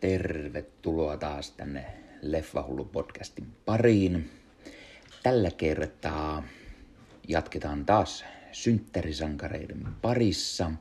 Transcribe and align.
Tervetuloa 0.00 1.16
taas 1.16 1.50
tänne 1.50 1.86
Leffahullu 2.22 2.84
podcastin 2.84 3.46
pariin. 3.64 4.30
Tällä 5.22 5.50
kertaa 5.50 6.42
jatketaan 7.28 7.86
taas 7.86 8.24
synttärisankareiden 8.52 9.86
parissa, 10.02 10.72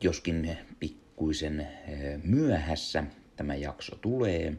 joskin 0.00 0.56
pikkuisen 0.80 1.60
eh, 1.60 2.20
myöhässä 2.24 3.04
tämä 3.36 3.54
jakso 3.54 3.96
tulee, 3.96 4.54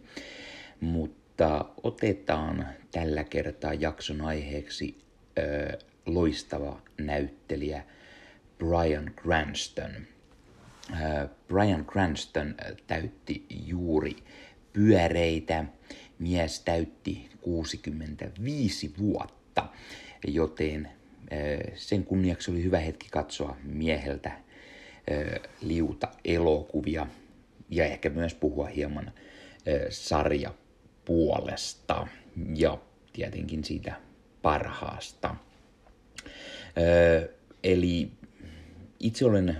mutta 0.82 1.66
otetaan 1.84 2.68
tällä 2.92 3.24
kertaa 3.24 3.74
jakson 3.74 4.22
aiheeksi 4.22 4.98
eh, 5.38 5.78
loistava 6.06 6.82
näyttelijä 6.98 7.84
Brian 8.58 9.12
Cranston– 9.24 9.92
Brian 11.48 11.86
Cranston 11.86 12.48
äh, 12.48 12.76
täytti 12.88 13.46
juuri 13.66 14.16
pyöreitä. 14.74 15.66
Mies 16.20 16.60
täytti 16.60 17.30
65 17.42 18.94
vuotta, 19.00 19.68
joten 20.28 20.86
äh, 20.86 21.74
sen 21.76 22.04
kunniaksi 22.04 22.52
oli 22.52 22.64
hyvä 22.64 22.80
hetki 22.80 23.08
katsoa 23.12 23.58
mieheltä 23.64 24.32
liuta 25.62 26.08
elokuvia 26.26 27.08
ja 27.70 27.86
ehkä 27.86 28.10
myös 28.10 28.34
puhua 28.34 28.66
hieman 28.66 29.12
sarja 29.90 30.54
puolesta 31.06 32.08
ja 32.56 32.78
tietenkin 33.14 33.64
siitä 33.64 33.94
parhaasta. 34.42 35.36
Eli 37.64 38.12
itse 39.00 39.26
olen 39.26 39.58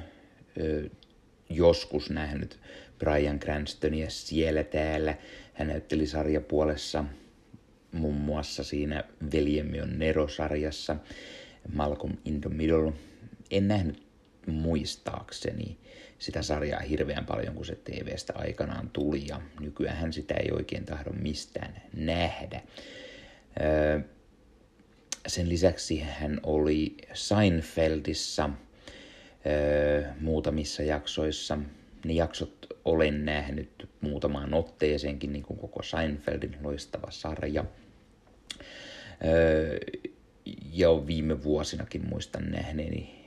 joskus 1.50 2.10
nähnyt 2.10 2.60
Brian 3.00 3.40
Cranstonia 3.40 4.10
siellä 4.10 4.64
täällä. 4.64 5.16
Hän 5.54 5.68
näytteli 5.68 6.08
sarjapuolessa 6.08 7.06
muun 7.92 8.16
muassa 8.16 8.64
siinä 8.64 9.04
Veljemme 9.34 9.84
on 9.84 10.00
Nero-sarjassa, 10.00 10.96
Malcolm 11.74 12.14
in 12.26 12.42
the 12.42 12.50
Middle. 12.50 12.94
En 13.52 13.68
nähnyt 13.68 14.04
muistaakseni 14.46 15.78
sitä 16.20 16.42
sarjaa 16.42 16.80
hirveän 16.80 17.26
paljon, 17.26 17.56
kun 17.56 17.66
se 17.66 17.76
TV-stä 17.76 18.34
aikanaan 18.36 18.90
tuli, 18.90 19.28
ja 19.28 19.42
nykyään 19.60 20.14
sitä 20.14 20.34
ei 20.34 20.52
oikein 20.52 20.86
tahdo 20.86 21.12
mistään 21.12 21.82
nähdä. 21.94 22.62
sen 25.28 25.50
lisäksi 25.50 26.00
hän 26.00 26.40
oli 26.44 26.98
Muutamissa 30.22 30.84
jaksoissa. 30.84 31.58
Ne 32.06 32.14
jaksot 32.14 32.68
olen 32.86 33.26
nähnyt 33.26 33.90
muutamaan 34.02 34.54
otteeseenkin, 34.54 35.34
niin 35.34 35.44
kuin 35.44 35.60
koko 35.60 35.84
Seinfeldin 35.84 36.58
loistava 36.64 37.12
sarja. 37.12 37.66
ja 40.74 41.08
viime 41.08 41.44
vuosinakin 41.44 42.10
muistan 42.10 42.52
nähneeni 42.52 43.20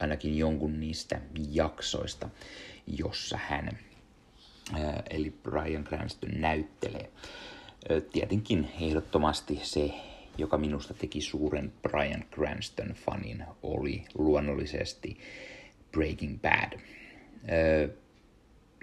ainakin 0.00 0.38
jonkun 0.38 0.80
niistä 0.80 1.20
jaksoista, 1.50 2.28
jossa 2.86 3.38
hän, 3.48 3.78
eli 5.10 5.30
Brian 5.42 5.84
Cranston, 5.84 6.30
näyttelee. 6.36 7.10
Tietenkin 8.12 8.70
ehdottomasti 8.80 9.60
se 9.62 9.90
joka 10.38 10.58
minusta 10.58 10.94
teki 10.94 11.20
suuren 11.20 11.72
Brian 11.82 12.24
Cranston-fanin, 12.34 13.44
oli 13.62 14.04
luonnollisesti 14.14 15.18
Breaking 15.92 16.40
Bad. 16.40 16.78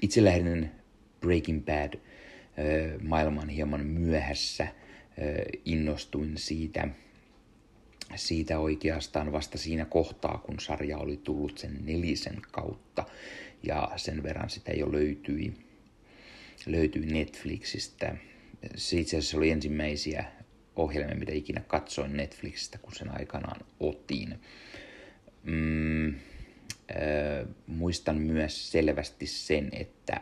itse 0.01 0.23
lähdin 0.23 0.71
Breaking 1.21 1.65
Bad 1.65 1.99
maailman 3.01 3.49
hieman 3.49 3.85
myöhässä. 3.85 4.67
innostuin 5.65 6.37
siitä, 6.37 6.87
siitä 8.15 8.59
oikeastaan 8.59 9.31
vasta 9.31 9.57
siinä 9.57 9.85
kohtaa, 9.85 10.37
kun 10.45 10.59
sarja 10.59 10.97
oli 10.97 11.17
tullut 11.17 11.57
sen 11.57 11.77
nelisen 11.85 12.41
kautta. 12.51 13.05
Ja 13.63 13.91
sen 13.95 14.23
verran 14.23 14.49
sitä 14.49 14.71
jo 14.71 14.91
löytyi, 14.91 15.53
löytyi 16.65 17.05
Netflixistä. 17.05 18.15
Se 18.75 18.99
itse 18.99 19.17
asiassa 19.17 19.37
oli 19.37 19.49
ensimmäisiä 19.49 20.25
ohjelmia, 20.75 21.15
mitä 21.15 21.31
ikinä 21.31 21.61
katsoin 21.67 22.17
Netflixistä, 22.17 22.77
kun 22.77 22.95
sen 22.95 23.19
aikanaan 23.19 23.61
otin. 23.79 24.39
Mm, 25.43 26.15
muistan 27.67 28.17
myös 28.17 28.71
selvästi 28.71 29.27
sen, 29.27 29.69
että 29.71 30.21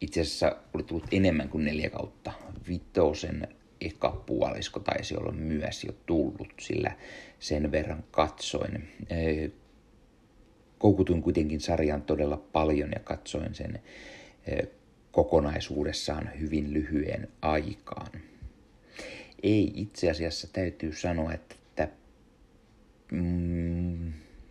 itse 0.00 0.20
asiassa 0.20 0.56
oli 0.74 0.82
tullut 0.82 1.06
enemmän 1.12 1.48
kuin 1.48 1.64
neljä 1.64 1.90
kautta. 1.90 2.32
Vitosen 2.68 3.48
eka 3.80 4.10
puolisko 4.10 4.80
taisi 4.80 5.16
olla 5.16 5.32
myös 5.32 5.84
jo 5.84 5.92
tullut, 6.06 6.52
sillä 6.60 6.96
sen 7.38 7.72
verran 7.72 8.04
katsoin. 8.10 8.88
Koukutuin 10.78 11.22
kuitenkin 11.22 11.60
sarjan 11.60 12.02
todella 12.02 12.36
paljon 12.36 12.90
ja 12.94 13.00
katsoin 13.00 13.54
sen 13.54 13.80
kokonaisuudessaan 15.12 16.30
hyvin 16.40 16.74
lyhyen 16.74 17.28
aikaan 17.42 18.10
ei 19.42 19.72
itse 19.74 20.10
asiassa 20.10 20.48
täytyy 20.52 20.92
sanoa, 20.92 21.32
että, 21.32 21.54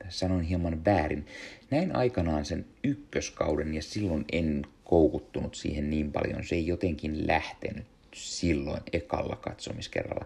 sanon 0.10 0.42
hieman 0.42 0.86
väärin. 0.86 1.28
Näin 1.72 1.96
aikanaan 1.96 2.46
sen 2.46 2.66
ykköskauden 2.84 3.74
ja 3.74 3.82
silloin 3.82 4.26
en 4.32 4.66
koukuttunut 4.84 5.56
siihen 5.56 5.90
niin 5.90 6.12
paljon. 6.12 6.44
Se 6.44 6.56
ei 6.56 6.68
jotenkin 6.68 7.28
lähtenyt 7.28 7.86
silloin 8.14 8.82
ekalla 8.94 9.36
katsomiskerralla. 9.36 10.26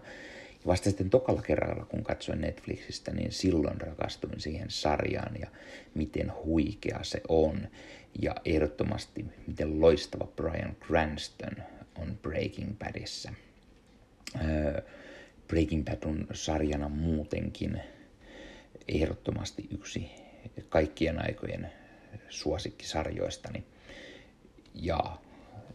Ja 0.52 0.66
vasta 0.66 0.84
sitten 0.84 1.10
tokalla 1.10 1.42
kerralla, 1.42 1.84
kun 1.84 2.02
katsoin 2.02 2.40
Netflixistä, 2.40 3.12
niin 3.12 3.32
silloin 3.32 3.80
rakastuin 3.80 4.40
siihen 4.40 4.70
sarjaan 4.70 5.36
ja 5.40 5.46
miten 5.94 6.32
huikea 6.44 6.98
se 7.02 7.20
on. 7.28 7.68
Ja 8.22 8.34
ehdottomasti, 8.44 9.24
miten 9.46 9.80
loistava 9.80 10.26
Brian 10.36 10.76
Cranston 10.86 11.56
on 11.94 12.18
Breaking 12.22 12.78
Badissa. 12.78 13.32
Breaking 15.48 15.84
Bad 15.84 16.02
on 16.04 16.26
sarjana 16.32 16.88
muutenkin 16.88 17.80
ehdottomasti 18.88 19.68
yksi 19.70 20.10
kaikkien 20.68 21.22
aikojen 21.22 21.72
suosikkisarjoistani. 22.28 23.64
Ja 24.74 25.18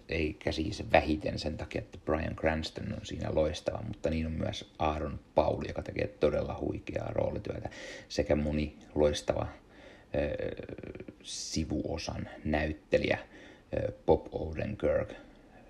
ei 0.09 0.33
käsisi 0.33 0.85
vähiten 0.91 1.39
sen 1.39 1.57
takia, 1.57 1.81
että 1.81 1.97
Brian 2.05 2.35
Cranston 2.35 2.93
on 2.93 3.05
siinä 3.05 3.35
loistava, 3.35 3.81
mutta 3.87 4.09
niin 4.09 4.25
on 4.25 4.31
myös 4.31 4.73
Aaron 4.79 5.19
Paul, 5.35 5.63
joka 5.67 5.81
tekee 5.81 6.07
todella 6.07 6.57
huikeaa 6.61 7.11
roolityötä, 7.11 7.69
sekä 8.09 8.35
moni 8.35 8.77
loistava 8.95 9.41
äh, 9.41 9.49
sivuosan 11.23 12.29
näyttelijä 12.45 13.17
äh, 13.17 13.93
Bob 14.05 14.27
Odenkirk 14.31 15.13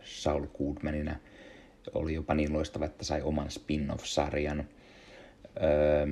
Saul 0.03 0.45
Goodmanina– 0.57 1.15
oli 1.93 2.13
jopa 2.13 2.33
niin 2.33 2.53
loistava, 2.53 2.85
että 2.85 3.05
sai 3.05 3.21
oman 3.21 3.51
spin-off-sarjan. 3.51 4.67
Öö, 5.63 6.07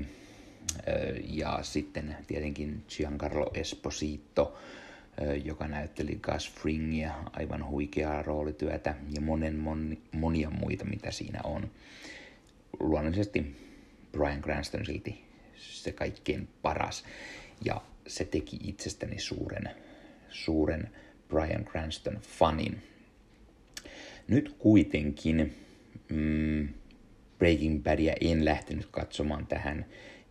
ja 1.23 1.59
sitten 1.61 2.15
tietenkin 2.27 2.83
Giancarlo 2.89 3.51
Esposito, 3.53 4.57
joka 5.45 5.67
näytteli 5.67 6.19
Gus 6.21 6.51
Fringia, 6.51 7.13
aivan 7.33 7.65
huikeaa 7.67 8.21
roolityötä 8.21 8.95
ja 9.15 9.21
monen 9.21 9.55
moni, 9.55 10.01
monia 10.11 10.49
muita, 10.49 10.85
mitä 10.85 11.11
siinä 11.11 11.39
on. 11.43 11.71
Luonnollisesti 12.79 13.55
Brian 14.11 14.41
Cranston 14.41 14.85
silti 14.85 15.23
se 15.57 15.91
kaikkein 15.91 16.47
paras 16.61 17.05
ja 17.65 17.81
se 18.07 18.25
teki 18.25 18.59
itsestäni 18.63 19.19
suuren, 19.19 19.69
suuren 20.29 20.89
Brian 21.29 21.65
Cranston 21.65 22.19
fanin. 22.21 22.81
Nyt 24.27 24.55
kuitenkin 24.59 25.55
mm, 26.09 26.67
Breaking 27.37 27.83
Badia 27.83 28.13
en 28.21 28.45
lähtenyt 28.45 28.87
katsomaan 28.91 29.47
tähän 29.47 29.85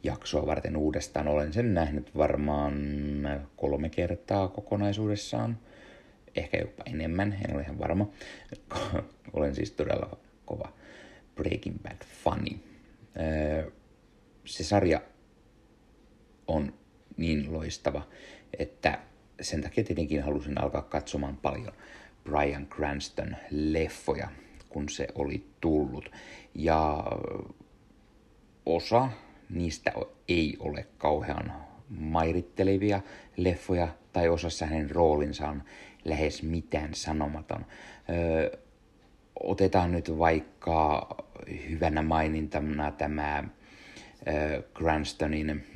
jaksoa 0.07 0.47
varten 0.47 0.77
uudestaan. 0.77 1.29
Olen 1.29 1.53
sen 1.53 1.75
nähnyt 1.75 2.17
varmaan 2.17 2.75
kolme 3.57 3.89
kertaa 3.89 4.49
kokonaisuudessaan. 4.49 5.59
Ehkä 6.37 6.59
jopa 6.59 6.83
enemmän, 6.87 7.37
en 7.49 7.55
ole 7.55 7.63
ihan 7.63 7.79
varma. 7.79 8.11
Olen 9.33 9.55
siis 9.55 9.71
todella 9.71 10.19
kova 10.45 10.73
Breaking 11.35 11.77
Bad-fani. 11.83 12.61
Se 14.45 14.65
sarja 14.65 15.01
on 16.47 16.75
niin 17.17 17.53
loistava, 17.53 18.03
että 18.59 18.99
sen 19.41 19.63
takia 19.63 19.85
tietenkin 19.85 20.23
halusin 20.23 20.61
alkaa 20.61 20.83
katsomaan 20.83 21.37
paljon 21.37 21.73
Brian 22.25 22.67
Cranston 22.67 23.37
leffoja 23.51 24.29
kun 24.77 24.89
se 24.89 25.09
oli 25.15 25.47
tullut. 25.61 26.11
Ja 26.55 27.05
osa 28.67 29.09
niistä 29.51 29.93
ei 30.29 30.57
ole 30.59 30.87
kauhean 30.99 31.53
mairittelevia 31.89 33.01
leffoja, 33.37 33.89
tai 34.13 34.29
osassa 34.29 34.67
hänen 34.67 34.91
roolinsa 34.91 35.49
on 35.49 35.63
lähes 36.05 36.43
mitään 36.43 36.95
sanomaton. 36.95 37.67
Öö, 38.11 38.59
otetaan 39.41 39.93
nyt 39.93 40.19
vaikka 40.19 41.09
hyvänä 41.69 42.03
mainintana 42.03 42.91
tämä 42.91 43.45
öö, 44.29 44.63
Cranstonin 44.75 45.67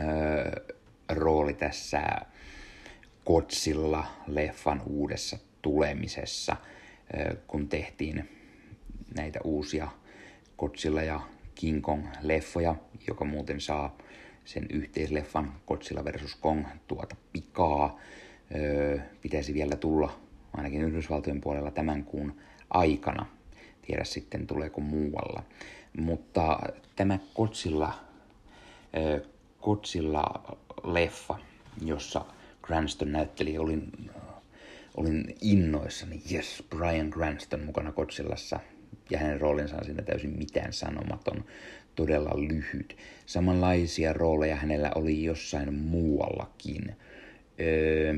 öö, 0.00 0.74
rooli 1.08 1.54
tässä 1.54 2.02
Godzilla-leffan 3.26 4.82
uudessa 4.86 5.38
tulemisessa, 5.62 6.56
kun 7.46 7.68
tehtiin 7.68 8.28
näitä 9.16 9.40
uusia 9.44 9.88
Godzilla 10.58 11.02
ja 11.02 11.20
King 11.64 11.82
Kong-leffoja, 11.82 12.74
joka 13.08 13.24
muuten 13.24 13.60
saa 13.60 13.96
sen 14.44 14.66
yhteisleffan 14.70 15.52
Godzilla 15.66 16.04
vs. 16.04 16.34
Kong 16.34 16.66
tuota 16.86 17.16
pikaa. 17.32 18.00
Öö, 18.54 18.98
pitäisi 19.22 19.54
vielä 19.54 19.76
tulla 19.76 20.20
ainakin 20.52 20.82
Yhdysvaltojen 20.82 21.40
puolella 21.40 21.70
tämän 21.70 22.04
kuun 22.04 22.36
aikana. 22.70 23.26
Tiedä 23.82 24.04
sitten 24.04 24.46
tuleeko 24.46 24.80
muualla. 24.80 25.42
Mutta 25.98 26.58
tämä 26.96 27.18
Godzilla, 27.34 27.94
öö, 28.96 29.20
Godzilla-leffa, 29.62 31.38
jossa 31.84 32.24
Cranston 32.66 33.12
näytteli, 33.12 33.58
olin, 33.58 34.10
olin 34.96 35.34
innoissani, 35.40 36.22
yes, 36.32 36.64
Brian 36.70 37.10
Cranston 37.10 37.64
mukana 37.64 37.92
Godzillassa 37.92 38.60
ja 39.10 39.18
hänen 39.18 39.40
roolinsa 39.40 39.76
on 39.76 39.84
siinä 39.84 40.02
täysin 40.02 40.38
mitään 40.38 40.72
sanomaton, 40.72 41.44
todella 41.94 42.30
lyhyt. 42.36 42.96
Samanlaisia 43.26 44.12
rooleja 44.12 44.56
hänellä 44.56 44.90
oli 44.94 45.24
jossain 45.24 45.74
muuallakin. 45.74 46.96
Öö, 47.60 48.14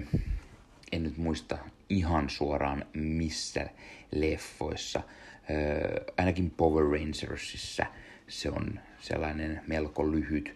en 0.92 1.02
nyt 1.02 1.16
muista 1.16 1.58
ihan 1.88 2.30
suoraan 2.30 2.84
missä 2.94 3.66
leffoissa. 4.10 5.02
Öö, 5.50 6.04
ainakin 6.16 6.50
Power 6.50 6.84
Rangersissa 6.84 7.86
se 8.28 8.50
on 8.50 8.80
sellainen 9.00 9.60
melko 9.66 10.12
lyhyt 10.12 10.54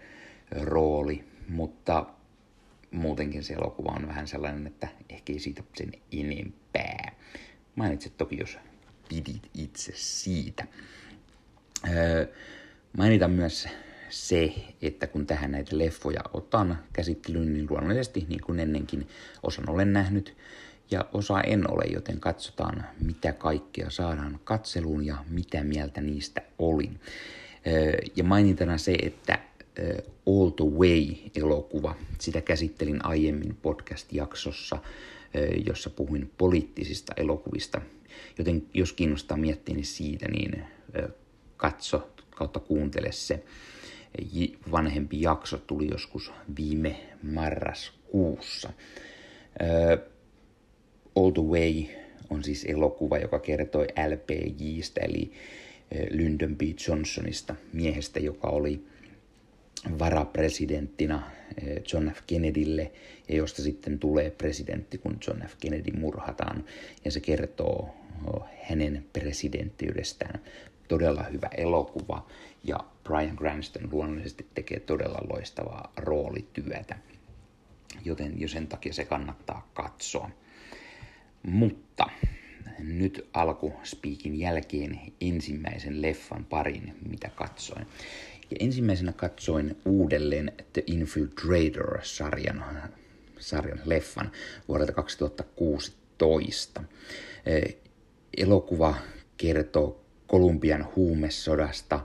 rooli, 0.50 1.24
mutta 1.48 2.06
muutenkin 2.90 3.42
se 3.42 3.54
elokuva 3.54 3.92
on 3.96 4.08
vähän 4.08 4.28
sellainen, 4.28 4.66
että 4.66 4.88
ehkä 5.08 5.32
ei 5.32 5.38
siitä 5.38 5.62
sen 5.74 5.92
enempää. 6.12 7.12
Mainitset 7.76 8.16
toki, 8.16 8.36
jos 8.38 8.58
pidit 9.10 9.50
itse 9.54 9.92
siitä. 9.94 10.64
Öö, 11.88 12.26
mainitan 12.96 13.30
myös 13.30 13.68
se, 14.10 14.54
että 14.82 15.06
kun 15.06 15.26
tähän 15.26 15.52
näitä 15.52 15.78
leffoja 15.78 16.20
otan 16.32 16.78
käsittelyyn, 16.92 17.52
niin 17.52 17.66
luonnollisesti 17.70 18.26
niin 18.28 18.40
kuin 18.40 18.60
ennenkin 18.60 19.08
osan 19.42 19.70
olen 19.70 19.92
nähnyt 19.92 20.36
ja 20.90 21.06
osa 21.12 21.40
en 21.40 21.70
ole, 21.70 21.84
joten 21.92 22.20
katsotaan 22.20 22.84
mitä 23.00 23.32
kaikkea 23.32 23.90
saadaan 23.90 24.40
katseluun 24.44 25.06
ja 25.06 25.24
mitä 25.30 25.64
mieltä 25.64 26.00
niistä 26.00 26.42
olin. 26.58 27.00
Öö, 27.66 27.92
ja 28.16 28.24
mainintana 28.24 28.78
se, 28.78 28.92
että 29.02 29.38
öö, 29.78 29.98
All 30.26 30.50
the 30.50 30.64
Way-elokuva, 30.64 31.96
sitä 32.18 32.40
käsittelin 32.40 33.04
aiemmin 33.04 33.56
podcast-jaksossa, 33.62 34.78
jossa 35.66 35.90
puhuin 35.90 36.30
poliittisista 36.38 37.12
elokuvista– 37.16 37.80
Joten 38.38 38.62
jos 38.74 38.92
kiinnostaa 38.92 39.36
miettiä 39.36 39.74
niin 39.74 39.86
siitä, 39.86 40.28
niin 40.28 40.64
katso 41.56 42.10
kautta 42.30 42.60
kuuntele 42.60 43.12
se. 43.12 43.42
Vanhempi 44.70 45.22
jakso 45.22 45.58
tuli 45.58 45.88
joskus 45.90 46.32
viime 46.56 46.96
marraskuussa. 47.22 48.72
All 51.16 51.30
the 51.30 51.42
Way 51.42 51.84
on 52.30 52.44
siis 52.44 52.64
elokuva, 52.64 53.18
joka 53.18 53.38
kertoi 53.38 53.86
LPJstä, 53.86 55.00
eli 55.00 55.32
Lyndon 56.10 56.56
B. 56.56 56.60
Johnsonista, 56.88 57.54
miehestä, 57.72 58.20
joka 58.20 58.48
oli 58.48 58.84
varapresidenttina 59.98 61.30
John 61.92 62.10
F. 62.10 62.22
Kennedylle 62.26 62.92
ja 63.28 63.36
josta 63.36 63.62
sitten 63.62 63.98
tulee 63.98 64.30
presidentti, 64.30 64.98
kun 64.98 65.18
John 65.26 65.42
F. 65.42 65.54
Kennedy 65.60 65.90
murhataan. 65.90 66.64
Ja 67.04 67.10
se 67.10 67.20
kertoo 67.20 67.94
hänen 68.68 69.06
presidenttiydestään. 69.12 70.40
Todella 70.88 71.22
hyvä 71.22 71.50
elokuva 71.56 72.26
ja 72.64 72.78
Brian 73.04 73.36
Cranston 73.36 73.88
luonnollisesti 73.92 74.46
tekee 74.54 74.80
todella 74.80 75.18
loistavaa 75.30 75.92
roolityötä, 75.96 76.96
joten 78.04 78.40
jo 78.40 78.48
sen 78.48 78.66
takia 78.66 78.92
se 78.92 79.04
kannattaa 79.04 79.68
katsoa. 79.74 80.30
Mutta 81.42 82.06
nyt 82.78 83.28
alku 83.32 83.72
Speakin 83.82 84.38
jälkeen 84.38 85.00
ensimmäisen 85.20 86.02
leffan 86.02 86.44
parin, 86.44 86.96
mitä 87.08 87.30
katsoin. 87.34 87.86
Ja 88.50 88.56
ensimmäisenä 88.60 89.12
katsoin 89.12 89.76
uudelleen 89.84 90.52
The 90.72 90.82
Infiltrator-sarjan 90.86 92.64
sarjan 93.38 93.80
leffan 93.84 94.32
vuodelta 94.68 94.92
2016 94.92 96.84
elokuva 98.36 98.94
kertoo 99.36 100.04
Kolumbian 100.26 100.88
huumesodasta, 100.96 102.00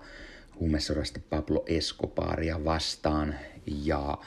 huumesodasta 0.59 1.19
Pablo 1.29 1.63
Escobaria 1.67 2.65
vastaan 2.65 3.35
ja 3.65 4.17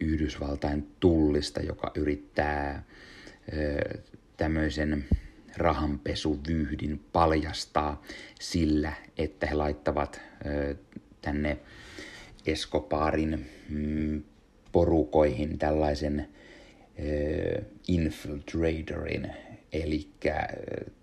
Yhdysvaltain 0.00 0.88
tullista, 1.00 1.60
joka 1.60 1.90
yrittää 1.94 2.84
tämmöisen 4.36 5.04
rahanpesuvyhdin 5.56 7.00
paljastaa 7.12 8.02
sillä, 8.40 8.92
että 9.18 9.46
he 9.46 9.54
laittavat 9.54 10.20
tänne 11.22 11.58
Escobarin 12.46 13.46
mm, 13.68 14.22
porukoihin 14.72 15.58
tällaisen 15.58 16.28
infiltratorin, 17.88 19.30
eli 19.72 20.08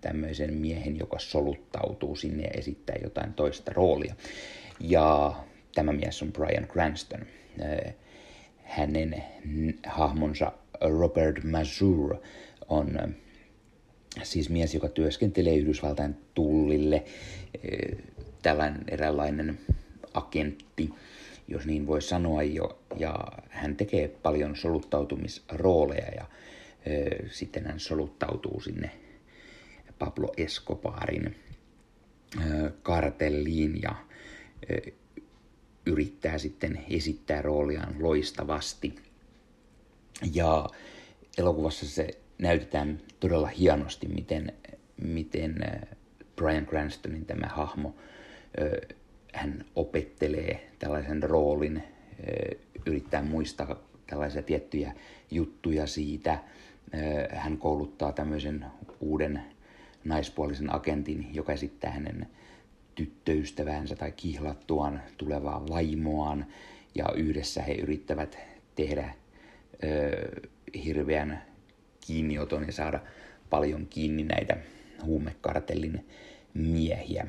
tämmöisen 0.00 0.54
miehen, 0.54 0.98
joka 0.98 1.18
soluttautuu 1.18 2.16
sinne 2.16 2.42
ja 2.42 2.50
esittää 2.50 2.96
jotain 3.02 3.34
toista 3.34 3.72
roolia. 3.74 4.14
Ja 4.80 5.34
tämä 5.74 5.92
mies 5.92 6.22
on 6.22 6.32
Brian 6.32 6.66
Cranston. 6.66 7.20
Hänen 8.64 9.24
hahmonsa 9.86 10.52
Robert 10.80 11.44
Mazur 11.44 12.16
on 12.68 13.14
siis 14.22 14.50
mies, 14.50 14.74
joka 14.74 14.88
työskentelee 14.88 15.56
Yhdysvaltain 15.56 16.16
tullille, 16.34 17.04
tällainen 18.42 18.84
eräänlainen 18.88 19.58
agentti, 20.14 20.90
jos 21.48 21.66
niin 21.66 21.86
voi 21.86 22.02
sanoa, 22.02 22.42
jo, 22.42 22.78
ja 22.96 23.14
hän 23.48 23.76
tekee 23.76 24.08
paljon 24.08 24.56
soluttautumisrooleja 24.56 26.08
ja 26.16 26.24
sitten 27.30 27.66
hän 27.66 27.80
soluttautuu 27.80 28.60
sinne 28.60 28.90
Pablo 29.98 30.32
Escobarin 30.36 31.36
kartelliin 32.82 33.82
ja 33.82 33.94
yrittää 35.86 36.38
sitten 36.38 36.84
esittää 36.90 37.42
rooliaan 37.42 37.94
loistavasti. 37.98 38.94
Ja 40.34 40.66
elokuvassa 41.38 41.88
se 41.88 42.08
näytetään 42.38 43.00
todella 43.20 43.46
hienosti, 43.46 44.08
miten, 44.08 44.52
miten 45.02 45.54
Brian 46.36 46.66
Cranstonin 46.66 47.24
tämä 47.24 47.46
hahmo, 47.46 47.96
hän 49.34 49.64
opettelee 49.76 50.70
tällaisen 50.78 51.22
roolin, 51.22 51.82
yrittää 52.86 53.22
muistaa 53.22 53.82
tällaisia 54.06 54.42
tiettyjä 54.42 54.92
juttuja 55.30 55.86
siitä, 55.86 56.38
hän 57.30 57.58
kouluttaa 57.58 58.12
tämmöisen 58.12 58.66
uuden 59.00 59.42
naispuolisen 60.04 60.74
agentin, 60.74 61.34
joka 61.34 61.52
esittää 61.52 61.90
hänen 61.90 62.26
tyttöystäväänsä 62.94 63.96
tai 63.96 64.12
kihlattuaan 64.12 65.02
tulevaa 65.18 65.68
vaimoaan. 65.68 66.46
Ja 66.94 67.06
yhdessä 67.16 67.62
he 67.62 67.72
yrittävät 67.72 68.38
tehdä 68.74 69.14
ö, 69.84 70.48
hirveän 70.84 71.42
kiinnioton 72.06 72.66
ja 72.66 72.72
saada 72.72 73.00
paljon 73.50 73.86
kiinni 73.86 74.22
näitä 74.22 74.56
huumekartellin 75.04 76.06
miehiä. 76.54 77.28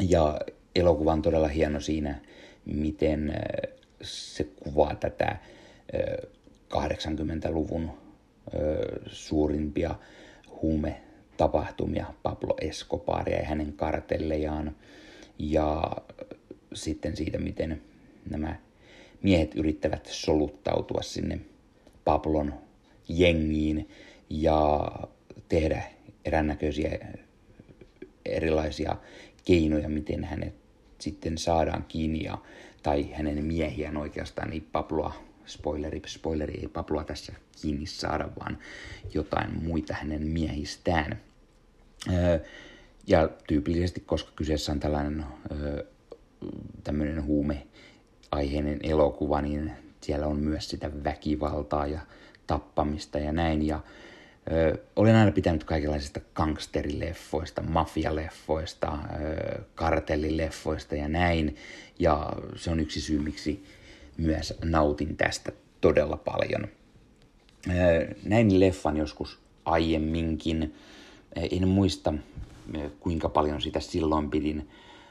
Ja 0.00 0.40
elokuva 0.74 1.12
on 1.12 1.22
todella 1.22 1.48
hieno 1.48 1.80
siinä, 1.80 2.20
miten 2.64 3.32
se 4.02 4.44
kuvaa 4.44 4.94
tätä 4.94 5.36
80-luvun 6.74 7.90
suurimpia 9.06 9.94
huumetapahtumia 10.62 12.06
Pablo 12.22 12.54
Escobaria 12.60 13.38
ja 13.38 13.46
hänen 13.46 13.72
kartellejaan. 13.72 14.76
Ja 15.38 15.96
sitten 16.74 17.16
siitä, 17.16 17.38
miten 17.38 17.82
nämä 18.30 18.56
miehet 19.22 19.54
yrittävät 19.54 20.06
soluttautua 20.06 21.02
sinne 21.02 21.40
Pablon 22.04 22.54
jengiin 23.08 23.88
ja 24.30 24.90
tehdä 25.48 25.82
erännäköisiä 26.24 26.98
erilaisia 28.24 28.96
keinoja, 29.44 29.88
miten 29.88 30.24
hänet 30.24 30.54
sitten 30.98 31.38
saadaan 31.38 31.84
kiinni 31.88 32.24
ja, 32.24 32.38
tai 32.82 33.12
hänen 33.12 33.44
miehiään 33.44 33.96
oikeastaan, 33.96 34.50
niin 34.50 34.68
Pabloa, 34.72 35.29
spoileri, 35.50 36.02
spoileri, 36.06 36.58
ei 36.60 36.68
Pabloa 36.68 37.04
tässä 37.04 37.32
kiinni 37.62 37.86
saada, 37.86 38.28
vaan 38.40 38.58
jotain 39.14 39.64
muita 39.64 39.94
hänen 39.94 40.26
miehistään. 40.26 41.20
ja 43.06 43.28
tyypillisesti, 43.46 44.00
koska 44.00 44.32
kyseessä 44.36 44.72
on 44.72 44.80
tällainen 44.80 45.24
tämmöinen 46.84 47.24
huumeaiheinen 47.24 48.80
elokuva, 48.82 49.40
niin 49.40 49.72
siellä 50.00 50.26
on 50.26 50.36
myös 50.36 50.70
sitä 50.70 50.90
väkivaltaa 51.04 51.86
ja 51.86 52.00
tappamista 52.46 53.18
ja 53.18 53.32
näin. 53.32 53.66
Ja 53.66 53.80
ö, 54.52 54.78
olen 54.96 55.16
aina 55.16 55.32
pitänyt 55.32 55.64
kaikenlaisista 55.64 56.20
gangsterileffoista, 56.34 57.62
mafialeffoista, 57.62 58.98
ö, 59.20 59.60
kartellileffoista 59.74 60.96
ja 60.96 61.08
näin. 61.08 61.56
Ja 61.98 62.32
se 62.56 62.70
on 62.70 62.80
yksi 62.80 63.00
syy, 63.00 63.18
miksi 63.18 63.64
myös 64.20 64.54
nautin 64.64 65.16
tästä 65.16 65.52
todella 65.80 66.16
paljon. 66.16 66.68
Näin 68.24 68.60
leffan 68.60 68.96
joskus 68.96 69.38
aiemminkin. 69.64 70.74
En 71.36 71.68
muista, 71.68 72.14
kuinka 73.00 73.28
paljon 73.28 73.60
sitä 73.60 73.80
silloin 73.80 74.30
pidin 74.30 74.68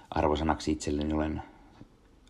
arvosanaksi 0.10 0.72
itselleni. 0.72 1.14
Olen 1.14 1.42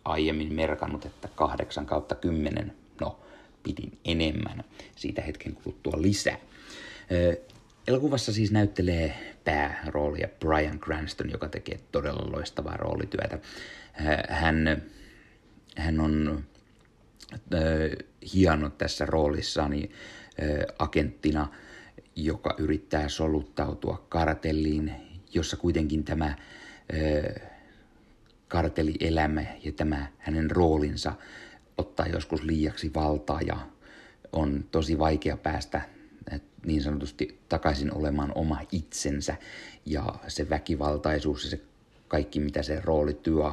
aiemmin 0.04 0.54
merkannut, 0.54 1.04
että 1.06 1.28
8 1.34 1.86
kautta 1.86 2.14
10, 2.14 2.72
no 3.00 3.18
pidin 3.62 3.98
enemmän, 4.04 4.64
siitä 4.96 5.22
hetken 5.22 5.54
kuluttua 5.54 6.02
lisää. 6.02 6.38
Elokuvassa 7.88 8.32
siis 8.32 8.52
näyttelee 8.52 9.36
pääroolia 9.44 10.28
Brian 10.40 10.78
Cranston, 10.78 11.30
joka 11.30 11.48
tekee 11.48 11.80
todella 11.92 12.32
loistavaa 12.32 12.76
roolityötä. 12.76 13.38
Hän, 14.28 14.82
hän 15.76 16.00
on 16.00 16.44
hieno 18.34 18.70
tässä 18.70 19.06
roolissaan 19.06 19.72
äh, 19.72 19.78
agenttina, 20.78 21.48
joka 22.16 22.54
yrittää 22.58 23.08
soluttautua 23.08 24.06
kartelliin, 24.08 24.92
jossa 25.34 25.56
kuitenkin 25.56 26.04
tämä 26.04 26.34
kartelielämä 28.48 29.44
ja 29.64 29.72
tämä 29.72 30.06
hänen 30.18 30.50
roolinsa 30.50 31.12
ottaa 31.78 32.06
joskus 32.06 32.42
liiaksi 32.42 32.90
valtaa 32.94 33.40
ja 33.42 33.56
on 34.32 34.64
tosi 34.70 34.98
vaikea 34.98 35.36
päästä 35.36 35.82
niin 36.66 36.82
sanotusti 36.82 37.40
takaisin 37.48 37.94
olemaan 37.94 38.32
oma 38.34 38.60
itsensä 38.72 39.36
ja 39.86 40.14
se 40.28 40.50
väkivaltaisuus 40.50 41.44
ja 41.44 41.50
se 41.50 41.60
kaikki, 42.08 42.40
mitä 42.40 42.62
se 42.62 42.80
rooli 42.84 43.14
työ. 43.14 43.50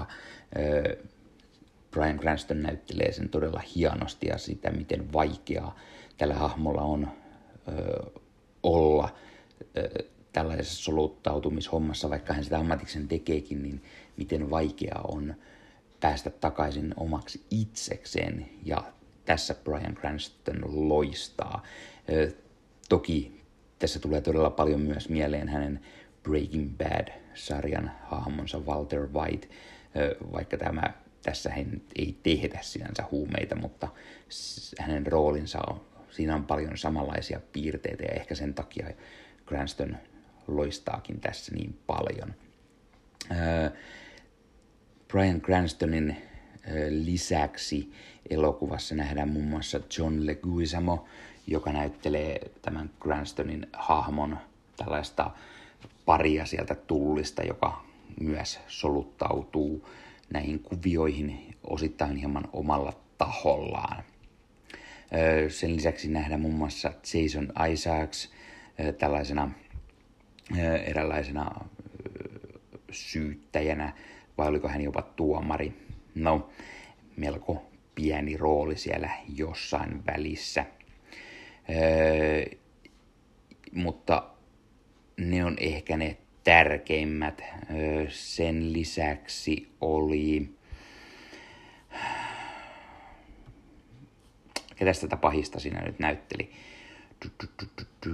Brian 1.97 2.19
Cranston 2.19 2.63
näyttelee 2.63 3.11
sen 3.11 3.29
todella 3.29 3.61
hienosti 3.75 4.27
ja 4.27 4.37
sitä, 4.37 4.71
miten 4.71 5.13
vaikeaa 5.13 5.75
tällä 6.17 6.33
hahmolla 6.33 6.81
on 6.81 7.07
olla 8.63 9.15
tällaisessa 10.33 10.83
soluttautumishommassa, 10.83 12.09
vaikka 12.09 12.33
hän 12.33 12.43
sitä 12.43 12.57
ammatiksen 12.57 13.07
tekeekin, 13.07 13.63
niin 13.63 13.83
miten 14.17 14.49
vaikeaa 14.49 15.05
on 15.07 15.35
päästä 15.99 16.29
takaisin 16.29 16.93
omaksi 16.97 17.45
itsekseen. 17.51 18.49
Ja 18.63 18.83
tässä 19.25 19.55
Brian 19.63 19.95
Cranston 19.95 20.89
loistaa. 20.89 21.63
Toki 22.89 23.41
tässä 23.79 23.99
tulee 23.99 24.21
todella 24.21 24.49
paljon 24.49 24.81
myös 24.81 25.09
mieleen 25.09 25.49
hänen 25.49 25.79
Breaking 26.23 26.77
Bad-sarjan 26.77 27.91
hahmonsa 28.03 28.59
Walter 28.59 29.07
White, 29.13 29.47
vaikka 30.31 30.57
tämä 30.57 30.93
tässä 31.23 31.49
hän 31.49 31.81
ei 31.95 32.17
tehdä 32.23 32.59
sinänsä 32.61 33.03
huumeita, 33.11 33.55
mutta 33.55 33.87
hänen 34.79 35.07
roolinsa 35.07 35.59
on, 35.69 35.81
siinä 36.11 36.35
on 36.35 36.45
paljon 36.45 36.77
samanlaisia 36.77 37.39
piirteitä 37.53 38.03
ja 38.03 38.13
ehkä 38.13 38.35
sen 38.35 38.53
takia 38.53 38.87
Cranston 39.47 39.97
loistaakin 40.47 41.19
tässä 41.19 41.55
niin 41.55 41.79
paljon. 41.87 42.33
Brian 45.07 45.41
Cranstonin 45.41 46.17
lisäksi 46.89 47.91
elokuvassa 48.29 48.95
nähdään 48.95 49.29
muun 49.29 49.45
muassa 49.45 49.79
John 49.97 50.25
Leguizamo, 50.25 51.05
joka 51.47 51.73
näyttelee 51.73 52.51
tämän 52.61 52.89
Cranstonin 53.01 53.67
hahmon 53.73 54.37
tällaista 54.77 55.31
paria 56.05 56.45
sieltä 56.45 56.75
tullista, 56.75 57.43
joka 57.43 57.85
myös 58.19 58.59
soluttautuu 58.67 59.89
näihin 60.33 60.59
kuvioihin 60.59 61.55
osittain 61.63 62.15
hieman 62.15 62.49
omalla 62.53 62.93
tahollaan. 63.17 64.03
Sen 65.49 65.75
lisäksi 65.75 66.09
nähdään 66.09 66.41
muun 66.41 66.53
muassa 66.53 66.93
Jason 67.13 67.53
Isaacs 67.71 68.31
tällaisena 68.97 69.51
eräänlaisena 70.85 71.51
syyttäjänä, 72.91 73.93
vai 74.37 74.47
oliko 74.47 74.67
hän 74.67 74.81
jopa 74.81 75.01
tuomari. 75.01 75.73
No, 76.15 76.49
melko 77.17 77.65
pieni 77.95 78.37
rooli 78.37 78.77
siellä 78.77 79.09
jossain 79.35 80.05
välissä. 80.05 80.65
Mutta 83.71 84.29
ne 85.17 85.45
on 85.45 85.55
ehkä 85.59 85.97
ne 85.97 86.17
tärkeimmät. 86.47 87.43
Sen 88.09 88.73
lisäksi 88.73 89.71
oli... 89.81 90.49
Ketäs 94.75 94.99
tätä 94.99 95.17
pahista 95.17 95.59
siinä 95.59 95.81
nyt 95.81 95.99
näytteli? 95.99 96.51
Du. 98.05 98.11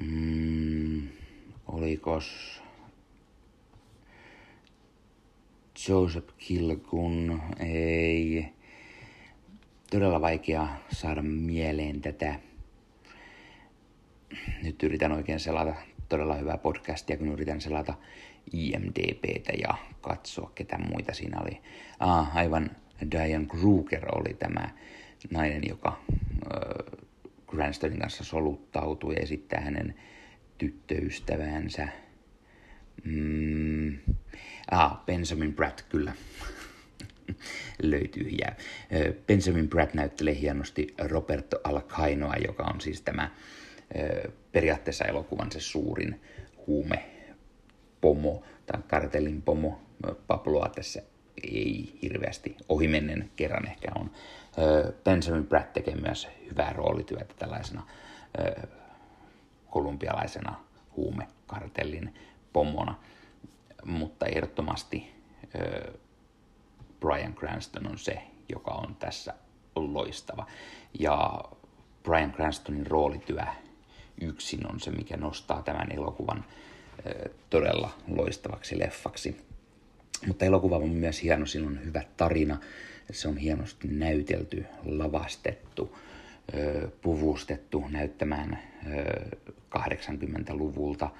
Mm, 0.00 1.08
olikos 1.66 2.60
Joseph 5.88 6.34
Kilgun, 6.38 7.42
ei 7.60 8.48
todella 9.90 10.20
vaikea 10.20 10.68
saada 10.92 11.22
mieleen 11.22 12.00
tätä. 12.00 12.51
Nyt 14.62 14.82
yritän 14.82 15.12
oikein 15.12 15.40
selata 15.40 15.74
todella 16.08 16.34
hyvää 16.34 16.58
podcastia, 16.58 17.16
kun 17.16 17.32
yritän 17.32 17.60
selata 17.60 17.94
IMDBtä 18.52 19.52
ja 19.62 19.74
katsoa, 20.00 20.52
ketä 20.54 20.78
muita 20.78 21.14
siinä 21.14 21.40
oli. 21.40 21.60
Ah, 22.00 22.36
aivan 22.36 22.70
Diane 23.10 23.46
Kruger 23.46 24.06
oli 24.18 24.34
tämä 24.34 24.70
nainen, 25.30 25.62
joka 25.68 26.02
äh, 26.08 27.00
Cranstonin 27.50 27.98
kanssa 27.98 28.24
soluttautui 28.24 29.14
ja 29.14 29.20
esittää 29.20 29.60
hänen 29.60 29.94
tyttöystävänsä. 30.58 31.88
Mm. 33.04 33.98
Ah, 34.70 35.04
Benjamin 35.06 35.54
Pratt, 35.54 35.82
kyllä. 35.88 36.12
Löytyy 37.82 38.28
jää. 38.28 38.56
Benjamin 39.26 39.68
Pratt 39.68 39.94
näyttelee 39.94 40.40
hienosti 40.40 40.94
Roberto 40.98 41.60
Alcainoa, 41.64 42.34
joka 42.46 42.62
on 42.62 42.80
siis 42.80 43.02
tämä 43.02 43.30
periaatteessa 44.52 45.04
elokuvan 45.04 45.52
se 45.52 45.60
suurin 45.60 46.22
huume 46.66 47.04
pomo 48.00 48.42
tai 48.66 48.82
kartelin 48.88 49.42
pomo. 49.42 49.80
Pabloa 50.26 50.68
tässä 50.68 51.02
ei 51.42 51.98
hirveästi 52.02 52.56
ohimennen 52.68 53.30
kerran 53.36 53.66
ehkä 53.66 53.88
on. 53.94 54.10
Benjamin 55.04 55.46
Pratt 55.46 55.72
tekee 55.72 55.94
myös 55.94 56.28
hyvää 56.50 56.72
roolityötä 56.72 57.34
tällaisena 57.38 57.86
kolumbialaisena 59.70 60.64
huumekartellin 60.96 62.14
pomona, 62.52 62.94
mutta 63.84 64.26
ehdottomasti 64.26 65.12
Brian 67.00 67.34
Cranston 67.34 67.86
on 67.86 67.98
se, 67.98 68.22
joka 68.48 68.70
on 68.70 68.96
tässä 68.96 69.34
loistava. 69.76 70.46
Ja 70.98 71.44
Brian 72.02 72.32
Cranstonin 72.32 72.86
roolityö 72.86 73.42
yksin 74.20 74.66
on 74.72 74.80
se, 74.80 74.90
mikä 74.90 75.16
nostaa 75.16 75.62
tämän 75.62 75.92
elokuvan 75.92 76.44
todella 77.50 77.90
loistavaksi 78.08 78.78
leffaksi. 78.78 79.36
Mutta 80.26 80.44
elokuva 80.44 80.76
on 80.76 80.88
myös 80.88 81.22
hieno, 81.22 81.46
siinä 81.46 81.66
on 81.66 81.84
hyvä 81.84 82.02
tarina, 82.16 82.58
se 83.12 83.28
on 83.28 83.36
hienosti 83.36 83.88
näytelty, 83.88 84.66
lavastettu, 84.84 85.98
puvustettu 87.02 87.84
näyttämään 87.88 88.58
80-luvulta 89.78 91.10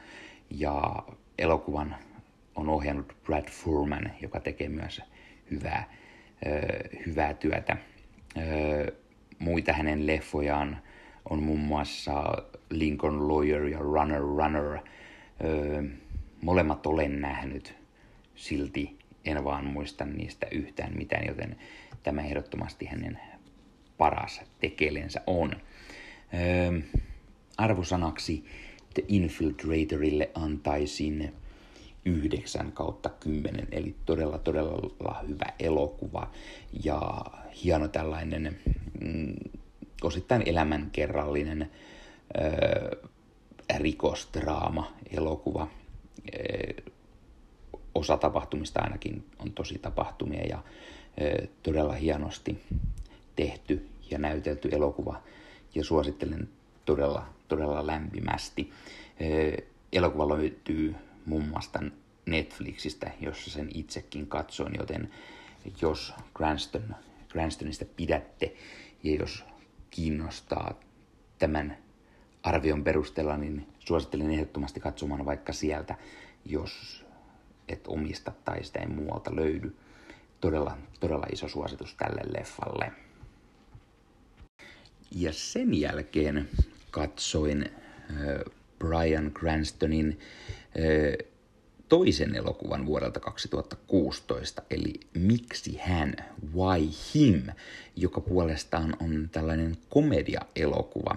ja 0.50 1.02
elokuvan 1.38 1.96
on 2.54 2.68
ohjannut 2.68 3.16
Brad 3.24 3.50
Furman, 3.50 4.12
joka 4.20 4.40
tekee 4.40 4.68
myös 4.68 5.00
hyvää, 5.50 5.92
hyvää 7.06 7.34
työtä. 7.34 7.76
Muita 9.38 9.72
hänen 9.72 10.06
leffojaan 10.06 10.78
on 11.30 11.42
muun 11.42 11.60
muassa 11.60 12.24
Lincoln 12.70 13.28
Lawyer 13.28 13.64
ja 13.64 13.78
Runner 13.78 14.20
Runner. 14.20 14.78
Molemmat 16.42 16.86
olen 16.86 17.20
nähnyt, 17.20 17.74
silti 18.34 18.98
en 19.24 19.44
vaan 19.44 19.64
muista 19.64 20.04
niistä 20.04 20.46
yhtään 20.50 20.96
mitään, 20.96 21.26
joten 21.26 21.56
tämä 22.02 22.22
ehdottomasti 22.22 22.86
hänen 22.86 23.18
paras 23.98 24.40
tekelensä 24.60 25.20
on. 25.26 25.56
arvosanaksi 27.56 28.44
The 28.94 29.04
Infiltratorille 29.08 30.30
antaisin 30.34 31.32
9 32.04 32.72
kautta 32.72 33.08
10, 33.08 33.68
eli 33.70 33.94
todella 34.06 34.38
todella 34.38 35.24
hyvä 35.28 35.46
elokuva 35.58 36.30
ja 36.84 37.24
hieno 37.64 37.88
tällainen 37.88 38.58
mm, 39.00 39.34
osittain 40.04 40.42
elämänkerrallinen 40.46 41.70
ö, 42.36 42.96
rikostraama 43.78 44.92
elokuva. 45.10 45.68
Ö, 46.34 46.82
osa 47.94 48.16
tapahtumista 48.16 48.80
ainakin 48.80 49.24
on 49.38 49.52
tosi 49.52 49.78
tapahtumia 49.78 50.42
ja 50.42 50.62
ö, 51.20 51.46
todella 51.62 51.92
hienosti 51.92 52.58
tehty 53.36 53.88
ja 54.10 54.18
näytelty 54.18 54.68
elokuva 54.72 55.22
ja 55.74 55.84
suosittelen 55.84 56.48
todella, 56.84 57.26
todella 57.48 57.86
lämpimästi. 57.86 58.72
Elokuva 59.92 60.28
löytyy 60.28 60.94
muun 61.26 61.44
muassa 61.44 61.80
Netflixistä, 62.26 63.10
jossa 63.20 63.50
sen 63.50 63.68
itsekin 63.74 64.26
katsoin, 64.26 64.74
joten 64.78 65.10
jos 65.82 66.14
Cranston, 66.36 66.96
Cranstonista 67.28 67.84
pidätte 67.96 68.54
ja 69.02 69.14
jos 69.14 69.44
kiinnostaa 69.92 70.80
tämän 71.38 71.78
arvion 72.42 72.84
perusteella, 72.84 73.36
niin 73.36 73.66
suosittelen 73.78 74.30
ehdottomasti 74.30 74.80
katsomaan 74.80 75.24
vaikka 75.24 75.52
sieltä, 75.52 75.94
jos 76.44 77.04
et 77.68 77.86
omista 77.86 78.32
tai 78.44 78.64
sitä 78.64 78.80
ei 78.80 78.86
muualta 78.86 79.36
löydy. 79.36 79.76
Todella, 80.40 80.78
todella 81.00 81.26
iso 81.32 81.48
suositus 81.48 81.94
tälle 81.94 82.20
leffalle. 82.38 82.92
Ja 85.10 85.32
sen 85.32 85.74
jälkeen 85.74 86.48
katsoin 86.90 87.70
Brian 88.78 89.32
Cranstonin 89.32 90.18
toisen 91.92 92.34
elokuvan 92.34 92.86
vuodelta 92.86 93.20
2016, 93.20 94.62
eli 94.70 94.92
Miksi 95.14 95.78
hän, 95.82 96.14
Why 96.54 96.88
Him, 97.14 97.42
joka 97.96 98.20
puolestaan 98.20 98.96
on 99.00 99.28
tällainen 99.32 99.76
komedia-elokuva. 99.88 101.16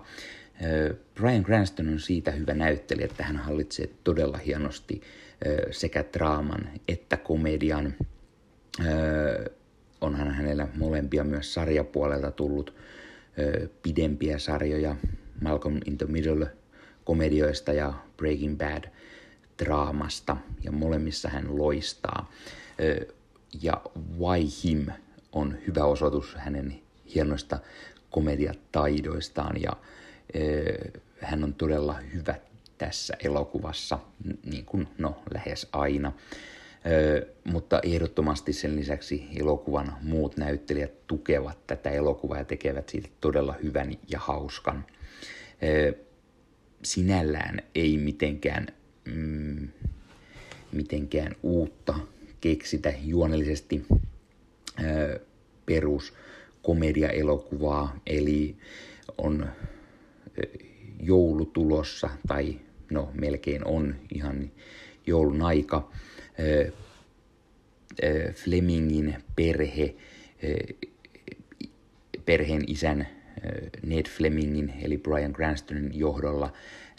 Brian 1.16 1.44
Cranston 1.44 1.88
on 1.88 2.00
siitä 2.00 2.32
hyvä 2.32 2.54
näyttelijä, 2.54 3.06
että 3.06 3.24
hän 3.24 3.38
hallitsee 3.38 3.90
todella 4.04 4.38
hienosti 4.38 5.02
sekä 5.72 6.06
draaman 6.14 6.70
että 6.88 7.18
komedian. 7.18 7.94
Onhan 10.02 10.32
hänellä 10.32 10.68
molempia 10.78 11.24
myös 11.24 11.54
sarjapuolelta 11.54 12.32
tullut 12.32 12.74
pidempiä 13.84 14.38
sarjoja 14.38 14.96
Malcolm 15.42 15.80
in 15.86 15.98
the 15.98 16.06
Middle 16.06 16.48
komedioista 17.04 17.74
ja 17.74 17.94
Breaking 18.18 18.58
Bad 18.58 18.95
draamasta 19.64 20.38
ja 20.64 20.72
molemmissa 20.72 21.30
hän 21.30 21.58
loistaa. 21.58 22.32
Ja 23.62 23.82
Why 24.20 24.48
Him 24.64 24.86
on 25.32 25.58
hyvä 25.68 25.86
osoitus 25.86 26.36
hänen 26.36 26.82
hienoista 27.16 27.60
komediataidoistaan 28.10 29.62
ja 29.62 29.72
hän 31.22 31.44
on 31.44 31.54
todella 31.54 31.94
hyvä 31.94 32.36
tässä 32.78 33.18
elokuvassa, 33.24 34.00
niin 34.46 34.66
kuin 34.66 34.88
no 34.98 35.22
lähes 35.34 35.68
aina. 35.72 36.12
Ö, 36.86 37.28
mutta 37.44 37.80
ehdottomasti 37.84 38.54
sen 38.54 38.76
lisäksi 38.76 39.28
elokuvan 39.40 39.98
muut 40.02 40.38
näyttelijät 40.38 41.08
tukevat 41.08 41.68
tätä 41.68 41.90
elokuvaa 41.90 42.38
ja 42.38 42.46
tekevät 42.46 42.90
siitä 42.90 43.10
todella 43.22 43.56
hyvän 43.64 43.98
ja 44.08 44.20
hauskan. 44.20 44.86
Ö, 45.64 45.94
sinällään 46.84 47.62
ei 47.76 47.98
mitenkään 47.98 48.68
mm, 49.06 49.68
mitenkään 50.72 51.36
uutta 51.44 51.96
keksitä 52.42 52.94
juonellisesti 53.04 53.86
ö, 54.84 55.20
perus 55.66 56.14
komediaelokuvaa, 56.62 58.00
eli 58.06 58.56
on 59.18 59.50
joulu 61.00 61.46
tulossa, 61.46 62.10
tai 62.28 62.60
no 62.92 63.12
melkein 63.14 63.68
on 63.68 63.96
ihan 64.14 64.52
joulun 65.08 65.42
aika. 65.42 65.92
Flemingin 68.34 69.16
perhe, 69.36 69.96
perheen 72.26 72.64
isän 72.68 73.08
Ned 73.86 74.06
Flemingin 74.10 74.74
eli 74.82 74.98
Brian 74.98 75.34
Cranstonin 75.34 76.00
johdolla 76.00 76.54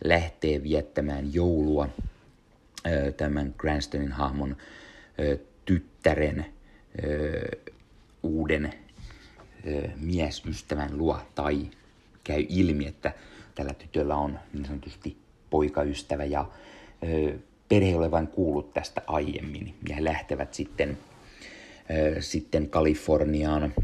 lähtee 0.05 0.63
viettämään 0.63 1.35
joulua 1.35 1.89
tämän 3.17 3.55
Cranstonin 3.59 4.13
hahmon 4.13 4.57
tyttären 5.65 6.47
uuden 8.23 8.75
miesystävän 9.97 10.99
luo 10.99 11.19
tai 11.35 11.67
käy 12.25 12.47
ilmi, 12.49 12.87
että 12.87 13.13
tällä 13.55 13.75
tytöllä 13.75 14.17
on 14.17 14.39
niin 14.53 14.67
sanotusti 14.67 15.17
poikaystävä 15.51 16.25
ja 16.25 16.51
perhe 17.69 17.89
ei 17.89 17.95
ole 17.95 18.11
vain 18.11 18.27
kuullut 18.27 18.75
tästä 18.75 19.03
aiemmin 19.07 19.75
ja 19.89 19.95
he 19.95 20.05
lähtevät 20.05 20.55
sitten, 20.55 20.99
sitten 22.21 22.71
Kaliforniaan, 22.71 23.75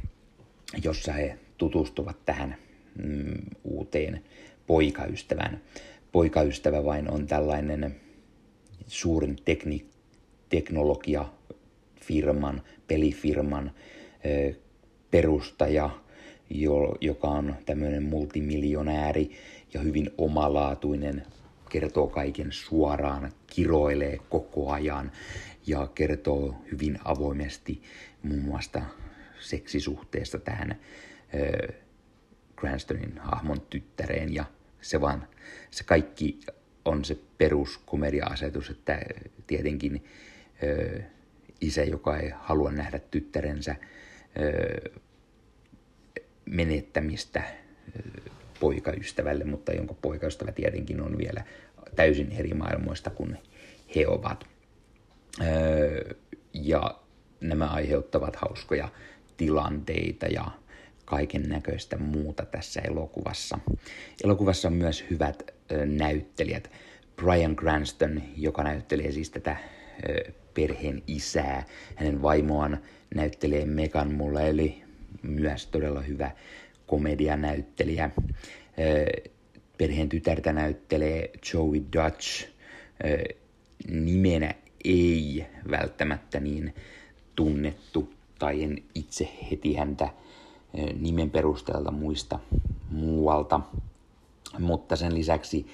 jossa 0.85 1.13
he 1.13 1.39
tutustuvat 1.59 2.25
tähän 2.25 2.57
mm, 3.05 3.35
uuteen 3.65 4.25
poikaystävään. 4.67 5.61
Poikaystävä 6.13 6.85
vain 6.85 7.11
on 7.11 7.27
tällainen 7.27 7.97
suurin 8.87 9.37
tekni, 9.45 9.87
teknologiafirman, 10.49 12.63
pelifirman 12.87 13.71
perustaja, 15.11 15.91
jo, 16.51 16.97
joka 17.01 17.29
on 17.29 17.55
tämmöinen 17.67 18.03
multimiljonääri 18.03 19.31
ja 19.75 19.81
hyvin 19.81 20.11
omalaatuinen, 20.19 21.27
kertoo 21.69 22.07
kaiken 22.07 22.53
suoraan, 22.53 23.33
kiroilee 23.47 24.19
koko 24.29 24.71
ajan 24.71 25.13
ja 25.67 25.89
kertoo 25.95 26.55
hyvin 26.73 26.99
avoimesti 27.05 27.83
muun 28.23 28.43
muassa 28.43 28.83
seksisuhteesta 29.41 30.39
tähän 30.39 30.81
Cranstonin 32.61 33.19
hahmon 33.19 33.61
tyttäreen 33.61 34.35
ja 34.35 34.45
se 34.83 35.01
vaan, 35.01 35.29
se 35.71 35.85
kaikki 35.85 36.41
on 36.85 37.05
se 37.05 37.19
peruskomedia-asetus, 37.39 38.71
että 38.71 39.01
tietenkin 39.47 40.05
ö, 40.63 41.01
isä, 41.61 41.85
joka 41.85 42.19
ei 42.19 42.31
halua 42.37 42.73
nähdä 42.73 42.99
tyttärensä 42.99 43.77
ö, 44.41 45.01
menettämistä 46.45 47.43
ö, 47.97 48.31
poikaystävälle, 48.61 49.45
mutta 49.45 49.73
jonka 49.73 49.95
poikaystävä 49.95 50.53
tietenkin 50.53 51.01
on 51.01 51.19
vielä 51.19 51.45
täysin 51.97 52.33
eri 52.33 52.55
maailmoista 52.55 53.11
kuin 53.11 53.39
he 53.97 54.07
ovat. 54.07 54.47
Ö, 55.41 56.15
ja 56.53 56.99
nämä 57.41 57.67
aiheuttavat 57.67 58.37
hauskoja 58.37 58.89
tilanteita 59.37 60.27
ja 60.27 60.51
kaiken 61.05 61.43
näköistä 61.43 61.99
muuta 61.99 62.45
tässä 62.47 62.81
elokuvassa. 62.81 63.59
Elokuvassa 64.25 64.69
on 64.69 64.75
myös 64.75 65.05
hyvät 65.11 65.43
ö, 65.73 65.87
näyttelijät. 65.87 66.71
Brian 67.17 67.57
Cranston, 67.57 68.23
joka 68.37 68.63
näyttelee 68.63 69.13
siis 69.13 69.31
tätä 69.31 69.57
ö, 70.09 70.33
perheen 70.55 71.03
isää. 71.07 71.65
Hänen 71.97 72.23
vaimoaan 72.23 72.79
näyttelee 73.15 73.65
Megan 73.65 74.13
Mullally, 74.13 74.73
myös 75.23 75.67
todella 75.67 76.01
hyvä 76.03 76.31
komedianäyttelijä. 76.87 78.11
Ö, 78.79 79.31
perheen 79.79 80.09
tytärtä 80.09 80.53
näyttelee 80.53 81.31
Joey 81.55 81.83
Dutch. 81.93 82.49
Ö, 83.05 83.25
nimenä 83.89 84.55
ei 84.85 85.47
välttämättä 85.71 86.41
niin 86.41 86.75
tunnettu, 87.37 88.13
tai 88.39 88.63
en 88.63 88.83
itse 88.95 89.29
heti 89.51 89.75
häntä 89.75 90.09
nimen 91.01 91.31
perusteella 91.31 91.91
muista 91.91 92.39
muualta. 92.91 93.61
Mutta 94.59 94.97
sen 94.97 95.15
lisäksi 95.15 95.67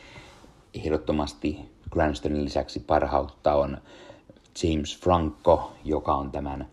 ehdottomasti 0.74 1.58
Cranstonin 1.92 2.44
lisäksi 2.44 2.80
parhautta 2.80 3.54
on 3.54 3.78
James 4.62 5.00
Franco, 5.00 5.72
joka 5.84 6.14
on 6.14 6.30
tämän 6.30 6.68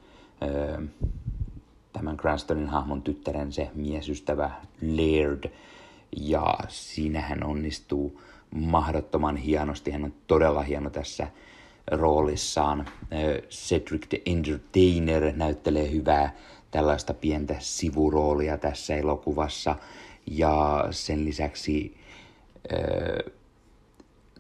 tämän 1.94 2.18
Cranstonin 2.18 2.68
hahmon 2.68 3.02
tyttären 3.02 3.52
se 3.52 3.72
miesystävä 3.76 4.52
Laird. 4.82 5.52
Ja 6.18 6.56
siinä 6.68 7.22
hän 7.22 7.44
onnistuu 7.44 8.22
mahdottoman 8.56 9.38
hienosti. 9.38 9.92
Hän 9.92 10.04
on 10.04 10.14
todella 10.28 10.62
hieno 10.62 10.90
tässä 10.90 11.28
roolissaan. 11.88 12.86
Cedric 13.50 14.10
the 14.10 14.22
Entertainer 14.26 15.34
näyttelee 15.36 15.92
hyvää 15.92 16.36
tällaista 16.76 17.14
pientä 17.14 17.56
sivuroolia 17.60 18.58
tässä 18.58 18.96
elokuvassa. 18.96 19.76
Ja 20.28 20.88
sen 20.92 21.26
lisäksi 21.26 21.98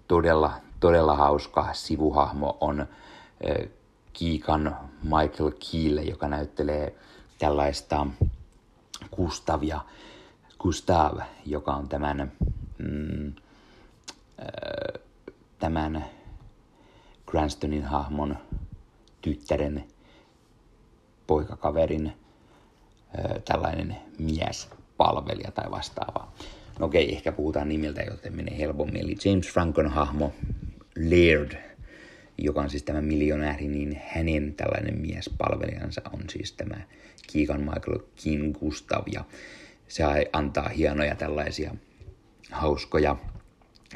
todella, 0.07 0.53
todella 0.79 1.15
hauska 1.15 1.73
sivuhahmo 1.73 2.57
on 2.61 2.87
Kiikan 4.13 4.77
Michael 5.03 5.51
Keele, 5.71 6.01
joka 6.01 6.27
näyttelee 6.27 6.95
tällaista 7.39 8.07
Gustavia, 9.15 9.81
Gustav, 10.59 11.19
joka 11.45 11.75
on 11.75 11.89
tämän, 11.89 12.31
mm, 12.77 13.33
tämän 15.59 16.05
Cranstonin 17.29 17.83
hahmon 17.83 18.37
tyttären 19.21 19.83
poikakaverin 21.27 22.24
tällainen 23.45 23.95
miespalvelija 24.19 25.51
tai 25.51 25.71
vastaava. 25.71 26.31
No 26.79 26.85
okei, 26.85 27.15
ehkä 27.15 27.31
puhutaan 27.31 27.69
nimeltä, 27.69 28.01
joten 28.01 28.35
menee 28.35 28.57
helpommin. 28.57 29.01
Eli 29.01 29.15
James 29.25 29.47
Frankon 29.53 29.87
hahmo 29.87 30.33
Laird, 31.09 31.51
joka 32.37 32.61
on 32.61 32.69
siis 32.69 32.83
tämä 32.83 33.01
miljonääri, 33.01 33.67
niin 33.67 34.01
hänen 34.07 34.53
tällainen 34.53 34.99
miespalvelijansa 34.99 36.01
on 36.13 36.21
siis 36.29 36.51
tämä 36.51 36.81
Keegan 37.33 37.61
Michael 37.61 37.99
King 38.15 38.59
Gustav, 38.59 39.03
ja 39.13 39.23
se 39.87 40.03
antaa 40.33 40.69
hienoja 40.69 41.15
tällaisia 41.15 41.75
hauskoja 42.51 43.15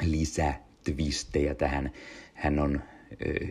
lisätvistejä 0.02 1.54
tähän. 1.54 1.92
Hän 2.34 2.58
on 2.58 2.82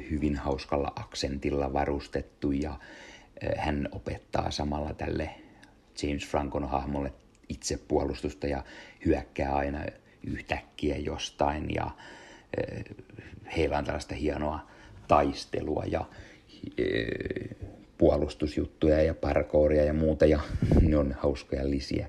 hyvin 0.09 0.35
hauskalla 0.35 0.93
aksentilla 0.95 1.73
varustettu 1.73 2.51
ja 2.51 2.79
hän 3.57 3.89
opettaa 3.91 4.51
samalla 4.51 4.93
tälle 4.93 5.29
James 6.03 6.27
Frankon 6.27 6.69
hahmolle 6.69 7.13
itsepuolustusta 7.49 8.47
ja 8.47 8.63
hyökkää 9.05 9.55
aina 9.55 9.85
yhtäkkiä 10.23 10.97
jostain 10.97 11.73
ja 11.75 11.91
heillä 13.57 13.77
on 13.77 13.85
tällaista 13.85 14.15
hienoa 14.15 14.59
taistelua 15.07 15.83
ja 15.87 16.05
puolustusjuttuja 17.97 19.03
ja 19.03 19.13
parkouria 19.13 19.83
ja 19.83 19.93
muuta 19.93 20.25
ja 20.25 20.39
ne 20.81 20.97
on 20.97 21.15
hauskoja 21.19 21.69
lisiä. 21.69 22.07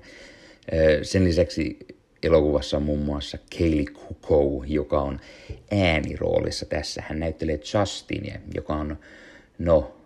Sen 1.03 1.23
lisäksi 1.23 1.79
elokuvassa 2.23 2.77
on 2.77 2.83
muun 2.83 2.99
muassa 2.99 3.37
Kaylee 3.57 3.85
Kuko, 4.07 4.63
joka 4.67 5.01
on 5.01 5.19
ääniroolissa 5.71 6.65
tässä. 6.65 7.03
Hän 7.07 7.19
näyttelee 7.19 7.59
Justinia, 7.73 8.39
joka 8.55 8.75
on, 8.75 8.99
no, 9.59 9.97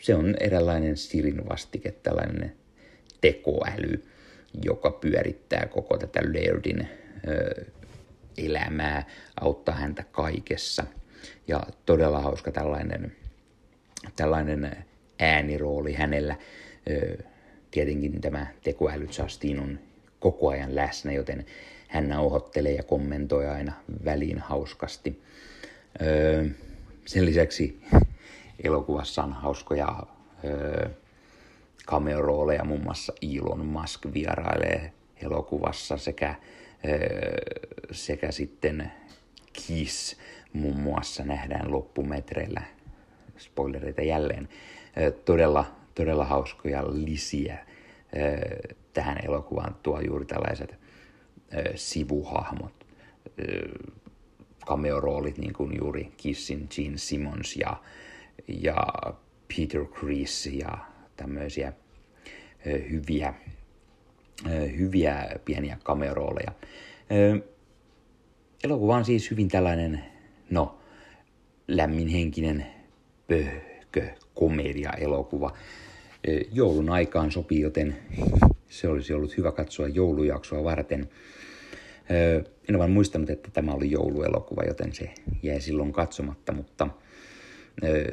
se 0.00 0.14
on 0.14 0.34
eräänlainen 0.40 0.96
Sirin 0.96 1.48
vastike, 1.48 1.92
tällainen 1.92 2.52
tekoäly, 3.20 4.04
joka 4.64 4.90
pyörittää 4.90 5.66
koko 5.66 5.98
tätä 5.98 6.20
Lairdin 6.22 6.88
elämää, 8.38 9.06
auttaa 9.40 9.74
häntä 9.74 10.04
kaikessa. 10.12 10.84
Ja 11.48 11.62
todella 11.86 12.20
hauska 12.20 12.52
tällainen, 12.52 13.12
tällainen 14.16 14.76
äänirooli 15.18 15.92
hänellä. 15.92 16.36
Tietenkin 17.70 18.20
tämä 18.20 18.46
tekoäly 18.62 19.08
Justin 19.18 19.60
on 19.60 19.78
koko 20.20 20.48
ajan 20.48 20.74
läsnä, 20.74 21.12
joten 21.12 21.46
hän 21.88 22.08
nauhoittelee 22.08 22.72
ja 22.72 22.82
kommentoi 22.82 23.48
aina 23.48 23.72
väliin 24.04 24.38
hauskasti. 24.38 25.22
Sen 27.06 27.26
lisäksi 27.26 27.80
elokuvassa 28.64 29.22
on 29.22 29.32
hauskoja 29.32 30.02
cameo-rooleja, 31.90 32.64
muun 32.64 32.82
muassa 32.82 33.12
Elon 33.22 33.66
Musk 33.66 34.06
vierailee 34.14 34.92
elokuvassa 35.22 35.96
sekä, 35.96 36.34
sekä 37.90 38.32
sitten 38.32 38.92
Kiss. 39.52 40.16
Muun 40.52 40.80
muassa 40.80 41.24
nähdään 41.24 41.72
loppumetreillä, 41.72 42.62
spoilereita 43.38 44.02
jälleen, 44.02 44.48
todella, 45.24 45.64
todella 45.94 46.24
hauskoja 46.24 46.84
lisiä 46.86 47.66
tähän 48.92 49.18
elokuvaan 49.24 49.76
tuo 49.82 50.00
juuri 50.00 50.24
tällaiset 50.24 50.78
sivuhahmot, 51.74 52.86
cameo-roolit, 54.66 55.38
niin 55.38 55.52
kuin 55.52 55.76
juuri 55.78 56.12
Kissin 56.16 56.68
Gene 56.74 56.96
Simmons 56.96 57.56
ja, 57.56 57.76
ja 58.48 58.76
Peter 59.56 59.84
Chris 59.84 60.46
ja 60.46 60.78
tämmöisiä 61.18 61.72
hyviä, 62.90 63.34
hyviä 64.78 65.26
pieniä 65.44 65.78
cameo-rooleja. 65.84 66.52
Ö, 67.12 67.40
elokuva 68.64 68.96
on 68.96 69.04
siis 69.04 69.30
hyvin 69.30 69.48
tällainen, 69.48 70.04
no, 70.50 70.78
lämminhenkinen 71.68 72.66
pöhkö 73.28 74.08
komedia-elokuva. 74.34 75.52
Joulun 76.52 76.90
aikaan 76.90 77.32
sopii, 77.32 77.60
joten 77.60 77.96
se 78.68 78.88
olisi 78.88 79.12
ollut 79.12 79.36
hyvä 79.36 79.52
katsoa 79.52 79.88
joulujaksoa 79.88 80.64
varten. 80.64 81.08
En 82.68 82.78
vaan 82.78 82.90
muistanut, 82.90 83.30
että 83.30 83.50
tämä 83.50 83.72
oli 83.72 83.90
jouluelokuva, 83.90 84.62
joten 84.62 84.92
se 84.92 85.14
jäi 85.42 85.60
silloin 85.60 85.92
katsomatta, 85.92 86.52
mutta 86.52 86.88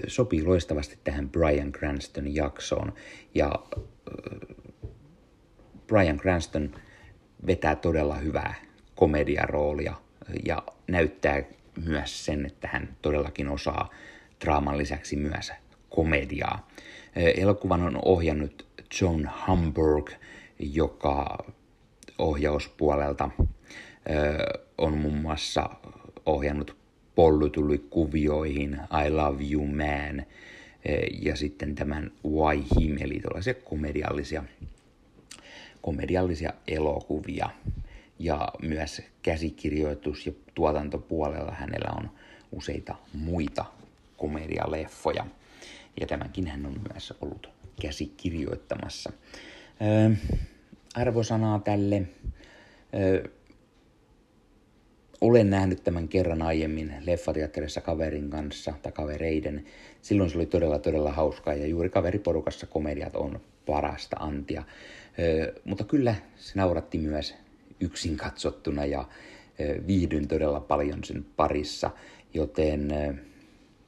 sopii 0.07 0.43
loistavasti 0.43 0.99
tähän 1.03 1.29
Brian 1.29 1.71
Cranston 1.71 2.35
jaksoon. 2.35 2.93
Ja 3.35 3.51
Brian 5.87 6.17
Cranston 6.17 6.75
vetää 7.47 7.75
todella 7.75 8.15
hyvää 8.15 8.55
komediaroolia 8.95 9.95
ja 10.45 10.63
näyttää 10.87 11.43
myös 11.85 12.25
sen, 12.25 12.45
että 12.45 12.67
hän 12.71 12.97
todellakin 13.01 13.49
osaa 13.49 13.89
draaman 14.45 14.77
lisäksi 14.77 15.15
myös 15.15 15.51
komediaa. 15.89 16.69
Elokuvan 17.15 17.81
on 17.81 17.99
ohjannut 18.05 18.67
John 19.01 19.25
Hamburg– 19.25 20.11
joka 20.59 21.37
ohjauspuolelta 22.17 23.29
on 24.77 24.97
muun 24.97 25.17
muassa 25.17 25.69
ohjannut 26.25 26.77
Pollu 27.15 27.49
kuvioihin, 27.89 28.79
I 29.05 29.09
Love 29.09 29.43
You 29.51 29.67
Man 29.67 30.25
ja 31.21 31.35
sitten 31.35 31.75
tämän 31.75 32.11
Why 32.27 32.63
Him, 32.79 32.97
eli 32.99 33.19
tällaisia 33.19 33.53
komediallisia, 33.53 34.43
komediallisia 35.81 36.53
elokuvia. 36.67 37.49
Ja 38.19 38.49
myös 38.61 39.01
käsikirjoitus- 39.21 40.25
ja 40.25 40.31
tuotantopuolella 40.53 41.51
hänellä 41.51 41.91
on 41.97 42.09
useita 42.51 42.95
muita 43.13 43.65
komedialeffoja. 44.17 45.25
Ja 46.01 46.07
tämänkin 46.07 46.47
hän 46.47 46.65
on 46.65 46.81
myös 46.93 47.13
ollut 47.21 47.49
käsikirjoittamassa 47.81 49.11
arvosanaa 50.95 51.59
tälle. 51.59 52.01
Olen 55.21 55.49
nähnyt 55.49 55.83
tämän 55.83 56.07
kerran 56.07 56.41
aiemmin 56.41 56.93
leffateatterissa 57.01 57.81
kaverin 57.81 58.29
kanssa 58.29 58.73
tai 58.81 58.91
kavereiden. 58.91 59.65
Silloin 60.01 60.29
se 60.29 60.37
oli 60.37 60.45
todella 60.45 60.79
todella 60.79 61.11
hauskaa 61.11 61.53
ja 61.53 61.67
juuri 61.67 61.89
kaveriporukassa 61.89 62.65
komediat 62.67 63.15
on 63.15 63.39
parasta 63.65 64.17
antia. 64.19 64.63
Ö, 65.19 65.53
mutta 65.65 65.83
kyllä 65.83 66.15
se 66.35 66.51
nauratti 66.55 66.97
myös 66.97 67.35
yksin 67.79 68.17
katsottuna 68.17 68.85
ja 68.85 69.05
ö, 69.59 69.81
viihdyin 69.87 70.27
todella 70.27 70.59
paljon 70.59 71.03
sen 71.03 71.25
parissa, 71.35 71.89
joten 72.33 72.91
ö, 72.91 73.13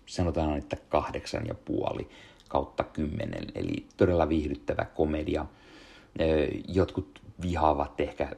sanotaan, 0.05 0.57
että 0.57 0.77
kahdeksan 0.89 1.47
ja 1.47 1.53
puoli 1.53 2.07
kautta 2.47 2.83
kymmenen, 2.83 3.45
eli 3.55 3.85
todella 3.97 4.29
viihdyttävä 4.29 4.85
komedia– 4.85 5.45
Jotkut 6.67 7.21
vihaavat 7.41 7.99
ehkä 7.99 8.35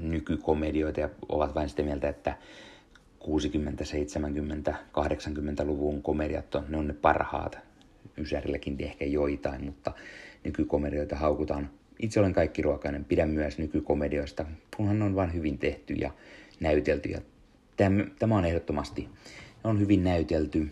nykykomedioita 0.00 1.00
ja 1.00 1.08
ovat 1.28 1.54
vain 1.54 1.68
sitä 1.68 1.82
mieltä, 1.82 2.08
että 2.08 2.36
60, 3.18 3.84
70, 3.84 4.74
80-luvun 4.92 6.02
komediat 6.02 6.54
on, 6.54 6.64
ne 6.68 6.76
on 6.76 6.86
ne 6.86 6.94
parhaat. 6.94 7.58
Ysärilläkin 8.18 8.76
ehkä 8.80 9.04
joitain, 9.04 9.64
mutta 9.64 9.92
nykykomedioita 10.44 11.16
haukutaan. 11.16 11.70
Itse 11.98 12.20
olen 12.20 12.32
kaikki 12.32 12.62
ruokainen, 12.62 13.04
pidän 13.04 13.28
myös 13.28 13.58
nykykomedioista, 13.58 14.44
kunhan 14.76 14.98
ne 14.98 15.04
on 15.04 15.14
vain 15.14 15.34
hyvin 15.34 15.58
tehty 15.58 15.94
ja 15.94 16.10
näytelty. 16.60 17.08
Ja 17.08 17.20
tämä 18.18 18.36
on 18.36 18.44
ehdottomasti 18.44 19.08
on 19.64 19.80
hyvin 19.80 20.04
näytelty. 20.04 20.70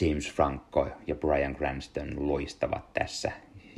James 0.00 0.32
Franco 0.32 0.88
ja 1.06 1.14
Brian 1.14 1.56
Cranston 1.56 2.28
loistavat 2.28 2.92
tässä, 2.92 3.32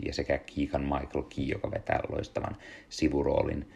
ja 0.07 0.15
sekä 0.15 0.39
Keegan 0.39 0.83
Michael 0.83 1.23
Key, 1.35 1.45
joka 1.45 1.71
vetää 1.71 2.01
loistavan 2.09 2.57
sivuroolin. 2.89 3.73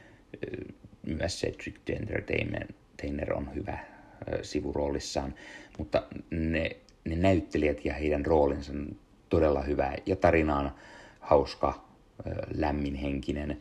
Myös 1.07 1.41
Cedric 1.41 1.75
the 1.85 1.95
Entertainer 1.95 3.35
on 3.35 3.55
hyvä 3.55 3.79
sivuroolissaan, 4.43 5.35
mutta 5.79 6.03
ne, 6.31 6.77
ne 7.05 7.17
näyttelijät 7.17 7.85
ja 7.85 7.95
heidän 7.95 8.27
roolinsa 8.27 8.73
on 8.73 8.97
todella 9.29 9.63
hyvä, 9.63 9.95
ja 10.07 10.17
tarina 10.17 10.59
on 10.59 10.71
hauska, 11.21 11.85
lämminhenkinen, 12.55 13.61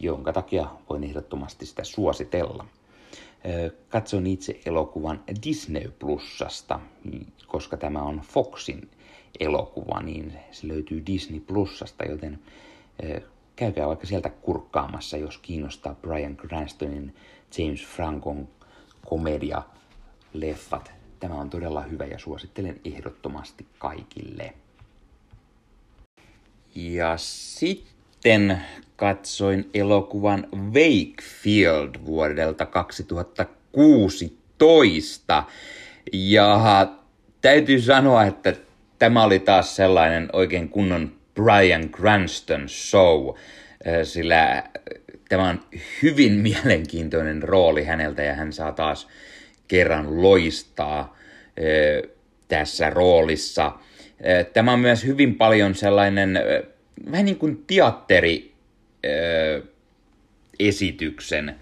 jonka 0.00 0.32
takia 0.32 0.66
voin 0.90 1.04
ehdottomasti 1.04 1.66
sitä 1.66 1.84
suositella. 1.84 2.66
Katson 3.88 4.26
itse 4.26 4.60
elokuvan 4.66 5.24
Disney 5.44 5.90
Plusasta, 5.98 6.80
koska 7.46 7.76
tämä 7.76 8.02
on 8.02 8.20
Foxin 8.20 8.90
elokuva, 9.40 10.02
niin 10.02 10.32
se 10.50 10.68
löytyy 10.68 11.06
Disney 11.06 11.40
Plusasta, 11.40 12.04
joten 12.04 12.38
käykää 13.56 13.86
vaikka 13.86 14.06
sieltä 14.06 14.30
kurkkaamassa, 14.30 15.16
jos 15.16 15.38
kiinnostaa 15.38 15.94
Brian 15.94 16.36
Cranstonin, 16.36 17.16
James 17.58 17.86
Francon 17.86 18.48
komedia 19.06 19.62
leffat. 20.32 20.92
Tämä 21.20 21.34
on 21.34 21.50
todella 21.50 21.82
hyvä 21.82 22.04
ja 22.04 22.18
suosittelen 22.18 22.80
ehdottomasti 22.84 23.66
kaikille. 23.78 24.54
Ja 26.74 27.16
sitten 27.16 28.62
katsoin 28.96 29.70
elokuvan 29.74 30.46
Wakefield 30.54 31.94
vuodelta 32.04 32.66
2016. 32.66 35.44
Ja 36.12 36.60
täytyy 37.40 37.80
sanoa, 37.80 38.24
että 38.24 38.56
tämä 39.02 39.24
oli 39.24 39.38
taas 39.38 39.76
sellainen 39.76 40.28
oikein 40.32 40.68
kunnon 40.68 41.12
Brian 41.34 41.88
Cranston 41.88 42.68
show, 42.68 43.34
sillä 44.04 44.64
tämä 45.28 45.48
on 45.48 45.60
hyvin 46.02 46.32
mielenkiintoinen 46.48 47.42
rooli 47.42 47.84
häneltä 47.84 48.22
ja 48.22 48.34
hän 48.34 48.52
saa 48.52 48.72
taas 48.72 49.08
kerran 49.68 50.22
loistaa 50.22 51.16
tässä 52.48 52.90
roolissa. 52.90 53.72
Tämä 54.52 54.72
on 54.72 54.80
myös 54.80 55.04
hyvin 55.04 55.34
paljon 55.34 55.74
sellainen 55.74 56.40
vähän 57.10 57.24
niin 57.24 57.38
kuin 57.38 57.64
teatteri 57.66 58.52
esityksen 60.58 61.54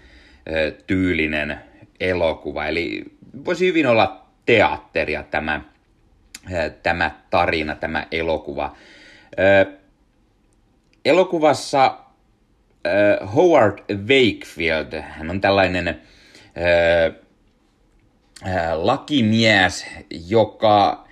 tyylinen 0.87 1.57
elokuva. 1.99 2.65
Eli 2.65 3.03
voisi 3.45 3.67
hyvin 3.67 3.87
olla 3.87 4.25
teatteria 4.45 5.23
tämä, 5.23 5.61
tämä 6.83 7.11
tarina, 7.29 7.75
tämä 7.75 8.07
elokuva. 8.11 8.75
Elokuvassa 11.05 11.97
Howard 13.35 13.79
Wakefield, 13.91 15.01
hän 15.01 15.29
on 15.29 15.41
tällainen 15.41 16.01
lakimies, 18.73 19.85
joka 20.27 21.07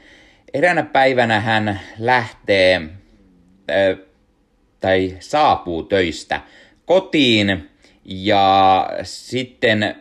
eräänä 0.54 0.84
päivänä 0.84 1.40
hän 1.40 1.80
lähtee 2.00 2.82
tai 4.80 5.18
saapuu 5.20 5.84
töistä 5.84 6.42
kotiin 6.86 7.70
ja 8.06 8.90
sitten, 9.04 9.96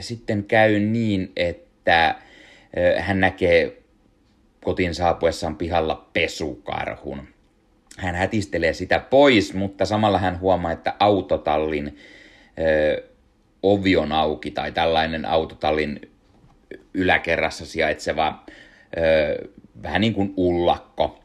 sitten 0.00 0.44
käy 0.44 0.78
niin, 0.78 1.32
että 1.36 2.14
hän 2.98 3.20
näkee 3.20 3.83
kotiin 4.64 4.94
saapuessaan 4.94 5.56
pihalla 5.56 6.08
pesukarhun. 6.12 7.28
Hän 7.98 8.14
hätistelee 8.14 8.72
sitä 8.72 8.98
pois, 8.98 9.54
mutta 9.54 9.84
samalla 9.84 10.18
hän 10.18 10.40
huomaa, 10.40 10.72
että 10.72 10.94
autotallin 11.00 11.96
ö, 12.58 13.02
ovi 13.62 13.96
on 13.96 14.12
auki 14.12 14.50
tai 14.50 14.72
tällainen 14.72 15.24
autotallin 15.24 16.00
yläkerrassa 16.94 17.66
sijaitseva 17.66 18.44
ö, 18.96 19.48
vähän 19.82 20.00
niin 20.00 20.14
kuin 20.14 20.34
ullakko 20.36 21.24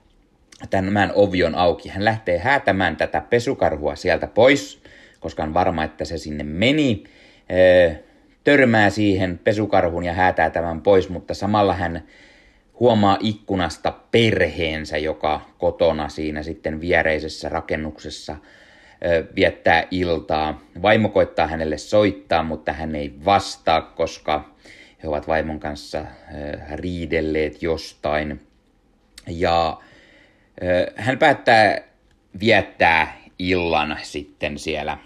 tämän 0.69 1.12
ovi 1.15 1.43
on 1.43 1.56
auki. 1.56 1.89
Hän 1.89 2.06
lähtee 2.06 2.39
häätämään 2.39 2.97
tätä 2.97 3.21
pesukarhua 3.21 3.95
sieltä 3.95 4.28
pois, 4.28 4.84
koska 5.19 5.43
on 5.43 5.54
varma, 5.54 5.84
että 5.84 6.06
se 6.06 6.17
sinne 6.17 6.43
meni. 6.43 7.04
Törmää 8.43 8.89
siihen 8.89 9.39
pesukarhun 9.43 10.04
ja 10.04 10.13
häätää 10.13 10.49
tämän 10.49 10.82
pois, 10.82 11.10
mutta 11.10 11.34
samalla 11.34 11.73
hän 11.73 12.04
huomaa 12.80 13.18
ikkunasta 13.20 13.92
perheensä, 14.12 14.98
joka 14.98 15.42
kotona 15.58 16.10
siinä 16.10 16.44
sitten 16.44 16.82
viereisessä 16.82 17.50
rakennuksessa 17.50 18.36
viettää 19.36 19.84
iltaa. 19.92 20.62
Vaimo 20.82 21.10
koittaa 21.10 21.48
hänelle 21.48 21.78
soittaa, 21.78 22.44
mutta 22.44 22.74
hän 22.74 22.96
ei 22.96 23.13
vastaa, 23.26 23.82
koska 23.82 24.50
he 25.04 25.08
ovat 25.08 25.28
vaimon 25.28 25.60
kanssa 25.60 26.06
riidelleet 26.76 27.63
jostain. 27.63 28.48
Ja 29.28 29.78
hän 30.96 31.18
päättää 31.18 31.82
viettää 32.39 33.18
illan 33.39 33.98
sitten 34.04 34.60
siellä 34.60 34.98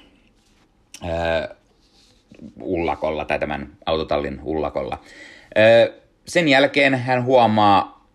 ullakolla 2.62 3.26
tai 3.26 3.40
tämän 3.40 3.78
autotallin 3.86 4.40
ullakolla. 4.44 5.00
Sen 6.26 6.48
jälkeen 6.48 6.96
hän 6.96 7.24
huomaa 7.24 8.08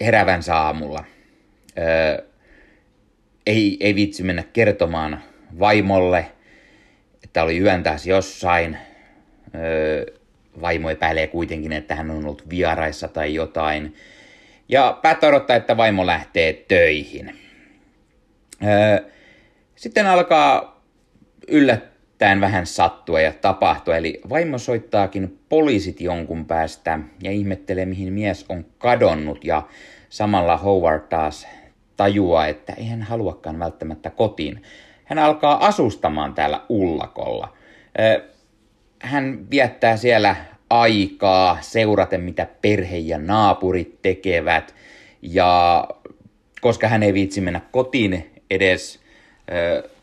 herävänsä 0.00 0.56
aamulla. 0.56 1.04
Ei, 3.46 3.76
ei 3.80 3.94
vitsi 3.94 4.22
mennä 4.22 4.42
kertomaan 4.52 5.22
vaimolle, 5.58 6.26
että 7.24 7.42
oli 7.42 7.58
yön 7.58 7.82
taas 7.82 8.06
jossain. 8.06 8.76
Vaimo 10.60 10.90
epäilee 10.90 11.26
kuitenkin, 11.26 11.72
että 11.72 11.94
hän 11.94 12.10
on 12.10 12.16
ollut 12.16 12.48
vieraissa 12.48 13.08
tai 13.08 13.34
jotain 13.34 13.94
ja 14.68 14.98
päättää 15.02 15.28
odottaa, 15.28 15.56
että 15.56 15.76
vaimo 15.76 16.06
lähtee 16.06 16.52
töihin. 16.52 17.38
Sitten 19.76 20.06
alkaa 20.06 20.82
yllättäen 22.20 22.40
vähän 22.40 22.66
sattua 22.66 23.20
ja 23.20 23.32
tapahtua, 23.32 23.96
eli 23.96 24.20
vaimo 24.28 24.58
soittaakin 24.58 25.38
poliisit 25.48 26.00
jonkun 26.00 26.44
päästä 26.44 26.98
ja 27.22 27.30
ihmettelee, 27.30 27.86
mihin 27.86 28.12
mies 28.12 28.46
on 28.48 28.66
kadonnut 28.78 29.44
ja 29.44 29.62
samalla 30.08 30.56
Howard 30.56 31.08
taas 31.08 31.46
tajuaa, 31.96 32.46
että 32.46 32.72
ei 32.72 32.86
hän 32.86 33.02
haluakaan 33.02 33.58
välttämättä 33.58 34.10
kotiin. 34.10 34.62
Hän 35.04 35.18
alkaa 35.18 35.66
asustamaan 35.66 36.34
täällä 36.34 36.60
ullakolla. 36.68 37.56
Hän 39.02 39.50
viettää 39.50 39.96
siellä 39.96 40.36
aikaa 40.70 41.58
seuraten, 41.60 42.20
mitä 42.20 42.46
perhe 42.62 42.98
ja 42.98 43.18
naapurit 43.18 44.02
tekevät. 44.02 44.74
Ja 45.22 45.84
koska 46.60 46.88
hän 46.88 47.02
ei 47.02 47.14
viitsi 47.14 47.40
mennä 47.40 47.60
kotiin 47.70 48.30
edes 48.50 49.00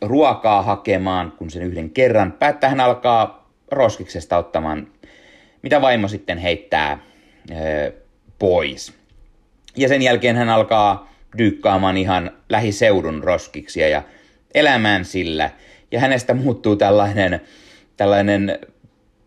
ruokaa 0.01 0.61
hakemaan, 0.61 1.31
kun 1.31 1.49
sen 1.49 1.63
yhden 1.63 1.89
kerran, 1.89 2.31
päättää 2.31 2.69
hän 2.69 2.79
alkaa 2.79 3.49
roskiksesta 3.71 4.37
ottamaan, 4.37 4.87
mitä 5.61 5.81
vaimo 5.81 6.07
sitten 6.07 6.37
heittää 6.37 6.99
pois. 8.39 8.93
Ja 9.75 9.87
sen 9.87 10.01
jälkeen 10.01 10.35
hän 10.35 10.49
alkaa 10.49 11.13
dyykkaamaan 11.37 11.97
ihan 11.97 12.31
lähiseudun 12.49 13.23
roskiksia 13.23 13.89
ja 13.89 14.03
elämään 14.53 15.05
sillä. 15.05 15.49
Ja 15.91 15.99
hänestä 15.99 16.33
muuttuu 16.33 16.75
tällainen, 16.75 17.41
tällainen 17.97 18.59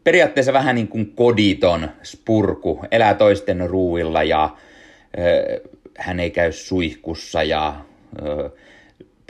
periaatteessa 0.05 0.53
vähän 0.53 0.75
niin 0.75 0.89
kuin 0.89 1.13
koditon 1.15 1.91
spurku, 2.03 2.85
elää 2.91 3.15
toisten 3.15 3.71
ruuilla 3.71 4.23
ja 4.23 4.57
ö, 5.19 5.61
hän 5.99 6.21
ei 6.21 6.31
käy 6.31 6.53
suihkussa 6.53 7.43
ja 7.43 7.75
ö, 8.23 8.51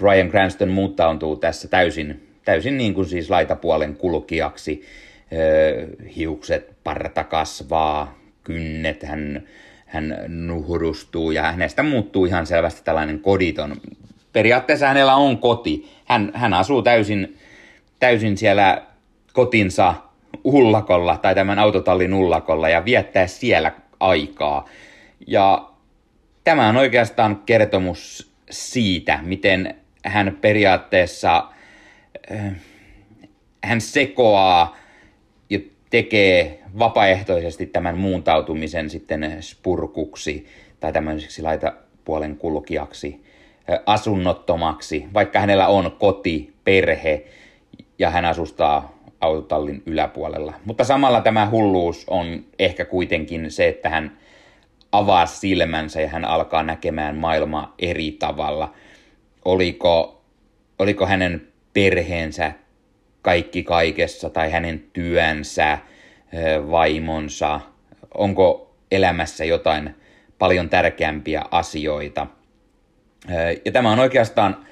Brian 0.00 0.28
Cranston 0.30 0.68
muuttautuu 0.68 1.36
tässä 1.36 1.68
täysin, 1.68 2.28
täysin 2.44 2.78
niin 2.78 2.94
kuin 2.94 3.06
siis 3.06 3.30
laitapuolen 3.30 3.96
kulkijaksi. 3.96 4.84
Hiukset, 6.16 6.74
parta 6.84 7.24
kasvaa, 7.24 8.18
kynnet, 8.44 9.02
hän, 9.02 9.42
hän 9.86 10.16
nuhrustuu 10.28 11.30
ja 11.30 11.42
hänestä 11.42 11.82
muuttuu 11.82 12.24
ihan 12.24 12.46
selvästi 12.46 12.80
tällainen 12.84 13.20
koditon. 13.20 13.76
Periaatteessa 14.32 14.86
hänellä 14.86 15.14
on 15.14 15.38
koti. 15.38 15.90
Hän, 16.04 16.30
hän 16.34 16.54
asuu 16.54 16.82
täysin, 16.82 17.38
täysin 17.98 18.36
siellä 18.36 18.82
kotinsa 19.32 19.94
ullakolla 20.44 21.16
tai 21.16 21.34
tämän 21.34 21.58
autotallin 21.58 22.14
ullakolla 22.14 22.68
ja 22.68 22.84
viettää 22.84 23.26
siellä 23.26 23.72
aikaa. 24.00 24.68
Ja 25.26 25.70
tämä 26.44 26.68
on 26.68 26.76
oikeastaan 26.76 27.42
kertomus 27.46 28.32
siitä, 28.50 29.18
miten 29.22 29.74
hän 30.04 30.38
periaatteessa 30.40 31.48
äh, 32.32 32.52
hän 33.64 33.80
sekoaa 33.80 34.80
tekee 35.90 36.62
vapaaehtoisesti 36.78 37.66
tämän 37.66 37.98
muuntautumisen 37.98 38.90
sitten 38.90 39.36
spurkuksi 39.40 40.46
tai 40.80 40.92
tämmöiseksi 40.92 41.42
laitapuolen 41.42 42.36
kulkijaksi, 42.36 43.24
asunnottomaksi, 43.86 45.06
vaikka 45.14 45.40
hänellä 45.40 45.68
on 45.68 45.96
koti, 45.98 46.54
perhe 46.64 47.24
ja 47.98 48.10
hän 48.10 48.24
asustaa 48.24 48.98
autotallin 49.20 49.82
yläpuolella. 49.86 50.54
Mutta 50.64 50.84
samalla 50.84 51.20
tämä 51.20 51.50
hulluus 51.50 52.04
on 52.08 52.44
ehkä 52.58 52.84
kuitenkin 52.84 53.50
se, 53.50 53.68
että 53.68 53.88
hän 53.88 54.18
avaa 54.92 55.26
silmänsä 55.26 56.00
ja 56.00 56.08
hän 56.08 56.24
alkaa 56.24 56.62
näkemään 56.62 57.16
maailmaa 57.16 57.74
eri 57.78 58.10
tavalla. 58.10 58.74
Oliko, 59.44 60.24
oliko 60.78 61.06
hänen 61.06 61.48
perheensä 61.72 62.52
kaikki 63.22 63.62
kaikessa 63.62 64.30
tai 64.30 64.50
hänen 64.50 64.84
työnsä, 64.92 65.78
vaimonsa, 66.70 67.60
onko 68.14 68.74
elämässä 68.90 69.44
jotain 69.44 69.94
paljon 70.38 70.68
tärkeämpiä 70.68 71.42
asioita. 71.50 72.26
Ja 73.64 73.72
tämä 73.72 73.92
on 73.92 73.98
oikeastaan 73.98 74.66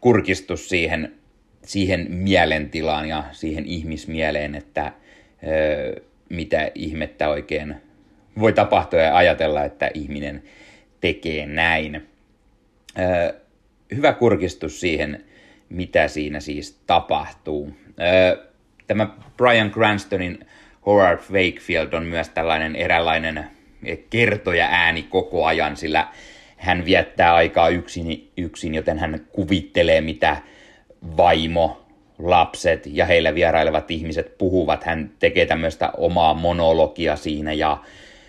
kurkistus 0.00 0.68
siihen, 0.68 1.14
siihen 1.62 2.06
mielentilaan 2.10 3.08
ja 3.08 3.24
siihen 3.32 3.66
ihmismieleen, 3.66 4.54
että 4.54 4.92
mitä 6.28 6.70
ihmettä 6.74 7.28
oikein 7.28 7.76
voi 8.38 8.52
tapahtua 8.52 9.00
ja 9.00 9.16
ajatella, 9.16 9.64
että 9.64 9.90
ihminen 9.94 10.42
tekee 11.00 11.46
näin. 11.46 12.09
Hyvä 13.94 14.12
kurkistus 14.12 14.80
siihen, 14.80 15.24
mitä 15.68 16.08
siinä 16.08 16.40
siis 16.40 16.80
tapahtuu. 16.86 17.76
Tämä 18.86 19.06
Brian 19.36 19.70
Cranstonin 19.70 20.46
Howard 20.86 21.20
Wakefield 21.32 21.92
on 21.92 22.04
myös 22.04 22.28
tällainen 22.28 22.76
eräänlainen 22.76 23.44
kertoja 24.10 24.66
ääni 24.70 25.02
koko 25.02 25.46
ajan, 25.46 25.76
sillä 25.76 26.08
hän 26.56 26.84
viettää 26.84 27.34
aikaa 27.34 27.68
yksin, 27.68 28.30
yksin, 28.36 28.74
joten 28.74 28.98
hän 28.98 29.26
kuvittelee, 29.32 30.00
mitä 30.00 30.36
vaimo, 31.16 31.86
lapset 32.18 32.86
ja 32.86 33.06
heillä 33.06 33.34
vierailevat 33.34 33.90
ihmiset 33.90 34.38
puhuvat. 34.38 34.84
Hän 34.84 35.10
tekee 35.18 35.46
tämmöistä 35.46 35.90
omaa 35.96 36.34
monologia 36.34 37.16
siinä 37.16 37.52
ja 37.52 37.78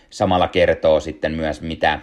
samalla 0.10 0.47
kertoo 0.47 1.00
sitten 1.00 1.32
myös, 1.32 1.62
mitä, 1.62 2.00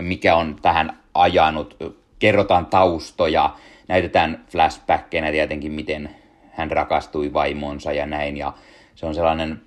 mikä 0.00 0.36
on 0.36 0.56
tähän 0.62 0.98
ajanut. 1.22 1.76
Kerrotaan 2.18 2.66
taustoja, 2.66 3.54
näytetään 3.88 4.44
flashbackkeinä 4.48 5.30
tietenkin, 5.30 5.72
miten 5.72 6.10
hän 6.52 6.70
rakastui 6.70 7.32
vaimonsa 7.32 7.92
ja 7.92 8.06
näin. 8.06 8.36
Ja 8.36 8.52
se 8.94 9.06
on 9.06 9.14
sellainen 9.14 9.62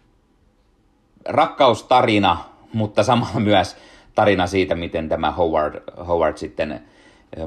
rakkaustarina, 1.25 2.37
mutta 2.73 3.03
samalla 3.03 3.39
myös 3.39 3.77
tarina 4.15 4.47
siitä, 4.47 4.75
miten 4.75 5.09
tämä 5.09 5.31
Howard, 5.31 5.83
Howard 6.07 6.37
sitten 6.37 6.81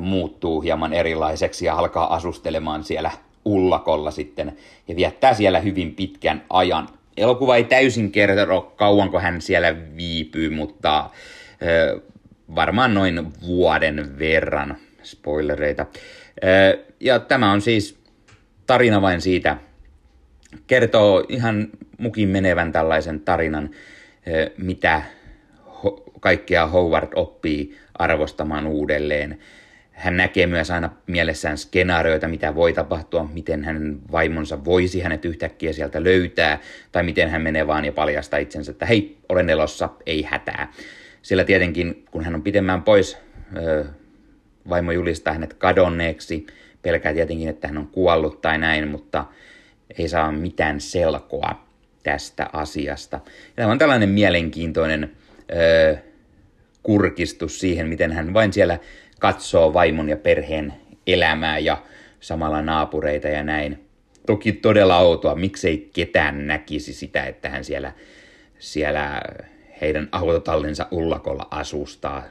muuttuu 0.01 0.61
hieman 0.61 0.93
erilaiseksi 0.93 1.67
ja 1.67 1.77
alkaa 1.77 2.14
asustelemaan 2.14 2.85
siellä 2.85 3.11
ullakolla 3.45 4.11
sitten 4.11 4.57
ja 4.88 4.97
viettää 4.97 5.35
siellä 5.35 5.61
hyvin 5.61 5.95
pitkän 5.95 6.43
ajan. 6.51 6.88
Elokuva 7.17 7.57
ei 7.57 7.64
täysin 7.64 8.12
kerro 8.12 8.73
kauanko 8.77 9.21
hän 9.21 9.40
siellä 9.40 9.75
viipyy, 9.97 10.51
mutta 10.51 11.11
ö, 11.62 12.01
varmaan 12.54 12.94
noin 12.94 13.33
vuoden 13.46 14.18
verran 14.18 14.76
spoilereita. 15.02 15.87
Ö, 16.44 16.85
ja 17.00 17.18
tämä 17.18 17.52
on 17.52 17.61
siis 17.61 17.98
tarina 18.66 19.02
vain 19.02 19.20
siitä, 19.20 19.57
kertoo 20.66 21.26
ihan 21.28 21.68
mukin 21.98 22.28
menevän 22.28 22.72
tällaisen 22.72 23.20
tarinan, 23.20 23.70
mitä 24.59 25.02
kaikkea 26.20 26.66
Howard 26.66 27.09
oppii 27.14 27.78
arvostamaan 27.94 28.66
uudelleen. 28.66 29.38
Hän 29.92 30.16
näkee 30.16 30.46
myös 30.46 30.70
aina 30.70 30.90
mielessään 31.07 31.59
skenaarioita, 31.59 32.28
mitä 32.28 32.54
voi 32.54 32.72
tapahtua, 32.72 33.28
miten 33.33 33.64
hänen 33.64 33.98
vaimonsa 34.12 34.64
voisi 34.64 35.00
hänet 35.00 35.24
yhtäkkiä 35.24 35.72
sieltä 35.72 36.04
löytää, 36.04 36.59
tai 36.92 37.02
miten 37.02 37.30
hän 37.30 37.42
menee 37.42 37.66
vaan 37.66 37.85
ja 37.85 37.92
paljastaa 37.92 38.38
itsensä, 38.38 38.70
että 38.70 38.87
hei, 38.87 39.18
olen 39.28 39.50
elossa, 39.50 39.88
ei 40.07 40.22
hätää. 40.22 40.72
Sillä 41.24 41.44
tietenkin, 41.44 42.04
kun 42.10 42.24
hän 42.24 42.34
on 42.34 42.42
pidemmään 42.42 42.82
pois, 42.82 43.18
vaimo 44.68 44.92
julistaa 44.92 45.32
hänet 45.32 45.54
kadonneeksi, 45.54 46.46
pelkää 46.82 47.14
tietenkin, 47.14 47.48
että 47.48 47.68
hän 47.68 47.78
on 47.78 47.87
kuollut 47.87 48.40
tai 48.40 48.58
näin, 48.58 48.88
mutta 48.88 49.24
ei 49.98 50.08
saa 50.08 50.32
mitään 50.32 50.80
selkoa 50.80 51.66
tästä 52.02 52.50
asiasta. 52.52 53.20
Ja 53.26 53.52
tämä 53.56 53.72
on 53.72 53.78
tällainen 53.78 54.08
mielenkiintoinen 54.08 55.12
ö, 55.52 55.96
kurkistus 56.82 57.60
siihen, 57.60 57.88
miten 57.88 58.12
hän 58.12 58.34
vain 58.34 58.52
siellä 58.52 58.78
katsoo 59.20 59.74
vaimon 59.74 60.08
ja 60.08 60.16
perheen 60.16 60.74
elämää 61.06 61.58
ja 61.58 61.82
samalla 62.20 62.62
naapureita 62.62 63.28
ja 63.28 63.42
näin. 63.42 63.84
Toki 64.26 64.52
todella 64.52 64.98
outoa, 64.98 65.34
miksei 65.34 65.90
ketään 65.92 66.46
näkisi 66.46 66.94
sitä, 66.94 67.24
että 67.24 67.48
hän 67.48 67.64
siellä, 67.64 67.92
siellä 68.58 69.22
heidän 69.80 70.08
autotallinsa 70.12 70.87
ullakolla 70.90 71.48
asustaa. 71.50 72.22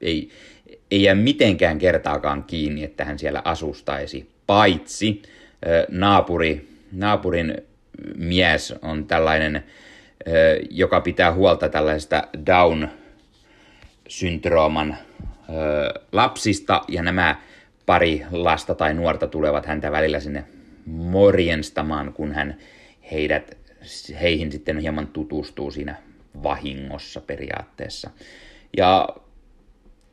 Ei, 0.00 0.30
ei 0.90 1.02
jää 1.02 1.14
mitenkään 1.14 1.78
kertaakaan 1.78 2.44
kiinni, 2.44 2.84
että 2.84 3.04
hän 3.04 3.18
siellä 3.18 3.42
asustaisi, 3.44 4.30
paitsi 4.46 5.22
naapuri, 5.88 6.68
naapurin 6.92 7.56
mies 8.16 8.74
on 8.82 9.06
tällainen, 9.06 9.64
joka 10.70 11.00
pitää 11.00 11.32
huolta 11.32 11.68
tällaisesta 11.68 12.22
Down-syndrooman 12.46 14.96
lapsista, 16.12 16.82
ja 16.88 17.02
nämä 17.02 17.36
pari 17.86 18.26
lasta 18.30 18.74
tai 18.74 18.94
nuorta 18.94 19.26
tulevat 19.26 19.66
häntä 19.66 19.92
välillä 19.92 20.20
sinne 20.20 20.44
morjenstamaan, 20.86 22.12
kun 22.12 22.32
hän 22.32 22.56
heidät, 23.10 23.58
heihin 24.20 24.52
sitten 24.52 24.78
hieman 24.78 25.06
tutustuu 25.06 25.70
siinä 25.70 25.96
vahingossa 26.42 27.20
periaatteessa. 27.20 28.10
Ja 28.76 29.08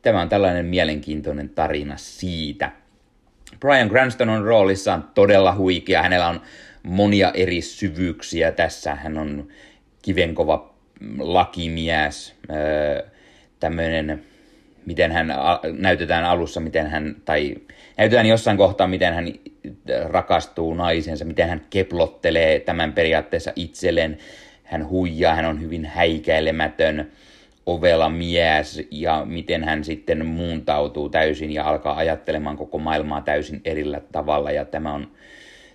tämä 0.02 0.20
on 0.20 0.28
tällainen 0.28 0.66
mielenkiintoinen 0.66 1.48
tarina 1.48 1.96
siitä. 1.96 2.72
Brian 3.60 3.88
Cranston 3.88 4.28
on 4.28 4.44
roolissaan 4.44 5.10
todella 5.14 5.54
huikea. 5.54 6.02
Hänellä 6.02 6.28
on 6.28 6.40
monia 6.82 7.30
eri 7.34 7.60
syvyyksiä 7.60 8.52
tässä. 8.52 8.94
Hän 8.94 9.18
on 9.18 9.48
kivenkova 10.02 10.74
lakimies, 11.18 12.34
tämmöinen, 13.60 14.24
miten 14.86 15.12
hän 15.12 15.34
näytetään 15.78 16.24
alussa, 16.24 16.60
miten 16.60 16.86
hän, 16.86 17.16
tai 17.24 17.54
näytetään 17.98 18.26
jossain 18.26 18.56
kohtaa, 18.56 18.86
miten 18.86 19.14
hän 19.14 19.32
rakastuu 20.04 20.74
naisensa, 20.74 21.24
miten 21.24 21.48
hän 21.48 21.66
keplottelee 21.70 22.60
tämän 22.60 22.92
periaatteessa 22.92 23.52
itselleen. 23.56 24.18
Hän 24.66 24.88
huijaa, 24.88 25.34
hän 25.34 25.44
on 25.44 25.60
hyvin 25.60 25.84
häikäilemätön 25.84 27.12
ovela 27.66 28.08
mies 28.08 28.82
ja 28.90 29.24
miten 29.24 29.64
hän 29.64 29.84
sitten 29.84 30.26
muuntautuu 30.26 31.08
täysin 31.08 31.52
ja 31.52 31.68
alkaa 31.68 31.96
ajattelemaan 31.96 32.56
koko 32.56 32.78
maailmaa 32.78 33.20
täysin 33.20 33.60
erillä 33.64 34.00
tavalla. 34.12 34.50
Ja 34.50 34.64
tämä 34.64 34.94
on, 34.94 35.10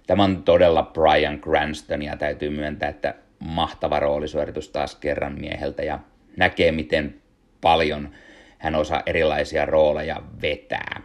tämä 0.08 0.23
on 0.23 0.43
todella 0.43 0.91
Brian 0.93 1.39
Cranston 1.39 2.01
ja 2.01 2.17
täytyy 2.17 2.49
myöntää, 2.49 2.89
että 2.89 3.15
mahtava 3.39 3.99
roolisuoritus 3.99 4.69
taas 4.69 4.95
kerran 4.95 5.39
mieheltä 5.39 5.84
ja 5.84 5.99
näkee, 6.38 6.71
miten 6.71 7.15
paljon 7.62 8.10
hän 8.58 8.75
osaa 8.75 9.04
erilaisia 9.06 9.65
rooleja 9.65 10.21
vetää. 10.41 11.01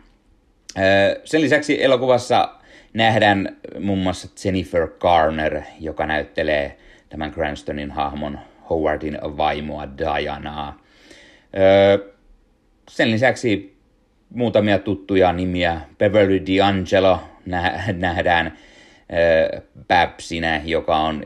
Sen 1.25 1.41
lisäksi 1.41 1.85
elokuvassa 1.85 2.49
nähdään 2.95 3.57
muun 3.81 3.99
muassa 3.99 4.29
Jennifer 4.45 4.89
Garner, 4.99 5.63
joka 5.81 6.07
näyttelee 6.07 6.77
tämän 7.09 7.33
Cranstonin 7.33 7.91
hahmon 7.91 8.39
Howardin 8.71 9.19
vaimoa 9.23 9.89
Dianaa. 9.99 10.83
sen 12.89 13.11
lisäksi 13.11 13.77
muutamia 14.31 14.79
tuttuja 14.79 15.33
nimiä. 15.33 15.81
Beverly 15.99 16.39
D'Angelo 16.39 17.19
nähdään 17.93 18.59
Babsinä, 19.89 20.61
joka 20.65 20.97
on 20.97 21.23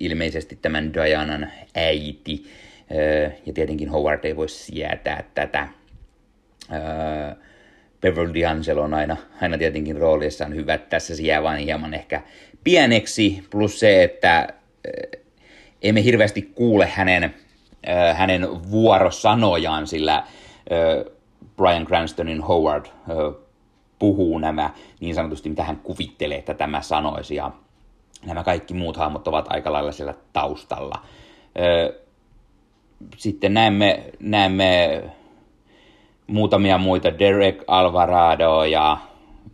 ilmeisesti 0.00 0.58
tämän 0.62 0.94
Dianan 0.94 1.50
äiti. 1.74 2.44
ja 3.46 3.52
tietenkin 3.52 3.88
Howard 3.88 4.24
ei 4.24 4.36
voi 4.36 4.48
sietää 4.48 5.24
tätä. 5.34 5.68
Beverly 8.00 8.32
D'Angelo 8.32 8.80
on 8.80 8.94
aina, 8.94 9.16
aina 9.42 9.58
tietenkin 9.58 9.96
roolissaan 9.96 10.54
hyvä. 10.54 10.78
Tässä 10.78 11.16
se 11.16 11.22
jää 11.22 11.42
vain 11.42 11.64
hieman 11.64 11.94
ehkä 11.94 12.22
pieneksi, 12.64 13.44
plus 13.50 13.80
se, 13.80 14.02
että 14.02 14.48
emme 15.82 16.04
hirveästi 16.04 16.42
kuule 16.42 16.86
hänen, 16.86 17.24
äh, 17.88 18.16
hänen 18.16 18.70
vuorosanojaan, 18.70 19.86
sillä 19.86 20.16
äh, 20.16 20.24
Brian 21.56 21.86
Cranstonin 21.86 22.42
Howard 22.42 22.86
äh, 22.86 22.92
puhuu 23.98 24.38
nämä 24.38 24.70
niin 25.00 25.14
sanotusti, 25.14 25.48
mitä 25.48 25.64
hän 25.64 25.76
kuvittelee, 25.76 26.38
että 26.38 26.54
tämä 26.54 26.82
sanoisi. 26.82 27.34
Ja 27.34 27.50
nämä 28.26 28.44
kaikki 28.44 28.74
muut 28.74 28.96
hahmot 28.96 29.28
ovat 29.28 29.46
aika 29.48 29.72
lailla 29.72 29.92
siellä 29.92 30.14
taustalla. 30.32 31.02
Sitten 33.16 33.54
näemme, 33.54 34.04
näemme 34.20 35.02
muutamia 36.26 36.78
muita, 36.78 37.18
Derek 37.18 37.64
Alvarado 37.66 38.64
ja, 38.64 38.98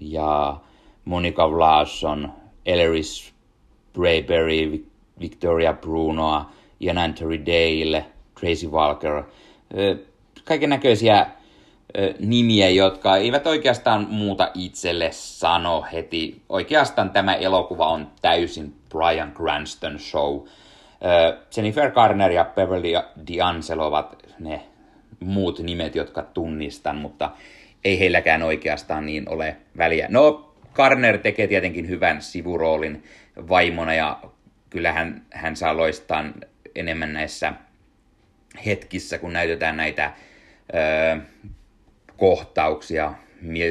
ja 0.00 0.56
Monica 1.04 1.58
Lawson, 1.58 2.32
Elleris 2.66 3.34
Brayberry, 3.92 4.86
Victoria 5.20 5.72
Brunoa, 5.72 6.50
Ian 6.80 6.98
Anthony 6.98 7.46
Dale, 7.46 8.04
Tracy 8.40 8.66
Walker, 8.66 9.22
kaiken 10.44 10.70
näköisiä 10.70 11.26
nimiä, 12.18 12.68
jotka 12.68 13.16
eivät 13.16 13.46
oikeastaan 13.46 14.06
muuta 14.10 14.50
itselle 14.54 15.08
sano 15.12 15.84
heti. 15.92 16.42
Oikeastaan 16.48 17.10
tämä 17.10 17.34
elokuva 17.34 17.88
on 17.88 18.10
täysin 18.22 18.74
Brian 18.88 19.32
Cranston 19.32 19.98
show. 19.98 20.40
Jennifer 21.56 21.90
Garner 21.90 22.32
ja 22.32 22.44
Beverly 22.54 22.92
D'Angelo 23.18 23.82
ovat 23.82 24.22
ne 24.38 24.60
muut 25.20 25.58
nimet, 25.58 25.94
jotka 25.94 26.22
tunnistan, 26.22 26.96
mutta 26.96 27.30
ei 27.84 27.98
heilläkään 27.98 28.42
oikeastaan 28.42 29.06
niin 29.06 29.28
ole 29.28 29.56
väliä. 29.76 30.06
No, 30.10 30.54
Garner 30.72 31.18
tekee 31.18 31.46
tietenkin 31.46 31.88
hyvän 31.88 32.22
sivuroolin 32.22 33.04
vaimona 33.48 33.94
ja 33.94 34.18
kyllähän 34.76 35.22
hän 35.30 35.56
saa 35.56 35.76
loistaa 35.76 36.24
enemmän 36.74 37.12
näissä 37.12 37.52
hetkissä, 38.66 39.18
kun 39.18 39.32
näytetään 39.32 39.76
näitä 39.76 40.12
ö, 40.74 41.20
kohtauksia, 42.16 43.14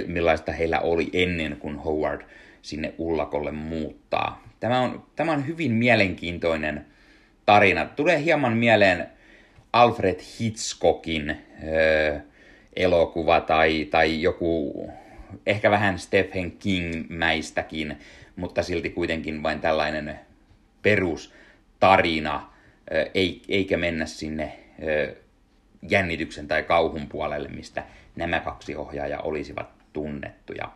millaista 0.08 0.52
heillä 0.52 0.80
oli 0.80 1.10
ennen 1.14 1.58
kuin 1.60 1.76
Howard 1.76 2.22
sinne 2.62 2.94
Ullakolle 2.98 3.52
muuttaa. 3.52 4.44
Tämä 4.60 4.80
on, 4.82 5.06
tämä 5.16 5.32
on 5.32 5.48
hyvin 5.48 5.72
mielenkiintoinen 5.72 6.86
tarina. 7.46 7.86
Tulee 7.86 8.24
hieman 8.24 8.58
mieleen 8.58 9.08
Alfred 9.74 10.20
Hitchcockin 10.40 11.30
ö, 11.30 12.20
elokuva 12.76 13.42
tai, 13.42 13.88
tai 13.92 14.22
joku 14.22 14.92
ehkä 15.46 15.72
vähän 15.72 16.00
Stephen 16.00 16.52
King-mäistäkin, 16.52 17.96
mutta 18.36 18.64
silti 18.64 18.90
kuitenkin 18.90 19.44
vain 19.44 19.60
tällainen 19.60 20.25
perustarina, 20.86 22.50
eikä 23.48 23.78
mennä 23.78 24.06
sinne 24.06 24.60
jännityksen 25.90 26.48
tai 26.48 26.64
kauhun 26.64 27.08
puolelle, 27.08 27.48
mistä 27.48 27.84
nämä 28.16 28.40
kaksi 28.40 28.76
ohjaajaa 28.76 29.22
olisivat 29.22 29.70
tunnettuja. 29.94 30.70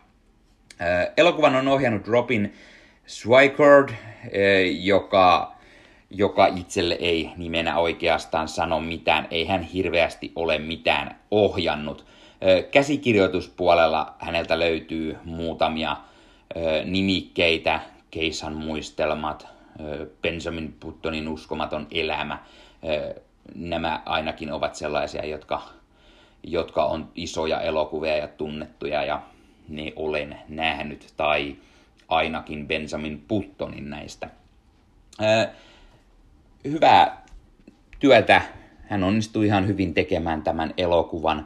Elokuvan 1.18 1.56
on 1.56 1.68
ohjannut 1.68 2.08
Robin 2.08 2.54
Swikard, 3.06 3.90
joka, 4.80 5.56
joka 6.10 6.48
itselle 6.48 6.98
ei 7.00 7.32
nimenä 7.38 7.78
oikeastaan 7.78 8.48
sano 8.48 8.80
mitään. 8.80 9.28
Ei 9.32 9.46
hän 9.46 9.62
hirveästi 9.62 10.32
ole 10.36 10.60
mitään 10.60 11.20
ohjannut. 11.32 12.06
Käsikirjoituspuolella 12.72 14.16
häneltä 14.20 14.60
löytyy 14.60 15.18
muutamia 15.24 15.98
nimikkeitä, 16.86 17.80
Keisan 18.12 18.54
muistelmat, 18.54 19.48
Benjamin 20.22 20.78
Buttonin 20.82 21.28
uskomaton 21.28 21.88
elämä. 21.92 22.40
Nämä 23.56 24.02
ainakin 24.06 24.52
ovat 24.52 24.76
sellaisia, 24.76 25.26
jotka, 25.26 25.62
jotka 26.44 26.86
on 26.86 27.10
isoja 27.16 27.62
elokuvia 27.62 28.18
ja 28.18 28.28
tunnettuja 28.28 29.04
ja 29.04 29.22
ne 29.70 29.94
olen 29.96 30.40
nähnyt 30.50 31.14
tai 31.18 31.56
ainakin 32.08 32.68
Benjamin 32.68 33.26
Buttonin 33.28 33.90
näistä. 33.90 34.30
Hyvää 36.66 37.26
työtä. 38.00 38.42
Hän 38.84 39.04
onnistui 39.04 39.46
ihan 39.46 39.68
hyvin 39.68 39.94
tekemään 39.94 40.42
tämän 40.42 40.74
elokuvan. 40.78 41.46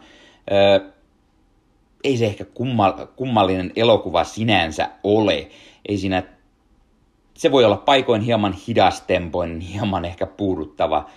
Ei 2.03 2.17
se 2.17 2.25
ehkä 2.25 2.45
kummallinen 3.15 3.71
elokuva 3.75 4.23
sinänsä 4.23 4.89
ole. 5.03 5.47
Ei 5.87 5.97
siinä 5.97 6.23
se 7.33 7.51
voi 7.51 7.65
olla 7.65 7.77
paikoin 7.77 8.21
hieman 8.21 8.55
hidastempoinen, 8.67 9.59
hieman 9.73 10.05
ehkä 10.05 10.25
puuduttava 10.25 11.09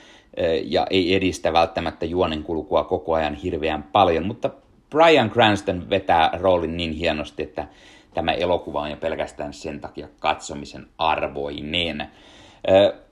ja 0.65 0.87
ei 0.91 1.15
edistä 1.15 1.53
välttämättä 1.53 2.07
juonen 2.07 2.43
kulkua 2.43 2.85
koko 2.85 3.15
ajan 3.15 3.35
hirveän 3.35 3.83
paljon, 3.83 4.27
mutta 4.27 4.51
Brian 4.91 5.31
Cranston 5.31 5.91
vetää 5.91 6.31
roolin 6.33 6.77
niin 6.77 6.93
hienosti, 6.93 7.43
että 7.43 7.69
tämä 8.15 8.33
elokuva 8.33 8.81
on 8.81 8.91
jo 8.91 8.97
pelkästään 8.97 9.53
sen 9.53 9.81
takia 9.81 10.09
katsomisen 10.19 10.87
arvoinen. 10.99 12.09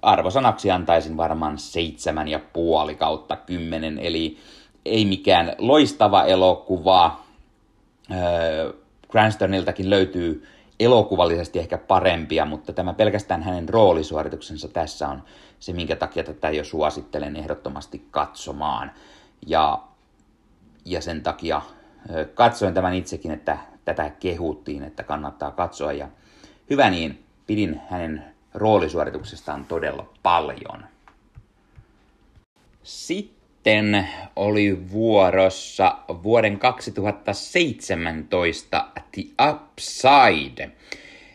Arvosanaksi 0.02 0.70
antaisin 0.70 1.16
varmaan 1.16 1.58
seitsemän 1.58 2.28
ja 2.28 2.40
puoli 2.52 2.94
kautta 2.94 3.36
kymmenen, 3.36 3.98
eli 3.98 4.38
ei 4.84 5.04
mikään 5.04 5.52
loistava 5.58 6.24
elokuva. 6.24 7.20
Cranstoniltakin 9.10 9.90
löytyy 9.90 10.46
elokuvallisesti 10.80 11.58
ehkä 11.58 11.78
parempia, 11.78 12.44
mutta 12.44 12.72
tämä 12.72 12.94
pelkästään 12.94 13.42
hänen 13.42 13.68
roolisuorituksensa 13.68 14.68
tässä 14.68 15.08
on 15.08 15.22
se, 15.60 15.72
minkä 15.72 15.96
takia 15.96 16.24
tätä 16.24 16.50
jo 16.50 16.64
suosittelen 16.64 17.36
ehdottomasti 17.36 18.08
katsomaan. 18.10 18.92
Ja, 19.46 19.82
ja 20.84 21.00
sen 21.00 21.22
takia 21.22 21.62
katsoin 22.34 22.74
tämän 22.74 22.94
itsekin, 22.94 23.30
että 23.30 23.58
tätä 23.84 24.10
kehuttiin, 24.10 24.82
että 24.82 25.02
kannattaa 25.02 25.50
katsoa. 25.50 25.92
Ja 25.92 26.08
hyvä 26.70 26.90
niin, 26.90 27.24
pidin 27.46 27.80
hänen 27.90 28.24
roolisuorituksestaan 28.54 29.64
todella 29.64 30.06
paljon. 30.22 30.84
Sitten 32.82 33.43
oli 34.36 34.90
vuorossa 34.90 35.98
vuoden 36.22 36.58
2017 36.58 38.86
The 39.12 39.22
Upside. 39.50 40.70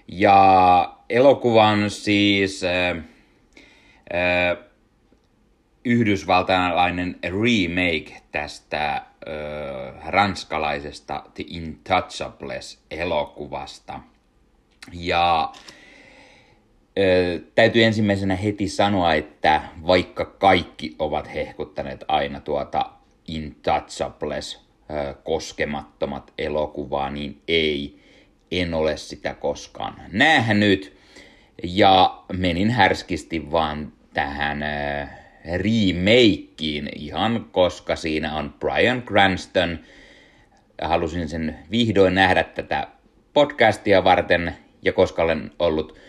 Ja 0.08 0.96
elokuvan 1.10 1.90
siis 1.90 2.64
äh, 2.64 2.90
äh, 2.90 3.04
yhdysvaltalainen 5.86 7.20
remake 7.24 8.22
tästä 8.32 8.96
äh, 8.96 9.04
ranskalaisesta 10.06 11.24
The 11.34 11.44
Intouchables-elokuvasta. 11.48 14.00
Ja 14.94 15.52
täytyy 17.56 17.84
ensimmäisenä 17.84 18.36
heti 18.36 18.68
sanoa, 18.68 19.14
että 19.14 19.62
vaikka 19.88 20.26
kaikki 20.26 20.96
ovat 21.00 21.34
hehkuttaneet 21.34 22.06
aina 22.08 22.40
tuota 22.40 22.86
Intouchables 23.28 24.62
koskemattomat 25.24 26.34
elokuvaa, 26.38 27.10
niin 27.10 27.42
ei, 27.48 28.00
en 28.52 28.74
ole 28.74 28.98
sitä 28.98 29.34
koskaan 29.34 30.02
nähnyt. 30.12 30.98
Ja 31.64 32.24
menin 32.34 32.72
härskisti 32.72 33.52
vaan 33.52 33.94
tähän 34.14 34.66
remakeen 35.54 36.90
ihan, 36.96 37.46
koska 37.52 37.96
siinä 37.96 38.36
on 38.36 38.54
Brian 38.60 39.02
Cranston. 39.02 39.80
Halusin 40.82 41.30
sen 41.30 41.60
vihdoin 41.72 42.16
nähdä 42.16 42.44
tätä 42.44 42.88
podcastia 43.34 44.04
varten, 44.04 44.56
ja 44.82 44.94
koska 44.94 45.24
olen 45.24 45.52
ollut 45.60 46.00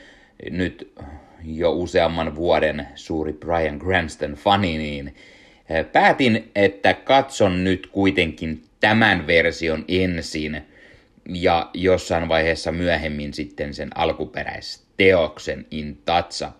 nyt 0.51 0.93
jo 1.45 1.73
useamman 1.73 2.37
vuoden 2.37 2.87
suuri 2.95 3.33
Brian 3.33 3.79
Cranston 3.79 4.33
fani, 4.33 4.79
niin 4.79 5.15
päätin, 5.93 6.51
että 6.55 6.95
katson 6.95 7.65
nyt 7.65 7.87
kuitenkin 7.87 8.63
tämän 8.81 9.27
version 9.27 9.85
ensin 9.89 10.63
ja 11.29 11.71
jossain 11.75 12.29
vaiheessa 12.29 12.73
myöhemmin 12.73 13.35
sitten 13.35 13.75
sen 13.75 13.91
alkuperäisteoksen 13.95 15.67
In 15.71 15.99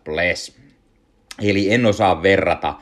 Bless. 0.05 0.57
Eli 1.43 1.73
en 1.73 1.87
osaa 1.87 2.23
verrata 2.23 2.75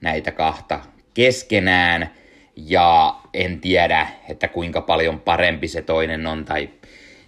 näitä 0.00 0.32
kahta 0.32 0.80
keskenään 1.14 2.10
ja 2.56 3.16
en 3.34 3.60
tiedä, 3.60 4.06
että 4.28 4.48
kuinka 4.48 4.80
paljon 4.80 5.20
parempi 5.20 5.68
se 5.68 5.82
toinen 5.82 6.26
on 6.26 6.44
tai 6.44 6.68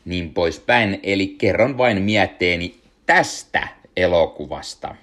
niin 0.05 0.35
poispäin. 0.35 1.01
Eli 1.03 1.27
kerron 1.27 1.79
vain 1.79 2.03
mietteeni 2.03 2.78
tästä 3.09 3.69
elokuvasta. 3.97 4.95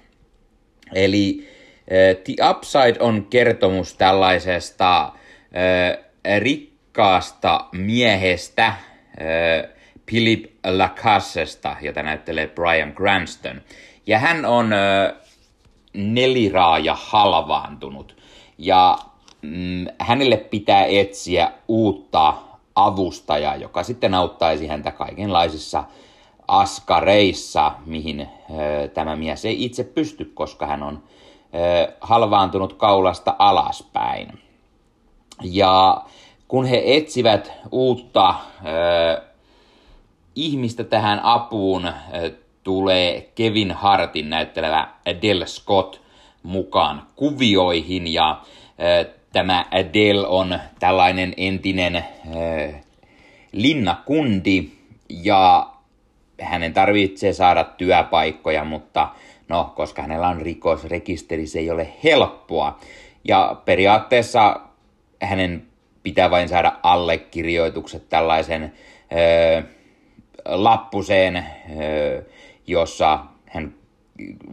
Eli 0.94 1.48
The 2.24 2.34
Upside 2.50 2.96
on 3.00 3.26
kertomus 3.30 3.94
tällaisesta 3.94 5.12
rikkaasta 6.38 7.68
miehestä, 7.72 8.72
Philip 10.06 10.44
Lacassesta, 10.66 11.76
jota 11.80 12.02
näyttelee 12.02 12.46
Brian 12.46 12.92
Cranston. 12.94 13.62
Ja 14.06 14.18
hän 14.18 14.44
on 14.44 14.70
neliraaja 15.94 16.96
halvaantunut. 17.00 18.16
Ja 18.58 18.98
mm, 19.42 19.86
hänelle 19.98 20.36
pitää 20.36 20.84
etsiä 20.84 21.50
uutta 21.68 22.34
avustajaa, 22.74 23.56
joka 23.56 23.82
sitten 23.82 24.14
auttaisi 24.14 24.66
häntä 24.66 24.90
kaikenlaisissa 24.90 25.84
askareissa, 26.48 27.72
mihin 27.86 28.28
tämä 28.94 29.16
mies 29.16 29.44
ei 29.44 29.64
itse 29.64 29.84
pysty, 29.84 30.24
koska 30.24 30.66
hän 30.66 30.82
on 30.82 31.02
halvaantunut 32.00 32.72
kaulasta 32.72 33.36
alaspäin. 33.38 34.38
Ja 35.42 36.04
kun 36.48 36.66
he 36.66 36.82
etsivät 36.84 37.52
uutta 37.72 38.34
ihmistä 40.34 40.84
tähän 40.84 41.20
apuun, 41.22 41.92
tulee 42.64 43.30
Kevin 43.34 43.72
Hartin 43.72 44.30
näyttelevä 44.30 44.88
Del 45.22 45.46
Scott 45.46 46.00
mukaan 46.42 47.02
kuvioihin 47.16 48.12
ja 48.12 48.40
tämä 49.32 49.64
Adele 49.70 50.26
on 50.26 50.58
tällainen 50.78 51.34
entinen 51.36 52.04
linnakundi 53.52 54.70
ja 55.08 55.66
hänen 56.40 56.72
tarvitsee 56.72 57.32
saada 57.32 57.64
työpaikkoja, 57.64 58.64
mutta 58.64 59.08
no, 59.48 59.72
koska 59.76 60.02
hänellä 60.02 60.28
on 60.28 60.42
rikosrekisteri, 60.42 61.46
se 61.46 61.58
ei 61.58 61.70
ole 61.70 61.88
helppoa. 62.04 62.78
Ja 63.24 63.56
periaatteessa 63.64 64.60
hänen 65.22 65.66
pitää 66.02 66.30
vain 66.30 66.48
saada 66.48 66.72
allekirjoitukset 66.82 68.08
tällaisen 68.08 68.72
ö, 69.12 69.62
lappuseen, 70.44 71.36
ö, 71.36 72.22
jossa 72.66 73.18
hän 73.46 73.74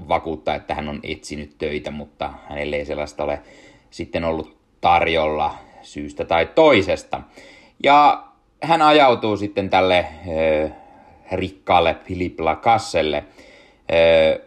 vakuuttaa, 0.09 0.55
että 0.55 0.75
hän 0.75 0.89
on 0.89 0.99
etsinyt 1.03 1.57
töitä, 1.57 1.91
mutta 1.91 2.33
hänelle 2.49 2.75
ei 2.75 2.85
sellaista 2.85 3.23
ole 3.23 3.41
sitten 3.89 4.23
ollut 4.23 4.57
tarjolla 4.81 5.55
syystä 5.81 6.25
tai 6.25 6.45
toisesta. 6.45 7.21
Ja 7.83 8.23
hän 8.61 8.81
ajautuu 8.81 9.37
sitten 9.37 9.69
tälle 9.69 10.05
ö, 10.27 10.69
rikkaalle 11.31 11.93
Philip 11.93 12.39
Lacasselle 12.39 13.23
ö, 13.91 14.41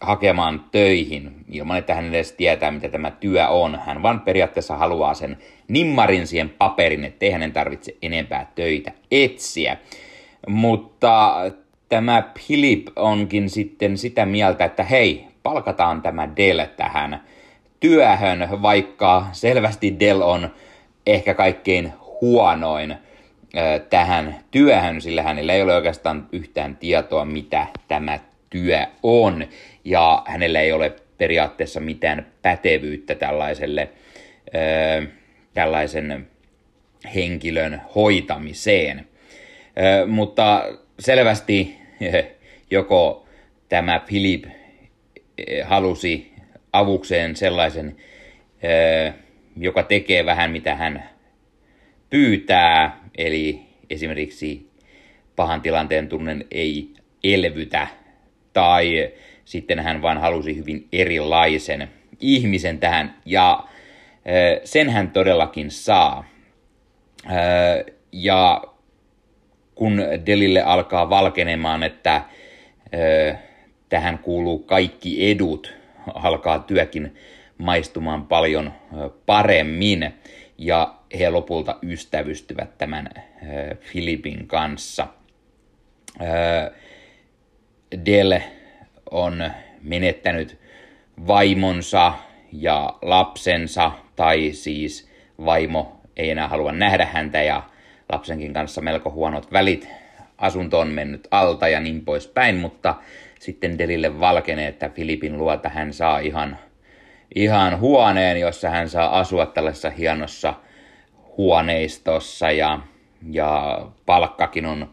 hakemaan 0.00 0.64
töihin 0.72 1.32
ilman, 1.48 1.78
että 1.78 1.94
hän 1.94 2.08
edes 2.08 2.32
tietää, 2.32 2.70
mitä 2.70 2.88
tämä 2.88 3.10
työ 3.10 3.48
on. 3.48 3.78
Hän 3.86 4.02
vaan 4.02 4.20
periaatteessa 4.20 4.76
haluaa 4.76 5.14
sen 5.14 5.38
nimmarin 5.68 6.26
siihen 6.26 6.50
paperin, 6.50 7.04
ettei 7.04 7.30
hänen 7.30 7.52
tarvitse 7.52 7.96
enempää 8.02 8.50
töitä 8.54 8.92
etsiä. 9.10 9.76
Mutta 10.48 11.34
tämä 11.88 12.22
Philip 12.22 12.86
onkin 12.96 13.50
sitten 13.50 13.98
sitä 13.98 14.26
mieltä, 14.26 14.64
että 14.64 14.84
hei, 14.84 15.26
palkataan 15.42 16.02
tämä 16.02 16.36
Dell 16.36 16.60
tähän 16.76 17.24
työhön, 17.80 18.48
vaikka 18.62 19.26
selvästi 19.32 20.00
Dell 20.00 20.20
on 20.20 20.50
ehkä 21.06 21.34
kaikkein 21.34 21.92
huonoin 22.20 22.96
tähän 23.90 24.36
työhön, 24.50 25.00
sillä 25.00 25.22
hänellä 25.22 25.54
ei 25.54 25.62
ole 25.62 25.74
oikeastaan 25.74 26.28
yhtään 26.32 26.76
tietoa, 26.76 27.24
mitä 27.24 27.66
tämä 27.88 28.18
työ 28.50 28.86
on, 29.02 29.46
ja 29.84 30.22
hänellä 30.26 30.60
ei 30.60 30.72
ole 30.72 30.92
periaatteessa 31.18 31.80
mitään 31.80 32.26
pätevyyttä 32.42 33.14
tällaiselle, 33.14 33.88
tällaisen 35.54 36.26
henkilön 37.14 37.82
hoitamiseen. 37.94 39.06
Mutta 40.06 40.64
selvästi 40.98 41.78
joko 42.70 43.26
tämä 43.68 44.00
Philip 44.06 44.44
halusi 45.64 46.32
avukseen 46.72 47.36
sellaisen, 47.36 47.96
joka 49.56 49.82
tekee 49.82 50.26
vähän 50.26 50.50
mitä 50.50 50.74
hän 50.74 51.10
pyytää, 52.10 52.99
eli 53.26 53.60
esimerkiksi 53.90 54.70
pahan 55.36 55.60
tilanteen 55.60 56.08
tunnen 56.08 56.44
ei 56.50 56.94
elvytä, 57.24 57.86
tai 58.52 59.10
sitten 59.44 59.78
hän 59.78 60.02
vain 60.02 60.18
halusi 60.18 60.56
hyvin 60.56 60.88
erilaisen 60.92 61.88
ihmisen 62.20 62.78
tähän, 62.78 63.16
ja 63.24 63.64
sen 64.64 64.90
hän 64.90 65.10
todellakin 65.10 65.70
saa. 65.70 66.24
Ja 68.12 68.62
kun 69.74 70.02
Delille 70.26 70.62
alkaa 70.62 71.10
valkenemaan, 71.10 71.82
että 71.82 72.22
tähän 73.88 74.18
kuuluu 74.18 74.58
kaikki 74.58 75.30
edut, 75.30 75.74
alkaa 76.14 76.58
työkin 76.58 77.14
maistumaan 77.58 78.26
paljon 78.26 78.72
paremmin, 79.26 80.14
ja 80.58 80.94
he 81.18 81.30
lopulta 81.30 81.78
ystävystyvät 81.82 82.78
tämän 82.78 83.08
Filipin 83.80 84.46
kanssa. 84.46 85.06
Del 88.06 88.40
on 89.10 89.50
menettänyt 89.82 90.58
vaimonsa 91.26 92.12
ja 92.52 92.98
lapsensa, 93.02 93.92
tai 94.16 94.52
siis 94.52 95.10
vaimo 95.44 96.00
ei 96.16 96.30
enää 96.30 96.48
halua 96.48 96.72
nähdä 96.72 97.06
häntä 97.06 97.42
ja 97.42 97.62
lapsenkin 98.12 98.52
kanssa 98.52 98.80
melko 98.80 99.10
huonot 99.10 99.52
välit. 99.52 99.88
Asunto 100.38 100.78
on 100.78 100.88
mennyt 100.88 101.28
alta 101.30 101.68
ja 101.68 101.80
niin 101.80 102.04
poispäin, 102.04 102.56
mutta 102.56 102.94
sitten 103.40 103.78
Delille 103.78 104.20
valkenee, 104.20 104.68
että 104.68 104.88
Filipin 104.88 105.38
luota 105.38 105.68
hän 105.68 105.92
saa 105.92 106.18
ihan, 106.18 106.58
ihan 107.34 107.80
huoneen, 107.80 108.40
jossa 108.40 108.70
hän 108.70 108.88
saa 108.88 109.18
asua 109.18 109.46
tällaisessa 109.46 109.90
hienossa 109.90 110.54
huoneistossa 111.40 112.50
ja, 112.50 112.80
ja 113.30 113.80
palkkakin 114.06 114.66
on 114.66 114.90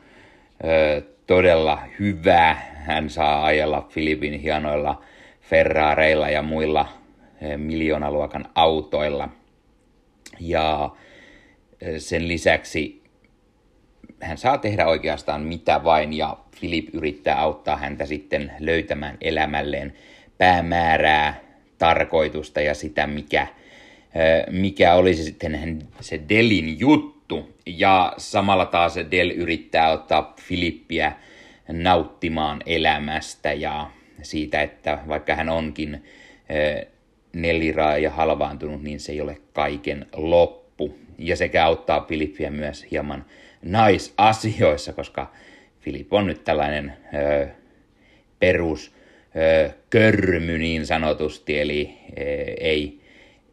ö, 0.64 1.02
todella 1.28 1.82
hyvä. 2.00 2.58
Hän 2.74 3.10
saa 3.10 3.46
ajella 3.46 3.88
Filipin 3.90 4.40
hienoilla 4.40 5.02
Ferrareilla 5.42 6.30
ja 6.30 6.42
muilla 6.42 6.86
ö, 7.44 7.58
miljoonaluokan 7.58 8.46
autoilla. 8.56 9.30
Ja 10.40 10.90
sen 11.98 12.28
lisäksi 12.28 13.04
hän 14.22 14.38
saa 14.38 14.58
tehdä 14.58 14.88
oikeastaan 14.88 15.42
mitä 15.42 15.84
vain 15.84 16.14
ja 16.14 16.38
Filip 16.56 16.96
yrittää 16.96 17.42
auttaa 17.42 17.78
häntä 17.78 18.06
sitten 18.06 18.52
löytämään 18.60 19.18
elämälleen 19.22 19.94
päämäärää, 20.38 21.40
tarkoitusta 21.78 22.62
ja 22.62 22.74
sitä, 22.74 23.08
mikä, 23.08 23.48
mikä 24.50 24.94
olisi 24.94 25.24
sitten 25.24 25.82
se 26.00 26.20
Delin 26.30 26.80
juttu. 26.80 27.58
Ja 27.66 28.14
samalla 28.18 28.66
taas 28.66 28.96
Del 29.12 29.30
yrittää 29.30 29.92
ottaa 29.92 30.34
Filippiä 30.42 31.12
nauttimaan 31.72 32.62
elämästä 32.66 33.54
ja 33.54 33.92
siitä, 34.22 34.62
että 34.62 35.00
vaikka 35.08 35.36
hän 35.36 35.50
onkin 35.50 36.04
neliraa 37.34 37.98
ja 37.98 38.12
halvaantunut, 38.12 38.84
niin 38.84 39.00
se 39.00 39.12
ei 39.12 39.22
ole 39.22 39.38
kaiken 39.54 40.06
loppu. 40.16 40.98
Ja 41.18 41.36
sekä 41.36 41.66
auttaa 41.66 42.06
Filippiä 42.10 42.52
myös 42.52 42.86
hieman 42.92 43.26
naisasioissa, 43.62 44.94
koska 44.94 45.32
Filip 45.80 46.14
on 46.14 46.28
nyt 46.28 46.44
tällainen 46.44 46.94
ö, 47.14 47.48
perus 48.40 48.92
ö, 49.36 49.70
körmy 49.90 50.58
niin 50.58 50.86
sanotusti, 50.86 51.60
eli 51.60 51.98
ö, 52.10 52.22
ei, 52.60 52.97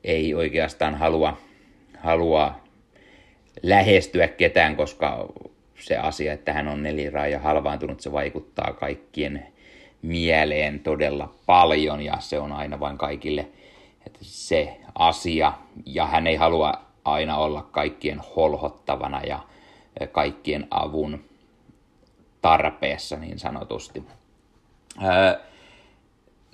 ei 0.05 0.35
oikeastaan 0.35 0.95
halua, 0.95 1.37
halua 1.99 2.55
lähestyä 3.63 4.29
ketään, 4.29 4.77
koska 4.77 5.29
se 5.81 5.97
asia, 5.97 6.33
että 6.33 6.53
hän 6.53 6.69
on 6.69 6.83
neliraa 6.83 7.27
ja 7.27 7.39
halvaantunut, 7.39 8.01
se 8.01 8.13
vaikuttaa 8.13 8.73
kaikkien 8.73 9.47
mieleen 10.03 10.81
todella 10.81 11.35
paljon 11.47 12.03
ja 12.03 12.17
se 12.21 12.39
on 12.39 12.53
aina 12.53 12.81
vain 12.81 12.99
kaikille 12.99 13.49
että 14.07 14.19
se 14.23 14.81
asia 14.95 15.53
ja 15.87 16.07
hän 16.07 16.27
ei 16.27 16.37
halua 16.37 16.73
aina 17.05 17.37
olla 17.37 17.63
kaikkien 17.63 18.21
holhottavana 18.37 19.23
ja 19.23 19.39
kaikkien 20.13 20.67
avun 20.71 21.25
tarpeessa 22.43 23.17
niin 23.17 23.39
sanotusti. 23.39 24.05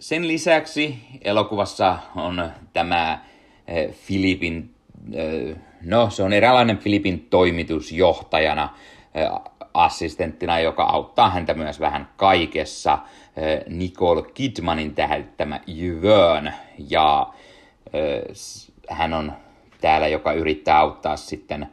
Sen 0.00 0.28
lisäksi 0.28 0.98
elokuvassa 1.22 1.98
on 2.16 2.50
tämä 2.72 3.24
Filipin, 3.90 4.74
no 5.82 6.10
se 6.10 6.22
on 6.22 6.32
eräänlainen 6.32 6.78
Filipin 6.78 7.26
toimitusjohtajana, 7.30 8.68
assistenttina, 9.74 10.60
joka 10.60 10.82
auttaa 10.82 11.30
häntä 11.30 11.54
myös 11.54 11.80
vähän 11.80 12.08
kaikessa. 12.16 12.98
Nicole 13.68 14.22
Kidmanin 14.34 14.94
tähdittämä 14.94 15.60
Jyvön, 15.66 16.54
ja 16.90 17.32
hän 18.90 19.14
on 19.14 19.32
täällä, 19.80 20.08
joka 20.08 20.32
yrittää 20.32 20.78
auttaa 20.78 21.16
sitten 21.16 21.68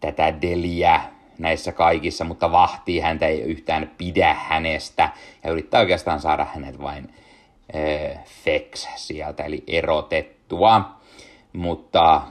tätä 0.00 0.42
Deliä 0.42 1.00
näissä 1.38 1.72
kaikissa, 1.72 2.24
mutta 2.24 2.52
vahtii 2.52 3.00
häntä 3.00 3.26
ei 3.26 3.40
yhtään 3.40 3.90
pidä 3.98 4.34
hänestä 4.34 5.10
ja 5.44 5.50
yrittää 5.50 5.80
oikeastaan 5.80 6.20
saada 6.20 6.44
hänet 6.54 6.82
vain 6.82 7.14
äh, 7.74 8.24
fex 8.44 8.88
sieltä, 8.96 9.44
eli 9.44 9.64
erotettua. 9.66 10.97
Mutta 11.52 12.22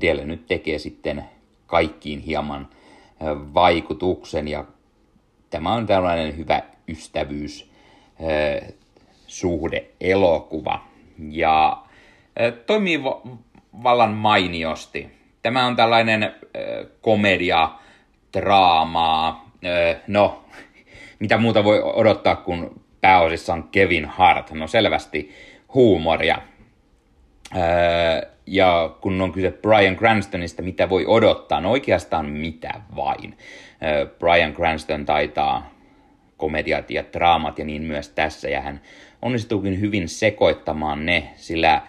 Dele 0.00 0.24
nyt 0.24 0.46
tekee 0.46 0.78
sitten 0.78 1.24
kaikkiin 1.66 2.20
hieman 2.20 2.68
vaikutuksen 3.54 4.48
ja 4.48 4.64
tämä 5.50 5.72
on 5.72 5.86
tällainen 5.86 6.36
hyvä 6.36 6.62
ystävyys 6.88 7.70
suhde 9.26 9.84
elokuva 10.00 10.84
ja 11.30 11.82
toimii 12.66 13.02
vallan 13.82 14.12
mainiosti. 14.12 15.10
Tämä 15.42 15.66
on 15.66 15.76
tällainen 15.76 16.34
komedia, 17.00 17.70
draamaa, 18.32 19.50
no 20.06 20.44
mitä 21.20 21.38
muuta 21.38 21.64
voi 21.64 21.82
odottaa, 21.82 22.36
kun 22.36 22.80
pääosissa 23.00 23.52
on 23.52 23.68
Kevin 23.68 24.04
Hart. 24.04 24.50
No 24.50 24.66
selvästi 24.66 25.32
huumoria. 25.74 26.38
Ja 28.46 28.96
kun 29.00 29.20
on 29.20 29.32
kyse 29.32 29.50
Brian 29.50 29.96
Cranstonista, 29.96 30.62
mitä 30.62 30.88
voi 30.88 31.06
odottaa? 31.06 31.60
No 31.60 31.70
oikeastaan 31.70 32.26
mitä 32.26 32.74
vain. 32.96 33.38
Brian 34.18 34.54
Cranston 34.54 35.04
taitaa 35.04 35.70
komediat 36.36 36.90
ja 36.90 37.04
draamat 37.12 37.58
ja 37.58 37.64
niin 37.64 37.82
myös 37.82 38.08
tässä, 38.08 38.48
ja 38.48 38.60
hän 38.60 38.80
onnistuukin 39.22 39.80
hyvin 39.80 40.08
sekoittamaan 40.08 41.06
ne, 41.06 41.28
sillä 41.36 41.82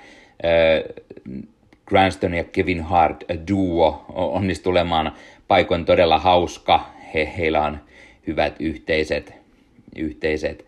Cranston 1.87 2.33
ja 2.33 2.43
Kevin 2.43 2.83
Hart 2.83 3.23
duo 3.51 4.05
onnistuu 4.15 4.71
olemaan 4.71 5.11
paikoin 5.47 5.85
todella 5.85 6.19
hauska. 6.19 6.89
He, 7.13 7.33
heillä 7.37 7.61
on 7.61 7.79
hyvät 8.27 8.55
yhteiset, 8.59 9.33
yhteiset 9.95 10.65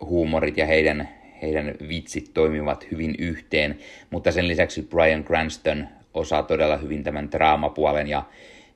huumorit 0.00 0.56
ja 0.56 0.66
heidän, 0.66 1.08
heidän 1.42 1.74
vitsit 1.88 2.30
toimivat 2.34 2.86
hyvin 2.90 3.14
yhteen, 3.18 3.78
mutta 4.10 4.32
sen 4.32 4.48
lisäksi 4.48 4.82
Brian 4.82 5.24
Cranston 5.24 5.88
osaa 6.14 6.42
todella 6.42 6.76
hyvin 6.76 7.04
tämän 7.04 7.30
draamapuolen 7.30 8.08
ja, 8.08 8.22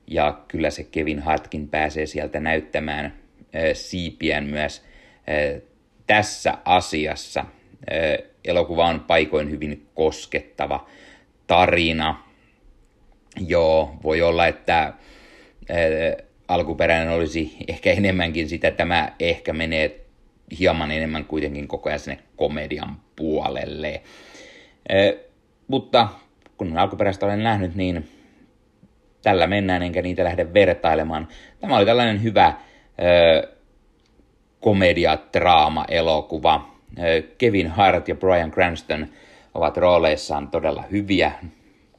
ja 0.07 0.41
kyllä 0.47 0.69
se 0.69 0.83
Kevin 0.83 1.19
Hartkin 1.19 1.67
pääsee 1.67 2.05
sieltä 2.05 2.39
näyttämään 2.39 3.13
ö, 3.55 3.73
siipiään 3.73 4.43
myös 4.43 4.85
ö, 5.29 5.61
tässä 6.07 6.57
asiassa. 6.65 7.45
Ö, 7.91 8.23
elokuva 8.45 8.85
on 8.85 8.99
paikoin 8.99 9.51
hyvin 9.51 9.85
koskettava 9.93 10.87
tarina. 11.47 12.23
Joo, 13.47 13.95
voi 14.03 14.21
olla, 14.21 14.47
että 14.47 14.93
alkuperäinen 16.47 17.09
olisi 17.09 17.57
ehkä 17.67 17.91
enemmänkin 17.91 18.49
sitä, 18.49 18.71
tämä 18.71 19.11
ehkä 19.19 19.53
menee 19.53 20.06
hieman 20.59 20.91
enemmän 20.91 21.25
kuitenkin 21.25 21.67
koko 21.67 21.89
ajan 21.89 21.99
sinne 21.99 22.19
komedian 22.35 22.97
puolelle. 23.15 24.01
E, 24.89 25.11
mutta 25.67 26.07
kun 26.57 26.77
alkuperäistä 26.77 27.25
olen 27.25 27.43
nähnyt, 27.43 27.75
niin 27.75 28.09
tällä 29.21 29.47
mennään, 29.47 29.83
enkä 29.83 30.01
niitä 30.01 30.23
lähde 30.23 30.53
vertailemaan. 30.53 31.27
Tämä 31.59 31.77
oli 31.77 31.85
tällainen 31.85 32.23
hyvä 32.23 32.47
e, 32.47 32.53
komedia-draama-elokuva. 34.59 36.77
Kevin 37.37 37.67
Hart 37.67 38.07
ja 38.07 38.15
Brian 38.15 38.51
Cranston 38.51 39.07
ovat 39.53 39.77
rooleissaan 39.77 40.47
todella 40.47 40.83
hyviä. 40.91 41.31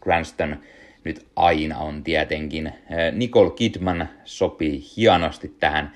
Cranston 0.03 0.57
nyt 1.05 1.27
aina 1.37 1.79
on 1.79 2.05
tietenkin. 2.05 2.73
Nicole 3.13 3.51
Kidman 3.51 4.09
sopii 4.25 4.83
hienosti 4.97 5.57
tähän 5.61 5.93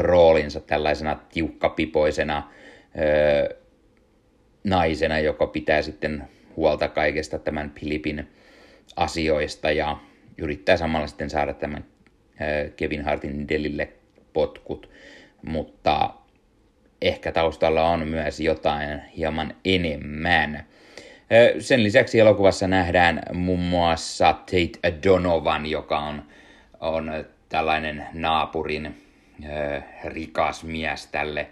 roolinsa 0.00 0.60
tällaisena 0.60 1.18
tiukkapipoisena 1.32 2.50
ö, 2.98 3.02
eh, 3.02 3.56
naisena, 4.64 5.18
joka 5.18 5.46
pitää 5.46 5.82
sitten 5.82 6.28
huolta 6.56 6.88
kaikesta 6.88 7.38
tämän 7.38 7.72
Filipin 7.80 8.28
asioista 8.96 9.70
ja 9.70 9.96
yrittää 10.38 10.76
samalla 10.76 11.06
sitten 11.06 11.30
saada 11.30 11.54
tämän 11.54 11.84
ö, 12.40 12.60
eh, 12.60 12.72
Kevin 12.76 13.04
Hartin 13.04 13.48
Delille 13.48 13.88
potkut, 14.32 14.90
mutta 15.46 16.10
ehkä 17.02 17.32
taustalla 17.32 17.88
on 17.88 18.08
myös 18.08 18.40
jotain 18.40 19.02
hieman 19.16 19.54
enemmän. 19.64 20.66
Sen 21.58 21.82
lisäksi 21.82 22.20
elokuvassa 22.20 22.68
nähdään 22.68 23.22
muun 23.32 23.60
muassa 23.60 24.32
Tate 24.32 25.02
Donovan, 25.04 25.66
joka 25.66 25.98
on, 25.98 26.22
on 26.80 27.24
tällainen 27.48 28.06
naapurin 28.12 29.01
rikas 30.04 30.64
mies 30.64 31.06
tälle 31.06 31.50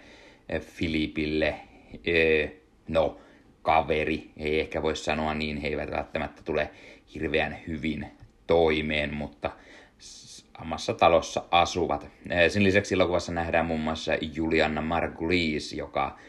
Filipille. 0.59 1.47
Äh, 1.47 2.51
no, 2.87 3.19
kaveri, 3.61 4.31
ei 4.37 4.59
ehkä 4.59 4.81
voi 4.81 4.95
sanoa 4.95 5.33
niin, 5.33 5.57
he 5.57 5.67
eivät 5.67 5.91
välttämättä 5.91 6.41
tule 6.43 6.69
hirveän 7.13 7.57
hyvin 7.67 8.07
toimeen, 8.47 9.13
mutta 9.13 9.51
samassa 9.99 10.93
talossa 10.93 11.43
asuvat. 11.51 12.07
Sen 12.49 12.63
lisäksi 12.63 12.95
elokuvassa 12.95 13.31
nähdään 13.31 13.65
muun 13.65 13.79
muassa 13.79 14.11
Julianna 14.33 14.81
Margulies, 14.81 15.73
joka, 15.73 16.19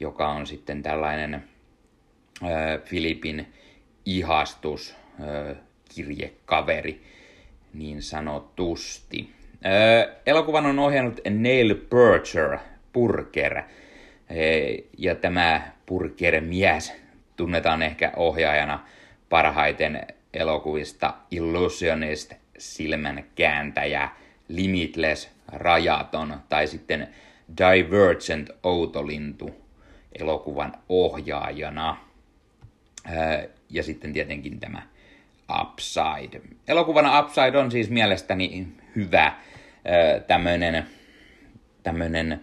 joka 0.00 0.28
on 0.28 0.46
sitten 0.46 0.82
tällainen 0.82 1.44
Filipin 2.84 3.46
ihastus, 4.04 4.96
kirjekaveri 5.94 7.02
niin 7.74 8.02
sanotusti. 8.02 9.35
Elokuvan 10.26 10.66
on 10.66 10.78
ohjannut 10.78 11.20
Neil 11.30 11.74
Purcher, 11.74 12.58
Purker, 12.92 13.62
ja 14.98 15.14
tämä 15.14 15.72
Purker-mies 15.86 16.92
tunnetaan 17.36 17.82
ehkä 17.82 18.12
ohjaajana 18.16 18.86
parhaiten 19.28 20.06
elokuvista 20.34 21.14
Illusionist, 21.30 22.32
Silmän 22.58 23.24
kääntäjä, 23.34 24.08
Limitless, 24.48 25.28
Rajaton 25.52 26.40
tai 26.48 26.66
sitten 26.66 27.08
Divergent, 27.58 28.50
Outolintu 28.62 29.50
elokuvan 30.18 30.72
ohjaajana 30.88 31.96
ja 33.70 33.82
sitten 33.82 34.12
tietenkin 34.12 34.60
tämä 34.60 34.82
Upside. 35.60 36.40
Elokuvana 36.68 37.20
Upside 37.20 37.58
on 37.58 37.70
siis 37.70 37.90
mielestäni 37.90 38.68
hyvä 38.96 39.32
tämmöinen 40.26 40.86
tämmöinen 41.82 42.40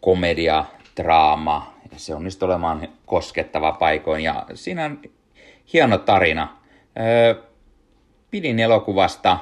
komedia, 0.00 0.64
draama. 0.96 1.74
Se 1.96 2.14
onnistuu 2.14 2.46
olemaan 2.46 2.88
koskettava 3.06 3.72
paikoin 3.72 4.24
ja 4.24 4.46
siinä 4.54 4.84
on 4.84 5.02
hieno 5.72 5.98
tarina. 5.98 6.56
Pidin 8.30 8.60
elokuvasta 8.60 9.38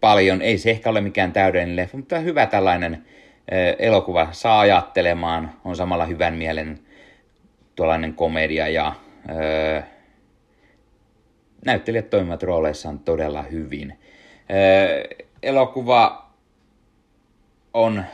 paljon. 0.00 0.42
Ei 0.42 0.58
se 0.58 0.70
ehkä 0.70 0.90
ole 0.90 1.00
mikään 1.00 1.32
täydellinen 1.32 1.76
leffa, 1.76 1.96
mutta 1.96 2.18
hyvä 2.18 2.46
tällainen 2.46 3.04
elokuva 3.78 4.28
saa 4.32 4.60
ajattelemaan, 4.60 5.52
on 5.64 5.76
samalla 5.76 6.06
hyvän 6.06 6.34
mielen 6.34 6.78
tuollainen 7.76 8.14
komedia 8.14 8.68
ja 8.68 8.94
näyttelijät 11.66 12.10
toimivat 12.10 12.42
rooleissaan 12.42 12.98
todella 12.98 13.42
hyvin. 13.42 13.98
Öö, 14.50 15.04
elokuva 15.42 16.30
on 17.74 18.04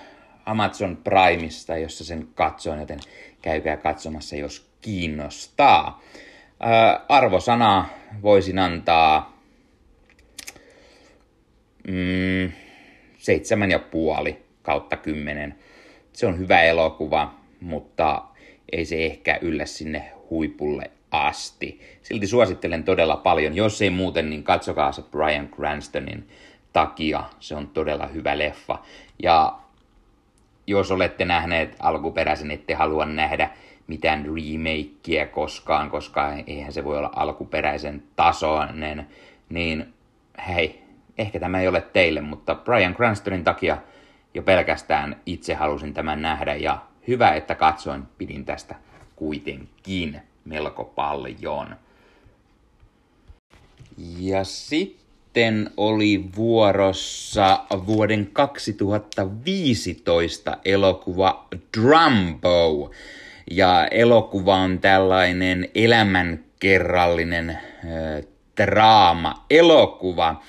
Amazon 0.46 0.96
Primeista, 0.96 1.76
jossa 1.76 2.04
sen 2.04 2.28
katsoin, 2.34 2.80
joten 2.80 3.00
käykää 3.42 3.76
katsomassa, 3.76 4.36
jos 4.36 4.70
kiinnostaa. 4.80 6.02
Öö, 6.62 7.04
arvosana 7.08 7.88
voisin 8.22 8.58
antaa 8.58 9.38
mm, 11.88 12.52
seitsemän 13.18 13.70
ja 13.70 13.78
puoli 13.78 14.42
kautta 14.62 14.96
kymmenen. 14.96 15.58
Se 16.12 16.26
on 16.26 16.38
hyvä 16.38 16.62
elokuva, 16.62 17.34
mutta 17.60 18.24
ei 18.72 18.84
se 18.84 19.06
ehkä 19.06 19.38
yllä 19.42 19.66
sinne 19.66 20.12
huipulle 20.30 20.90
asti. 21.10 21.80
Silti 22.02 22.26
suosittelen 22.26 22.84
todella 22.84 23.16
paljon. 23.16 23.56
Jos 23.56 23.82
ei 23.82 23.90
muuten, 23.90 24.30
niin 24.30 24.42
katsokaa 24.42 24.92
se 24.92 25.02
Brian 25.02 25.48
Cranstonin 25.48 26.28
takia. 26.72 27.24
Se 27.40 27.54
on 27.54 27.68
todella 27.68 28.06
hyvä 28.06 28.38
leffa. 28.38 28.78
Ja 29.22 29.58
jos 30.66 30.90
olette 30.90 31.24
nähneet 31.24 31.76
alkuperäisen, 31.78 32.50
ette 32.50 32.74
halua 32.74 33.04
nähdä 33.04 33.50
mitään 33.86 34.24
remakeä 34.24 35.26
koskaan, 35.26 35.90
koska 35.90 36.32
eihän 36.46 36.72
se 36.72 36.84
voi 36.84 36.98
olla 36.98 37.10
alkuperäisen 37.16 38.02
tasoinen, 38.16 39.06
niin 39.48 39.94
hei, 40.48 40.82
ehkä 41.18 41.40
tämä 41.40 41.60
ei 41.60 41.68
ole 41.68 41.80
teille, 41.80 42.20
mutta 42.20 42.54
Brian 42.54 42.94
Cranstonin 42.94 43.44
takia 43.44 43.76
jo 44.34 44.42
pelkästään 44.42 45.16
itse 45.26 45.54
halusin 45.54 45.94
tämän 45.94 46.22
nähdä 46.22 46.54
ja 46.54 46.78
hyvä, 47.08 47.34
että 47.34 47.54
katsoin, 47.54 48.02
pidin 48.18 48.44
tästä 48.44 48.74
kuitenkin 49.16 50.20
melko 50.44 50.84
paljon. 50.84 51.76
Ja 54.18 54.44
sitten 54.44 55.70
oli 55.76 56.24
vuorossa 56.36 57.64
vuoden 57.86 58.28
2015 58.32 60.56
elokuva 60.64 61.46
Drumbo. 61.78 62.90
Ja 63.50 63.86
elokuva 63.86 64.56
on 64.56 64.78
tällainen 64.78 65.68
elämänkerrallinen 65.74 67.50
äh, 67.50 67.58
draama-elokuva. 68.56 70.42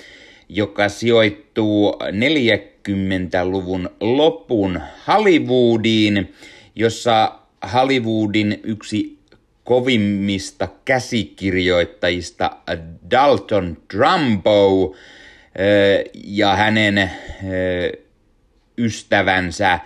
joka 0.49 0.89
sijoittuu 0.89 1.91
40-luvun 1.91 3.89
lopun 3.99 4.81
Hollywoodiin, 5.07 6.33
jossa 6.75 7.39
Hollywoodin 7.73 8.59
yksi 8.63 9.20
kovimmista 9.71 10.67
käsikirjoittajista 10.85 12.51
Dalton 13.11 13.77
Trumbo 13.91 14.95
ja 16.13 16.55
hänen 16.55 17.11
ystävänsä 18.77 19.79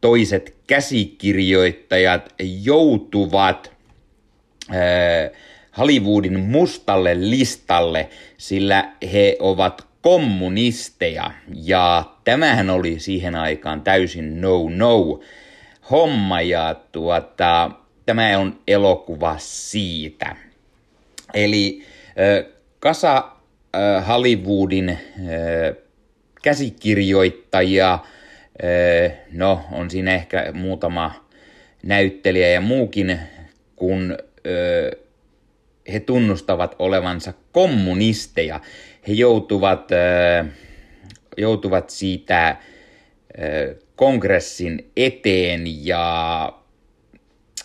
toiset 0.00 0.56
käsikirjoittajat 0.66 2.34
joutuvat 2.62 3.72
Hollywoodin 5.78 6.40
mustalle 6.40 7.30
listalle, 7.30 8.08
sillä 8.38 8.92
he 9.12 9.36
ovat 9.40 9.86
kommunisteja. 10.02 11.30
Ja 11.54 12.04
tämähän 12.24 12.70
oli 12.70 13.00
siihen 13.00 13.34
aikaan 13.34 13.80
täysin 13.80 14.40
no-no 14.40 15.20
homma 15.90 16.40
ja 16.40 16.74
tuota, 16.92 17.70
tämä 18.06 18.38
on 18.38 18.60
elokuva 18.68 19.34
siitä. 19.38 20.36
Eli 21.34 21.82
äh, 22.08 22.52
kasa 22.78 23.16
äh, 23.76 24.08
Hollywoodin 24.08 24.88
äh, 24.88 24.98
käsikirjoittajia, 26.42 27.98
no 29.32 29.64
on 29.72 29.90
siinä 29.90 30.14
ehkä 30.14 30.52
muutama 30.52 31.26
näyttelijä 31.82 32.48
ja 32.48 32.60
muukin, 32.60 33.18
kun 33.76 34.18
he 35.92 36.00
tunnustavat 36.00 36.76
olevansa 36.78 37.32
kommunisteja. 37.52 38.60
He 39.08 39.12
joutuvat, 39.12 39.88
joutuvat 41.36 41.90
siitä 41.90 42.56
kongressin 43.96 44.90
eteen 44.96 45.86
ja, 45.86 46.52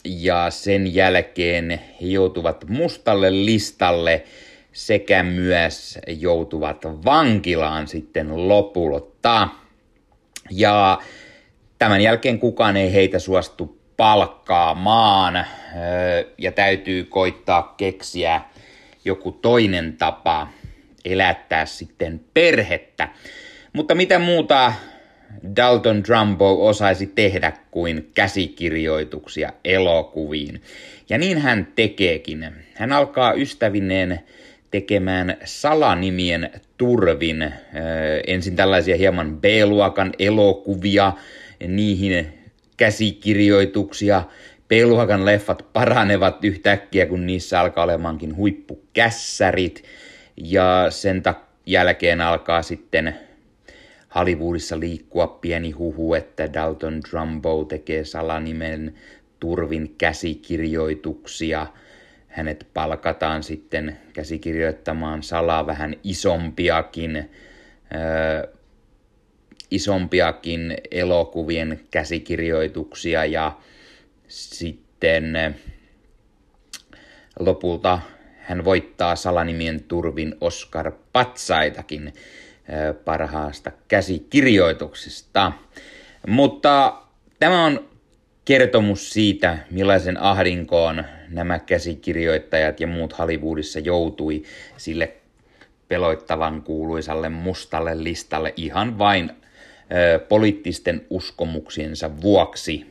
ja 0.08 0.50
sen 0.50 0.96
jälkeen 0.96 1.72
he 1.72 2.08
joutuvat 2.08 2.66
mustalle 2.70 3.46
listalle 3.46 4.24
sekä 4.74 5.24
myös 5.24 6.00
joutuvat 6.08 6.86
vankilaan 7.06 7.88
sitten 7.88 8.48
lopulta. 8.48 9.50
Ja 10.52 11.00
tämän 11.80 12.02
jälkeen 12.02 12.40
kukaan 12.40 12.78
ei 12.78 12.94
heitä 12.94 13.20
suostu 13.20 13.78
palkkaamaan 13.98 15.46
ja 16.38 16.52
täytyy 16.52 17.04
koittaa 17.04 17.74
keksiä 17.78 18.42
joku 19.06 19.32
toinen 19.32 19.98
tapa 19.98 20.48
elättää 21.06 21.66
sitten 21.66 22.22
perhettä. 22.34 23.10
Mutta 23.74 23.96
mitä 23.96 24.20
muuta 24.20 24.74
Dalton 25.56 26.04
Trumbo 26.04 26.68
osaisi 26.68 27.08
tehdä 27.08 27.54
kuin 27.72 28.12
käsikirjoituksia 28.14 29.54
elokuviin. 29.66 30.62
Ja 31.10 31.18
niin 31.18 31.38
hän 31.38 31.68
tekeekin. 31.76 32.46
Hän 32.74 32.92
alkaa 32.92 33.34
ystävineen 33.34 34.20
tekemään 34.72 35.38
salanimien 35.46 36.50
turvin. 36.78 37.54
Ensin 38.28 38.56
tällaisia 38.56 38.96
hieman 38.96 39.38
B-luokan 39.42 40.14
elokuvia, 40.20 41.14
niihin 41.68 42.28
käsikirjoituksia. 42.78 44.24
B-luokan 44.68 45.26
leffat 45.26 45.66
paranevat 45.74 46.46
yhtäkkiä, 46.46 47.06
kun 47.06 47.26
niissä 47.26 47.60
alkaa 47.60 47.84
olemaankin 47.84 48.36
huippukässärit. 48.36 49.84
Ja 50.38 50.86
sen 50.90 51.24
jälkeen 51.66 52.22
alkaa 52.22 52.62
sitten 52.62 53.16
Hollywoodissa 54.16 54.80
liikkua 54.80 55.28
pieni 55.28 55.72
huhu, 55.72 56.14
että 56.14 56.54
Dalton 56.54 57.02
Trumbo 57.02 57.66
tekee 57.66 58.06
salanimen 58.06 58.94
turvin 59.40 59.96
käsikirjoituksia. 59.98 61.68
Hänet 62.28 62.68
palkataan 62.74 63.44
sitten 63.44 63.98
käsikirjoittamaan 64.14 65.24
salaa 65.24 65.66
vähän 65.66 65.96
isompiakin, 66.04 67.16
ö, 67.16 68.48
isompiakin 69.72 70.78
elokuvien 70.92 71.80
käsikirjoituksia 71.92 73.26
ja 73.26 73.58
sitten 74.28 75.56
lopulta 77.40 78.00
hän 78.38 78.66
voittaa 78.66 79.16
salanimien 79.16 79.84
turvin 79.84 80.36
Oscar 80.42 80.92
Patsaitakin 81.14 82.14
parhaasta 83.06 83.72
käsikirjoituksesta. 83.88 85.52
Mutta 86.28 87.02
tämä 87.40 87.66
on 87.66 87.90
kertomus 88.46 89.14
siitä, 89.14 89.58
millaisen 89.72 90.22
ahdinkoon 90.22 91.04
nämä 91.30 91.60
käsikirjoittajat 91.60 92.80
ja 92.80 92.88
muut 92.88 93.18
Hollywoodissa 93.18 93.80
joutui 93.80 94.44
sille 94.78 95.14
peloittavan 95.88 96.62
kuuluisalle 96.62 97.30
mustalle 97.30 98.04
listalle 98.04 98.54
ihan 98.56 98.98
vain 98.98 99.32
ö, 99.32 100.20
poliittisten 100.20 101.06
uskomuksiensa 101.10 102.22
vuoksi. 102.22 102.86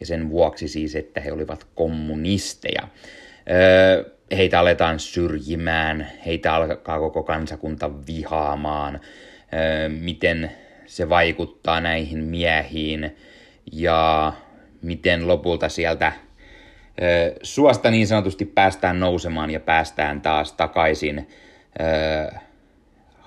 Ja 0.00 0.06
sen 0.06 0.30
vuoksi 0.30 0.68
siis, 0.68 0.96
että 0.96 1.20
he 1.20 1.32
olivat 1.32 1.66
kommunisteja. 1.74 2.88
Ö, 3.98 4.10
heitä 4.36 4.60
aletaan 4.60 5.00
syrjimään, 5.00 6.08
heitä 6.26 6.54
alkaa 6.54 6.98
koko 6.98 7.22
kansakunta 7.22 7.90
vihaamaan, 8.06 9.00
miten 10.00 10.50
se 10.86 11.08
vaikuttaa 11.08 11.80
näihin 11.80 12.18
miehiin 12.18 13.16
ja 13.72 14.32
miten 14.82 15.28
lopulta 15.28 15.68
sieltä 15.68 16.12
suosta 17.42 17.90
niin 17.90 18.06
sanotusti 18.06 18.44
päästään 18.44 19.00
nousemaan 19.00 19.50
ja 19.50 19.60
päästään 19.60 20.20
taas 20.20 20.52
takaisin 20.52 21.28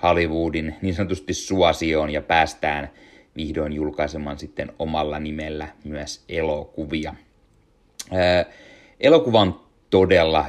Hollywoodin 0.02 0.74
niin 0.82 0.94
sanotusti 0.94 1.34
suosioon 1.34 2.10
ja 2.10 2.22
päästään 2.22 2.90
vihdoin 3.36 3.72
julkaisemaan 3.72 4.38
sitten 4.38 4.72
omalla 4.78 5.18
nimellä 5.18 5.68
myös 5.84 6.24
elokuvia. 6.28 7.14
Elokuva 9.00 9.40
on 9.40 9.60
todella 9.90 10.46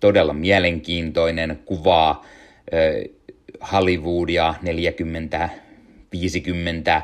todella 0.00 0.32
mielenkiintoinen, 0.32 1.58
kuvaa 1.64 2.24
Hollywoodia 3.72 4.54
40, 4.62 5.48
50 6.12 7.02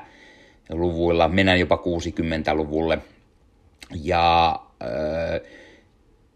luvuilla, 0.71 1.29
mennään 1.29 1.61
jopa 1.61 1.77
60-luvulle. 1.77 2.99
Ja 4.03 4.59
äh, 4.83 5.41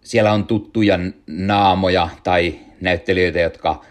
siellä 0.01 0.33
on 0.33 0.45
tuttuja 0.45 0.99
naamoja 1.27 2.09
tai 2.23 2.59
näyttelijöitä, 2.81 3.41
jotka, 3.41 3.85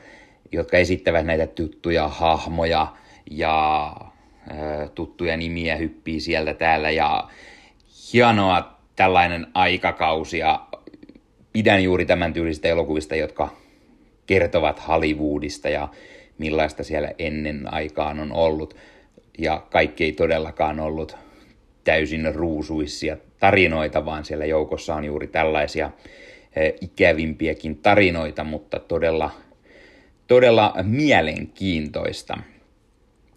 jotka 0.51 0.77
esittävät 0.77 1.25
näitä 1.25 1.47
tuttuja 1.47 2.07
hahmoja 2.07 2.87
ja 3.31 3.95
tuttuja 4.95 5.37
nimiä 5.37 5.75
hyppii 5.75 6.19
sieltä 6.19 6.53
täällä 6.53 6.91
ja 6.91 7.29
hienoa 8.13 8.77
tällainen 8.95 9.47
aikakausi 9.53 10.37
ja 10.37 10.67
pidän 11.57 11.83
juuri 11.83 12.05
tämän 12.05 12.33
tyylisistä 12.33 12.67
elokuvista, 12.67 13.15
jotka 13.15 13.49
kertovat 14.27 14.87
Hollywoodista 14.87 15.69
ja 15.69 15.87
millaista 16.37 16.83
siellä 16.83 17.11
ennen 17.19 17.73
aikaan 17.73 18.19
on 18.19 18.31
ollut. 18.31 18.75
Ja 19.37 19.63
kaikki 19.69 20.03
ei 20.03 20.11
todellakaan 20.11 20.79
ollut 20.79 21.17
täysin 21.83 22.35
ruusuisia 22.35 23.17
tarinoita, 23.39 24.05
vaan 24.05 24.25
siellä 24.25 24.45
joukossa 24.45 24.95
on 24.95 25.05
juuri 25.05 25.27
tällaisia 25.27 25.91
e, 26.55 26.69
ikävimpiäkin 26.81 27.77
tarinoita, 27.77 28.43
mutta 28.43 28.79
todella, 28.79 29.31
todella 30.27 30.75
mielenkiintoista. 30.83 32.37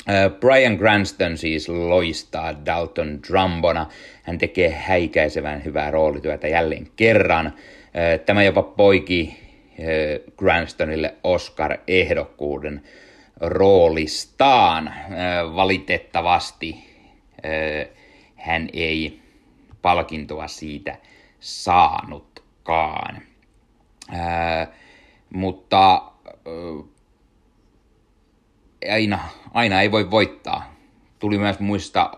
E, 0.07 0.13
Brian 0.41 0.79
Cranston 0.79 1.39
siis 1.39 1.69
loistaa 1.69 2.67
Dalton 2.67 3.19
Drumbona. 3.29 3.87
Hän 4.23 4.39
tekee 4.39 4.71
häikäisevän 4.71 5.65
hyvää 5.65 5.91
roolityötä 5.91 6.49
jälleen 6.49 6.89
kerran. 6.97 7.53
Tämä 8.27 8.43
jopa 8.43 8.63
poiki 8.63 9.37
Granstonille 10.37 11.15
Oscar-ehdokkuuden 11.25 12.83
roolistaan. 13.41 14.95
Valitettavasti 15.57 16.77
hän 18.37 18.69
ei 18.73 19.21
palkintoa 19.83 20.49
siitä 20.49 20.99
saanutkaan. 21.41 23.23
Mutta 25.31 26.03
aina, 28.93 29.19
aina 29.55 29.83
ei 29.83 29.91
voi 29.91 30.11
voittaa. 30.11 30.75
Tuli 31.19 31.39
myös 31.39 31.61
muista 31.61 32.11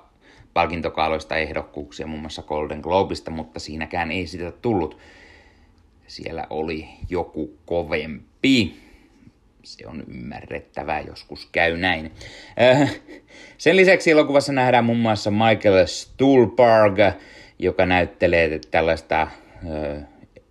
palkintokaaloista 0.55 1.37
ehdokkuuksia, 1.37 2.07
muun 2.07 2.21
muassa 2.21 2.43
Golden 2.43 2.81
Globista, 2.81 3.31
mutta 3.31 3.61
siinäkään 3.61 4.11
ei 4.11 4.27
sitä 4.27 4.53
tullut 4.53 4.99
siellä 6.13 6.47
oli 6.51 6.89
joku 7.11 7.59
kovempi. 7.67 8.77
se 9.63 9.87
on 9.87 10.05
ymmärrettävää, 10.09 11.01
joskus 11.01 11.49
käy 11.53 11.77
näin. 11.77 12.13
Sen 13.59 13.77
lisäksi 13.77 14.11
elokuvassa 14.11 14.53
nähdään 14.53 14.85
muun 14.85 14.99
muassa 14.99 15.31
Michael 15.31 15.87
Stuhlbarg, 15.87 16.99
joka 17.59 17.87
näyttelee 17.87 18.61
tällaista 18.71 19.29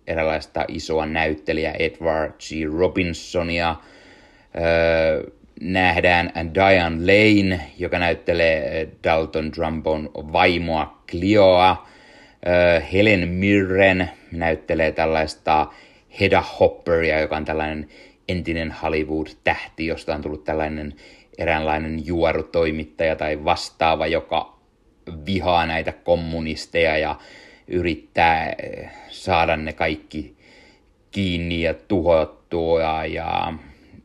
eräänlaista 0.06 0.64
isoa 0.68 1.06
näyttelijä 1.06 1.72
Edward 1.78 2.32
G. 2.32 2.74
Robinsonia. 2.78 3.76
Nähdään 5.60 6.32
Diane 6.54 6.96
Lane, 6.96 7.60
joka 7.78 7.98
näyttelee 7.98 8.88
Dalton 9.04 9.52
Drumbon 9.56 10.10
vaimoa 10.14 11.02
Clioa. 11.10 11.88
Helen 12.92 13.28
Mirren 13.28 14.10
näyttelee 14.32 14.92
tällaista 14.92 15.66
Hedda 16.20 16.40
Hopperia, 16.60 17.20
joka 17.20 17.36
on 17.36 17.44
tällainen 17.44 17.88
entinen 18.28 18.74
Hollywood-tähti, 18.82 19.86
josta 19.86 20.14
on 20.14 20.22
tullut 20.22 20.44
tällainen 20.44 20.94
eräänlainen 21.38 22.06
juorutoimittaja 22.06 23.16
tai 23.16 23.44
vastaava, 23.44 24.06
joka 24.06 24.58
vihaa 25.26 25.66
näitä 25.66 25.92
kommunisteja 25.92 26.98
ja 26.98 27.16
yrittää 27.68 28.54
eh, 28.62 28.90
saada 29.08 29.56
ne 29.56 29.72
kaikki 29.72 30.36
kiinni 31.10 31.62
ja 31.62 31.74
tuhottua 31.74 33.04
ja 33.04 33.52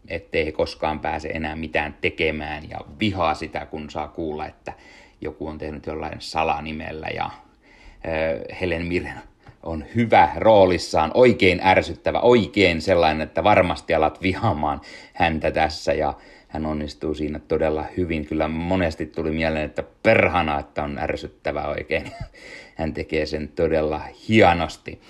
ettei 0.08 0.46
he 0.46 0.52
koskaan 0.52 1.00
pääse 1.00 1.28
enää 1.28 1.56
mitään 1.56 1.96
tekemään 2.02 2.70
ja 2.70 2.80
vihaa 3.00 3.34
sitä, 3.34 3.66
kun 3.66 3.90
saa 3.90 4.08
kuulla, 4.08 4.46
että 4.46 4.74
joku 5.22 5.48
on 5.48 5.58
tehnyt 5.58 5.86
jollain 5.86 6.22
salanimellä 6.22 7.08
ja 7.08 7.26
äh, 7.26 8.60
Helen 8.62 8.86
Mirren 8.86 9.22
on 9.68 9.86
hyvä 9.96 10.30
roolissaan, 10.36 11.12
oikein 11.14 11.62
ärsyttävä, 11.64 12.20
oikein 12.20 12.82
sellainen, 12.82 13.22
että 13.22 13.44
varmasti 13.44 13.94
alat 13.94 14.22
vihaamaan 14.22 14.82
häntä 15.14 15.52
tässä 15.52 15.94
ja 15.94 16.14
hän 16.48 16.66
onnistuu 16.66 17.14
siinä 17.14 17.40
todella 17.40 17.86
hyvin. 17.98 18.26
Kyllä 18.26 18.48
monesti 18.48 19.06
tuli 19.06 19.32
mieleen, 19.32 19.66
että 19.66 19.84
perhana, 20.04 20.60
että 20.60 20.84
on 20.84 20.98
ärsyttävä 21.00 21.68
oikein. 21.68 22.04
Hän 22.76 22.94
tekee 22.94 23.26
sen 23.26 23.48
todella 23.48 24.02
hienosti. 24.30 25.02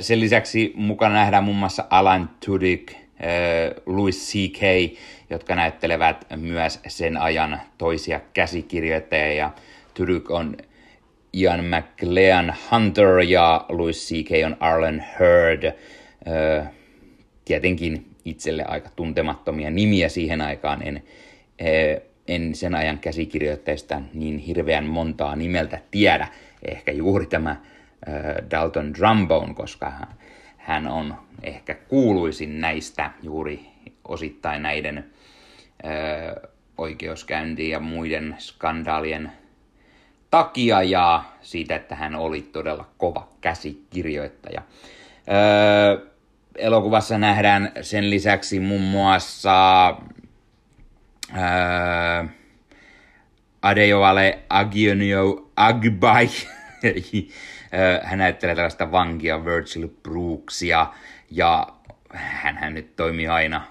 Sen 0.00 0.20
lisäksi 0.20 0.72
mukana 0.76 1.14
nähdään 1.14 1.44
muun 1.44 1.56
muassa 1.56 1.84
Alan 1.90 2.30
Tudyk, 2.46 2.92
Louis 3.86 4.32
C.K., 4.32 4.60
jotka 5.30 5.54
näyttelevät 5.54 6.26
myös 6.36 6.80
sen 6.88 7.16
ajan 7.16 7.60
toisia 7.78 8.20
käsikirjoittajia. 8.32 9.50
Tudyk 9.94 10.30
on 10.30 10.56
Ian 11.34 11.64
McLean 11.64 12.54
Hunter 12.70 13.18
ja 13.18 13.66
Louis 13.68 14.08
C.K. 14.08 14.30
on 14.46 14.56
Arlen 14.60 15.04
Heard. 15.20 15.72
Tietenkin 17.44 18.10
itselle 18.24 18.64
aika 18.64 18.90
tuntemattomia 18.96 19.70
nimiä 19.70 20.08
siihen 20.08 20.40
aikaan. 20.40 20.82
En, 20.82 21.02
en 22.28 22.54
sen 22.54 22.74
ajan 22.74 22.98
käsikirjoittajista 22.98 24.02
niin 24.14 24.38
hirveän 24.38 24.84
montaa 24.84 25.36
nimeltä 25.36 25.78
tiedä. 25.90 26.28
Ehkä 26.62 26.92
juuri 26.92 27.26
tämä 27.26 27.56
Dalton 28.50 28.94
Drumbone, 28.94 29.54
koska 29.54 29.92
hän 30.56 30.86
on 30.86 31.14
ehkä 31.42 31.74
kuuluisin 31.74 32.60
näistä 32.60 33.10
juuri 33.22 33.60
osittain 34.08 34.62
näiden 34.62 35.04
oikeuskäyntiin 36.78 37.70
ja 37.70 37.80
muiden 37.80 38.34
skandaalien 38.38 39.32
takia 40.30 40.82
ja 40.82 41.24
siitä, 41.42 41.76
että 41.76 41.94
hän 41.94 42.14
oli 42.14 42.42
todella 42.42 42.88
kova 42.98 43.28
käsikirjoittaja. 43.40 44.62
Öö, 45.28 46.06
elokuvassa 46.54 47.18
nähdään 47.18 47.72
sen 47.80 48.10
lisäksi 48.10 48.60
muun 48.60 48.80
muassa 48.80 49.88
öö, 51.36 52.24
Adejoale 53.62 54.38
Agionio 54.48 55.50
Agbai. 55.56 56.28
hän 58.02 58.18
näyttelee 58.18 58.54
tällaista 58.54 58.92
vankia 58.92 59.44
Virgil 59.44 59.88
Brooksia 60.02 60.86
ja 61.30 61.66
hän 62.14 62.74
nyt 62.74 62.96
toimii 62.96 63.28
aina 63.28 63.66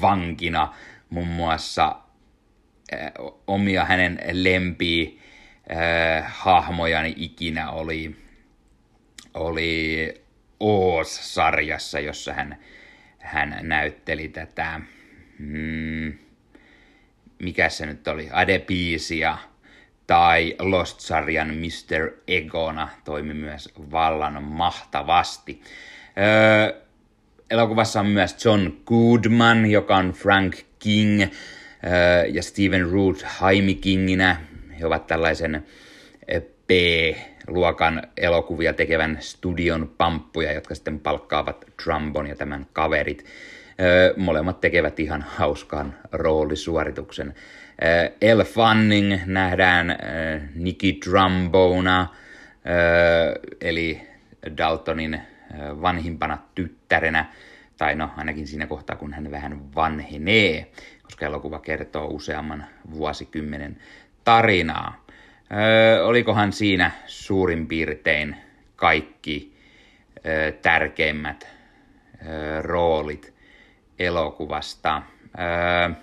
vankina 0.00 0.74
muun 1.10 1.28
muassa 1.28 1.96
omia 3.46 3.84
hänen 3.84 4.20
lempiä 4.32 5.10
äh, 5.70 6.24
hahmojani 6.36 7.14
ikinä 7.16 7.70
oli, 7.70 8.16
oli 9.34 10.14
Oos-sarjassa, 10.60 12.00
jossa 12.00 12.32
hän, 12.32 12.56
hän 13.18 13.58
näytteli 13.62 14.28
tätä, 14.28 14.80
mm, 15.38 16.12
mikä 17.38 17.68
se 17.68 17.86
nyt 17.86 18.08
oli, 18.08 18.28
Adepisia 18.32 19.38
tai 20.06 20.56
Lost-sarjan 20.58 21.54
Mr. 21.54 22.10
Egona 22.28 22.88
toimi 23.04 23.34
myös 23.34 23.72
vallan 23.90 24.42
mahtavasti. 24.42 25.62
Öö, 26.18 26.80
elokuvassa 27.50 28.00
on 28.00 28.06
myös 28.06 28.44
John 28.44 28.70
Goodman, 28.86 29.66
joka 29.66 29.96
on 29.96 30.10
Frank 30.10 30.56
King, 30.78 31.22
öö, 31.22 31.30
ja 32.26 32.42
Stephen 32.42 32.90
Root 32.90 33.26
Jaime 33.40 33.74
Kinginä, 33.74 34.36
he 34.84 34.86
ovat 34.86 35.06
tällaisen 35.06 35.64
B-luokan 36.66 38.02
elokuvia 38.16 38.72
tekevän 38.72 39.16
studion 39.20 39.94
pamppuja, 39.98 40.52
jotka 40.52 40.74
sitten 40.74 41.00
palkkaavat 41.00 41.64
Trumbon 41.84 42.26
ja 42.26 42.36
tämän 42.36 42.66
kaverit. 42.72 43.24
Molemmat 44.16 44.60
tekevät 44.60 45.00
ihan 45.00 45.22
hauskan 45.22 45.94
roolisuorituksen. 46.12 47.34
El 48.20 48.44
Fanning 48.44 49.14
nähdään 49.26 49.98
Nicky 50.54 50.92
Trumbona, 50.92 52.06
eli 53.60 54.00
Daltonin 54.56 55.20
vanhimpana 55.60 56.38
tyttärenä, 56.54 57.26
tai 57.78 57.94
no 57.94 58.10
ainakin 58.16 58.46
siinä 58.46 58.66
kohtaa, 58.66 58.96
kun 58.96 59.12
hän 59.12 59.30
vähän 59.30 59.74
vanhenee, 59.74 60.66
koska 61.02 61.26
elokuva 61.26 61.58
kertoo 61.58 62.06
useamman 62.06 62.66
vuosikymmenen 62.94 63.76
tarinaa. 64.24 65.04
Öö, 65.52 66.04
olikohan 66.04 66.52
siinä 66.52 66.90
suurin 67.06 67.66
piirtein 67.66 68.36
kaikki 68.76 69.56
öö, 70.26 70.52
tärkeimmät 70.52 71.48
öö, 72.26 72.62
roolit 72.62 73.34
elokuvasta. 73.98 75.02
Öö, 75.38 75.94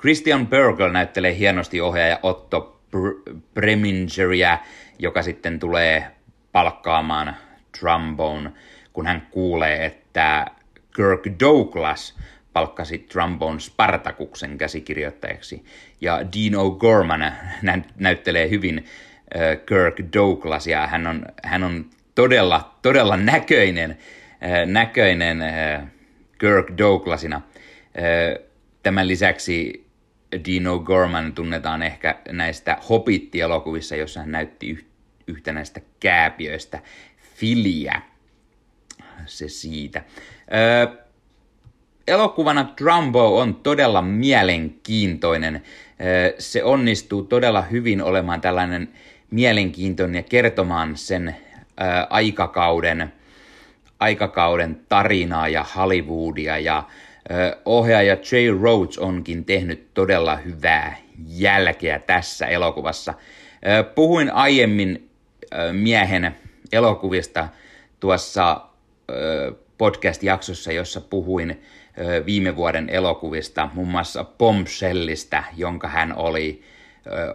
Christian 0.00 0.46
Bergel 0.46 0.92
näyttelee 0.92 1.36
hienosti 1.38 1.80
ohjaaja 1.80 2.18
Otto 2.22 2.80
Premingeriä, 3.54 4.58
joka 4.98 5.22
sitten 5.22 5.58
tulee 5.58 6.10
palkkaamaan 6.52 7.36
Trombone, 7.80 8.52
kun 8.92 9.06
hän 9.06 9.26
kuulee, 9.30 9.84
että 9.84 10.46
Kirk 10.96 11.40
Douglas 11.40 12.18
palkkasi 12.54 12.98
Trombone 12.98 13.60
Spartakuksen 13.60 14.58
käsikirjoittajaksi. 14.58 15.64
Ja 16.00 16.18
Dean 16.18 16.54
O'Gorman 16.54 17.32
nä- 17.62 17.82
näyttelee 17.96 18.50
hyvin 18.50 18.84
Kirk 19.66 20.12
Douglasia. 20.12 20.86
Hän 20.86 21.06
on, 21.06 21.26
hän 21.42 21.62
on 21.62 21.90
todella, 22.14 22.78
todella 22.82 23.16
näköinen, 23.16 23.98
näköinen 24.66 25.38
Kirk 26.38 26.78
Douglasina. 26.78 27.42
Tämän 28.82 29.08
lisäksi 29.08 29.86
Dean 30.32 30.64
O'Gorman 30.64 31.32
tunnetaan 31.34 31.82
ehkä 31.82 32.18
näistä 32.28 32.78
Hobbit-elokuvissa, 32.88 33.96
jossa 33.96 34.20
hän 34.20 34.32
näytti 34.32 34.70
yh- 34.70 34.86
yhtä 35.26 35.52
näistä 35.52 35.80
kääpiöistä 36.00 36.78
Filiä. 37.36 38.02
Se 39.26 39.48
siitä. 39.48 40.02
Elokuvana 42.08 42.64
Trumbo 42.64 43.38
on 43.38 43.54
todella 43.54 44.02
mielenkiintoinen. 44.02 45.62
Se 46.38 46.64
onnistuu 46.64 47.22
todella 47.22 47.62
hyvin 47.62 48.02
olemaan 48.02 48.40
tällainen 48.40 48.88
mielenkiintoinen 49.30 50.14
ja 50.14 50.22
kertomaan 50.22 50.96
sen 50.96 51.36
aikakauden, 52.10 53.12
aikakauden 54.00 54.80
tarinaa 54.88 55.48
ja 55.48 55.64
Hollywoodia. 55.76 56.58
Ja 56.58 56.82
ohjaaja 57.64 58.16
Jay 58.32 58.58
Rhodes 58.62 58.98
onkin 58.98 59.44
tehnyt 59.44 59.94
todella 59.94 60.36
hyvää 60.36 60.96
jälkeä 61.26 61.98
tässä 61.98 62.46
elokuvassa. 62.46 63.14
Puhuin 63.94 64.30
aiemmin 64.30 65.10
miehen 65.72 66.36
elokuvista 66.72 67.48
tuossa 68.00 68.60
podcast-jaksossa, 69.78 70.72
jossa 70.72 71.00
puhuin 71.00 71.62
viime 72.26 72.56
vuoden 72.56 72.88
elokuvista, 72.88 73.68
muun 73.74 73.88
muassa 73.88 74.24
Bombshellista, 74.24 75.44
jonka 75.56 75.88
hän 75.88 76.16
oli 76.16 76.62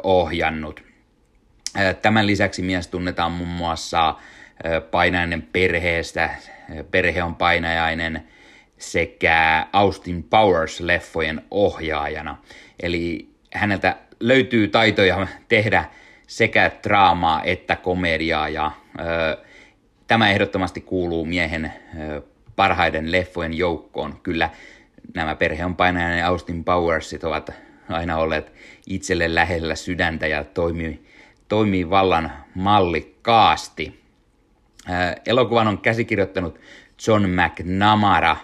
ohjannut. 0.04 0.84
Tämän 2.02 2.28
lisäksi 2.28 2.62
mies 2.62 2.88
tunnetaan 2.88 3.32
muun 3.32 3.50
muassa 3.50 4.16
painainen 4.92 5.42
perheestä, 5.42 6.30
perhe 6.92 7.24
on 7.24 7.36
painajainen, 7.36 8.28
sekä 8.78 9.68
Austin 9.74 10.24
Powers-leffojen 10.24 11.42
ohjaajana. 11.52 12.38
Eli 12.80 13.30
häneltä 13.54 13.96
löytyy 14.20 14.68
taitoja 14.68 15.28
tehdä 15.48 15.86
sekä 16.28 16.72
draamaa 16.84 17.44
että 17.44 17.76
komediaa 17.76 18.50
ja 18.50 18.72
ö, 19.00 19.38
tämä 20.08 20.30
ehdottomasti 20.30 20.82
kuuluu 20.82 21.26
miehen 21.26 21.74
ö, 22.00 22.22
parhaiden 22.60 23.12
leffojen 23.12 23.58
joukkoon. 23.58 24.20
Kyllä 24.24 24.50
nämä 25.16 25.36
perheen 25.36 25.76
painajan 25.76 26.18
ja 26.18 26.28
Austin 26.28 26.64
Powersit 26.64 27.24
ovat 27.24 27.52
aina 27.90 28.18
olleet 28.18 28.54
itselle 28.88 29.36
lähellä 29.36 29.76
sydäntä 29.76 30.28
ja 30.28 30.44
toimii, 30.44 31.06
toimii 31.48 31.90
vallan 31.90 32.32
mallikkaasti. 32.56 34.02
Elokuvan 35.26 35.68
on 35.68 35.78
käsikirjoittanut 35.78 36.60
John 37.08 37.26
McNamara, 37.30 38.38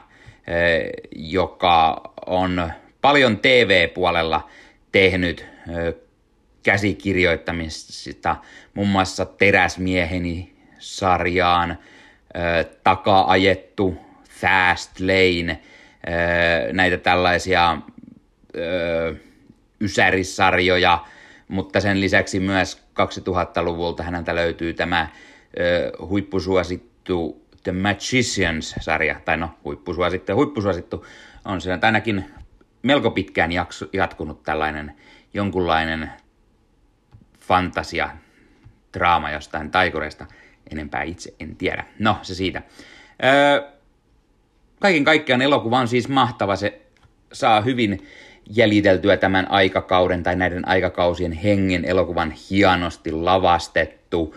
joka 1.16 2.02
on 2.26 2.72
paljon 3.02 3.38
TV-puolella 3.38 4.50
tehnyt 4.92 5.46
käsikirjoittamista, 6.64 8.36
muun 8.74 8.88
muassa 8.88 9.26
Teräsmieheni 9.26 10.56
sarjaan, 10.80 11.78
Taka-ajettu, 12.84 14.05
Lane, 15.00 15.62
näitä 16.74 16.98
tällaisia 16.98 17.78
ysärisarjoja, 19.82 21.06
mutta 21.48 21.80
sen 21.80 22.02
lisäksi 22.02 22.40
myös 22.40 22.84
2000-luvulta 23.00 24.04
häneltä 24.04 24.36
löytyy 24.36 24.74
tämä 24.74 25.08
huippusuosittu 26.00 27.46
The 27.64 27.72
Magicians-sarja, 27.72 29.20
tai 29.26 29.38
no 29.38 29.50
huippusuosittu 29.64 30.36
huippusuosittu, 30.36 31.06
on 31.46 31.62
se 31.62 31.80
ainakin 31.82 32.26
melko 32.84 33.12
pitkään 33.12 33.52
jatkunut 33.94 34.44
tällainen 34.44 34.96
jonkunlainen 35.34 36.12
fantasia, 37.40 38.10
draama 38.94 39.32
jostain 39.32 39.72
taikureista. 39.72 40.26
Enempää 40.72 41.04
itse 41.04 41.34
en 41.40 41.56
tiedä. 41.56 41.86
No, 42.00 42.18
se 42.22 42.36
siitä. 42.36 42.62
Öö, 43.24 43.75
kaiken 44.80 45.04
kaikkiaan 45.04 45.42
elokuva 45.42 45.80
on 45.80 45.88
siis 45.88 46.10
mahtava. 46.10 46.56
Se 46.56 46.82
saa 47.34 47.62
hyvin 47.62 48.08
jäljiteltyä 48.50 49.18
tämän 49.18 49.52
aikakauden 49.52 50.24
tai 50.24 50.36
näiden 50.36 50.68
aikakausien 50.68 51.32
hengen 51.32 51.86
elokuvan 51.86 52.34
hienosti 52.50 53.12
lavastettu, 53.12 54.36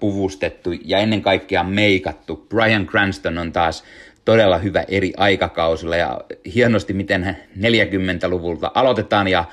puvustettu 0.00 0.70
ja 0.84 0.98
ennen 0.98 1.22
kaikkea 1.22 1.64
meikattu. 1.64 2.46
Brian 2.48 2.86
Cranston 2.86 3.38
on 3.38 3.52
taas 3.52 3.84
todella 4.24 4.58
hyvä 4.58 4.84
eri 4.88 5.12
aikakausilla 5.16 5.96
ja 5.96 6.20
hienosti 6.54 6.92
miten 6.92 7.36
40-luvulta 7.58 8.70
aloitetaan 8.74 9.28
ja 9.28 9.44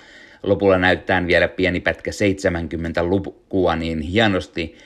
lopulla 0.43 0.77
näyttää 0.77 1.27
vielä 1.27 1.47
pieni 1.47 1.79
pätkä 1.79 2.11
70-lukua, 2.11 3.75
niin 3.75 4.01
hienosti 4.01 4.77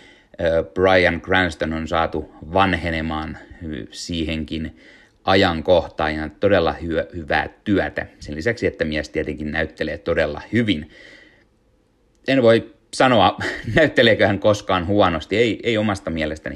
Brian 0.74 1.22
Cranston 1.22 1.74
on 1.74 1.88
saatu 1.88 2.32
vanhenemaan 2.54 3.38
siihenkin 3.92 4.76
ajankohtaan 5.24 6.16
ja 6.16 6.30
todella 6.40 6.76
hy- 6.82 7.16
hyvää 7.16 7.50
työtä. 7.64 8.06
Sen 8.20 8.36
lisäksi, 8.36 8.68
että 8.68 8.86
mies 8.86 9.10
tietenkin 9.10 9.52
näyttelee 9.52 9.98
todella 9.98 10.42
hyvin. 10.54 10.90
En 12.28 12.42
voi 12.44 12.74
sanoa, 12.94 13.38
näytteleekö 13.76 14.28
hän 14.28 14.40
koskaan 14.40 14.88
huonosti, 14.88 15.38
ei, 15.38 15.60
ei 15.64 15.78
omasta 15.78 16.10
mielestäni. 16.10 16.56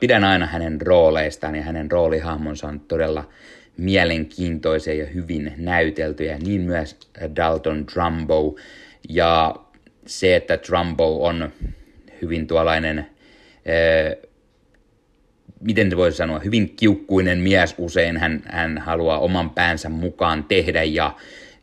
Pidän 0.00 0.24
aina 0.24 0.46
hänen 0.46 0.80
rooleistaan 0.80 1.54
ja 1.54 1.62
hänen 1.62 1.90
roolihahmonsa 1.90 2.68
on 2.68 2.80
todella 2.80 3.28
mielenkiintoisia 3.76 4.94
ja 4.94 5.06
hyvin 5.06 5.52
näyteltyjä, 5.56 6.38
niin 6.38 6.60
myös 6.60 6.96
Dalton 7.36 7.86
Trumbo. 7.86 8.56
Ja 9.08 9.54
se, 10.06 10.36
että 10.36 10.56
Trumbo 10.56 11.26
on 11.26 11.52
hyvin 12.22 12.46
tuollainen 12.46 13.06
miten 15.64 15.90
se 15.90 15.96
voisi 15.96 16.16
sanoa, 16.16 16.38
hyvin 16.38 16.76
kiukkuinen 16.76 17.38
mies 17.38 17.74
usein. 17.78 18.16
Hän, 18.16 18.42
hän 18.46 18.78
haluaa 18.78 19.18
oman 19.18 19.50
päänsä 19.50 19.88
mukaan 19.88 20.44
tehdä 20.44 20.82
ja, 20.82 21.16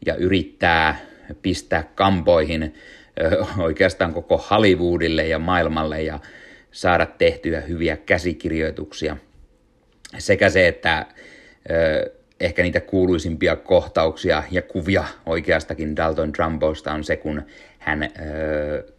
ja 0.06 0.16
yrittää 0.16 1.00
pistää 1.42 1.84
kampoihin 1.96 2.74
ö, 3.22 3.46
oikeastaan 3.58 4.14
koko 4.14 4.38
Hollywoodille 4.38 5.28
ja 5.28 5.40
maailmalle 5.40 6.02
ja 6.02 6.20
saada 6.72 7.06
tehtyä 7.06 7.62
hyviä 7.62 7.98
käsikirjoituksia. 7.98 9.18
Sekä 10.18 10.50
se, 10.50 10.68
että 10.68 11.06
ö, 11.72 12.12
ehkä 12.40 12.64
niitä 12.64 12.80
kuuluisimpia 12.80 13.56
kohtauksia 13.56 14.44
ja 14.52 14.62
kuvia 14.62 15.04
oikeastakin 15.26 15.96
Dalton 15.96 16.32
Trumbosta 16.32 16.94
on 16.94 17.04
se, 17.04 17.16
kun 17.18 17.42
hän 17.80 18.04
ö, 18.04 18.08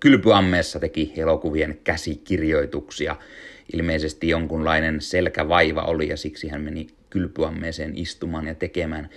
kylpyammeessa 0.00 0.80
teki 0.80 1.12
elokuvien 1.16 1.80
käsikirjoituksia– 1.84 3.16
ilmeisesti 3.72 4.28
jonkunlainen 4.28 5.00
selkävaiva 5.00 5.82
oli 5.82 6.08
ja 6.08 6.16
siksi 6.16 6.48
hän 6.48 6.60
meni 6.60 6.86
kylpyammeeseen 7.10 7.96
istumaan 7.96 8.46
ja 8.46 8.54
tekemään, 8.54 9.10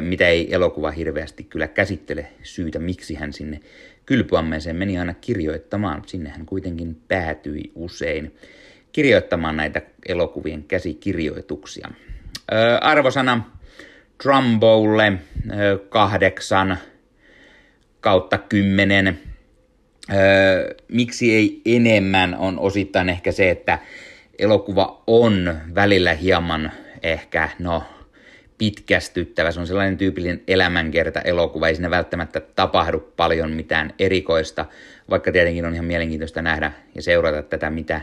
mitä 0.00 0.28
ei 0.28 0.54
elokuva 0.54 0.90
hirveästi 0.90 1.44
kyllä 1.44 1.68
käsittele 1.68 2.26
syytä, 2.42 2.78
miksi 2.78 3.14
hän 3.14 3.32
sinne 3.32 3.60
kylpyammeeseen 4.06 4.76
meni 4.76 4.98
aina 4.98 5.14
kirjoittamaan. 5.14 6.02
Sinne 6.06 6.30
hän 6.30 6.46
kuitenkin 6.46 7.00
päätyi 7.08 7.72
usein 7.74 8.34
kirjoittamaan 8.92 9.56
näitä 9.56 9.82
elokuvien 10.08 10.64
käsikirjoituksia. 10.64 11.88
Arvosana 12.80 13.50
Trumboulle 14.22 15.12
kahdeksan 15.88 16.78
kautta 18.00 18.38
kymmenen 18.38 19.18
Öö, 20.14 20.74
miksi 20.88 21.34
ei 21.34 21.62
enemmän 21.64 22.34
on 22.34 22.58
osittain 22.58 23.08
ehkä 23.08 23.32
se, 23.32 23.50
että 23.50 23.78
elokuva 24.38 25.02
on 25.06 25.58
välillä 25.74 26.14
hieman 26.14 26.72
ehkä, 27.02 27.48
no, 27.58 27.82
pitkästyttävä. 28.58 29.52
Se 29.52 29.60
on 29.60 29.66
sellainen 29.66 29.96
tyypillinen 29.96 30.42
elämänkerta 30.48 31.20
elokuva, 31.20 31.68
ei 31.68 31.74
siinä 31.74 31.90
välttämättä 31.90 32.40
tapahdu 32.40 33.00
paljon 33.16 33.50
mitään 33.50 33.94
erikoista, 33.98 34.66
vaikka 35.10 35.32
tietenkin 35.32 35.64
on 35.64 35.74
ihan 35.74 35.86
mielenkiintoista 35.86 36.42
nähdä 36.42 36.72
ja 36.94 37.02
seurata 37.02 37.42
tätä, 37.42 37.70
mitä, 37.70 38.00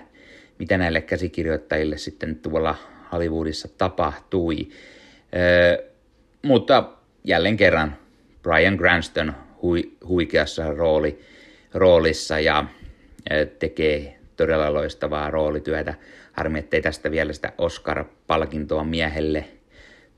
mitä 0.59 0.77
näille 0.77 1.01
käsikirjoittajille 1.01 1.97
sitten 1.97 2.35
tuolla 2.35 2.75
Hollywoodissa 3.11 3.67
tapahtui. 3.77 4.69
Öö, 5.35 5.85
mutta 6.41 6.89
jälleen 7.23 7.57
kerran 7.57 7.97
Brian 8.43 8.77
Cranston 8.77 9.33
hui, 9.61 9.91
huikeassa 10.07 10.73
rooli 10.73 11.19
roolissa 11.75 12.39
ja 12.39 12.65
tekee 13.59 14.19
todella 14.37 14.73
loistavaa 14.73 15.29
roolityötä. 15.29 15.93
Harmi, 16.33 16.59
ettei 16.59 16.81
tästä 16.81 17.11
vielä 17.11 17.33
sitä 17.33 17.53
Oscar-palkintoa 17.57 18.83
miehelle 18.83 19.45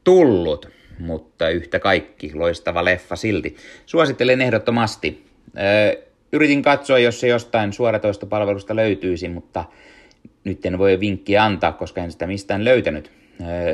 tullut, 0.03 0.69
mutta 0.99 1.49
yhtä 1.49 1.79
kaikki 1.79 2.31
loistava 2.33 2.85
leffa 2.85 3.15
silti. 3.15 3.55
Suosittelen 3.85 4.41
ehdottomasti. 4.41 5.25
Yritin 6.31 6.61
katsoa, 6.61 6.99
jos 6.99 7.19
se 7.19 7.27
jostain 7.27 7.73
suoratoista 7.73 8.25
palvelusta 8.25 8.75
löytyisi, 8.75 9.29
mutta 9.29 9.65
nyt 10.43 10.65
en 10.65 10.77
voi 10.77 10.99
vinkkiä 10.99 11.43
antaa, 11.43 11.71
koska 11.71 12.01
en 12.01 12.11
sitä 12.11 12.27
mistään 12.27 12.65
löytänyt. 12.65 13.11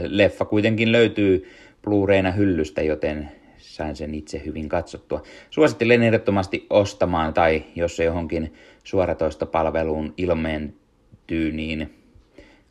Leffa 0.08 0.46
kuitenkin 0.46 0.92
löytyy 0.92 1.50
Blu-rayna 1.82 2.32
hyllystä, 2.32 2.82
joten 2.82 3.32
sain 3.74 3.96
sen 3.96 4.16
itse 4.16 4.42
hyvin 4.46 4.70
katsottua. 4.70 5.24
Suosittelen 5.50 6.04
ehdottomasti 6.04 6.68
ostamaan 6.70 7.34
tai 7.34 7.64
jos 7.76 7.96
se 7.96 8.04
johonkin 8.04 8.54
suoratoista 8.84 9.46
palveluun 9.46 10.14
ilmeentyy, 10.18 11.52
niin 11.52 11.94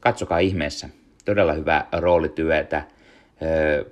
katsokaa 0.01 0.39
ihmeessä. 0.39 0.89
Todella 1.25 1.53
hyvää 1.53 1.89
roolityötä 1.93 2.85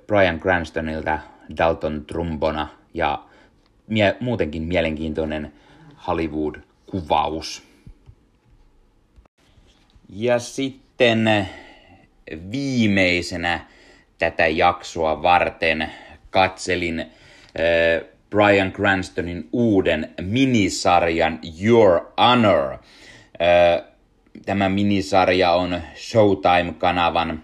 Brian 0.07 0.39
Cranstonilta, 0.39 1.19
Dalton 1.57 2.05
Trumbona 2.05 2.67
ja 2.93 3.23
mie- 3.87 4.17
muutenkin 4.19 4.63
mielenkiintoinen 4.63 5.53
Hollywood-kuvaus. 6.07 7.63
Ja 10.09 10.39
sitten 10.39 11.49
viimeisenä 12.51 13.65
tätä 14.17 14.47
jaksoa 14.47 15.21
varten 15.21 15.91
katselin 16.31 16.99
äh, 16.99 17.07
Brian 18.29 18.71
Cranstonin 18.71 19.49
uuden 19.51 20.13
minisarjan 20.21 21.39
Your 21.63 22.01
Honor. 22.17 22.71
Äh, 22.71 22.79
tämä 24.45 24.69
minisarja 24.69 25.51
on 25.51 25.81
Showtime-kanavan 25.95 27.31
äh, 27.31 27.39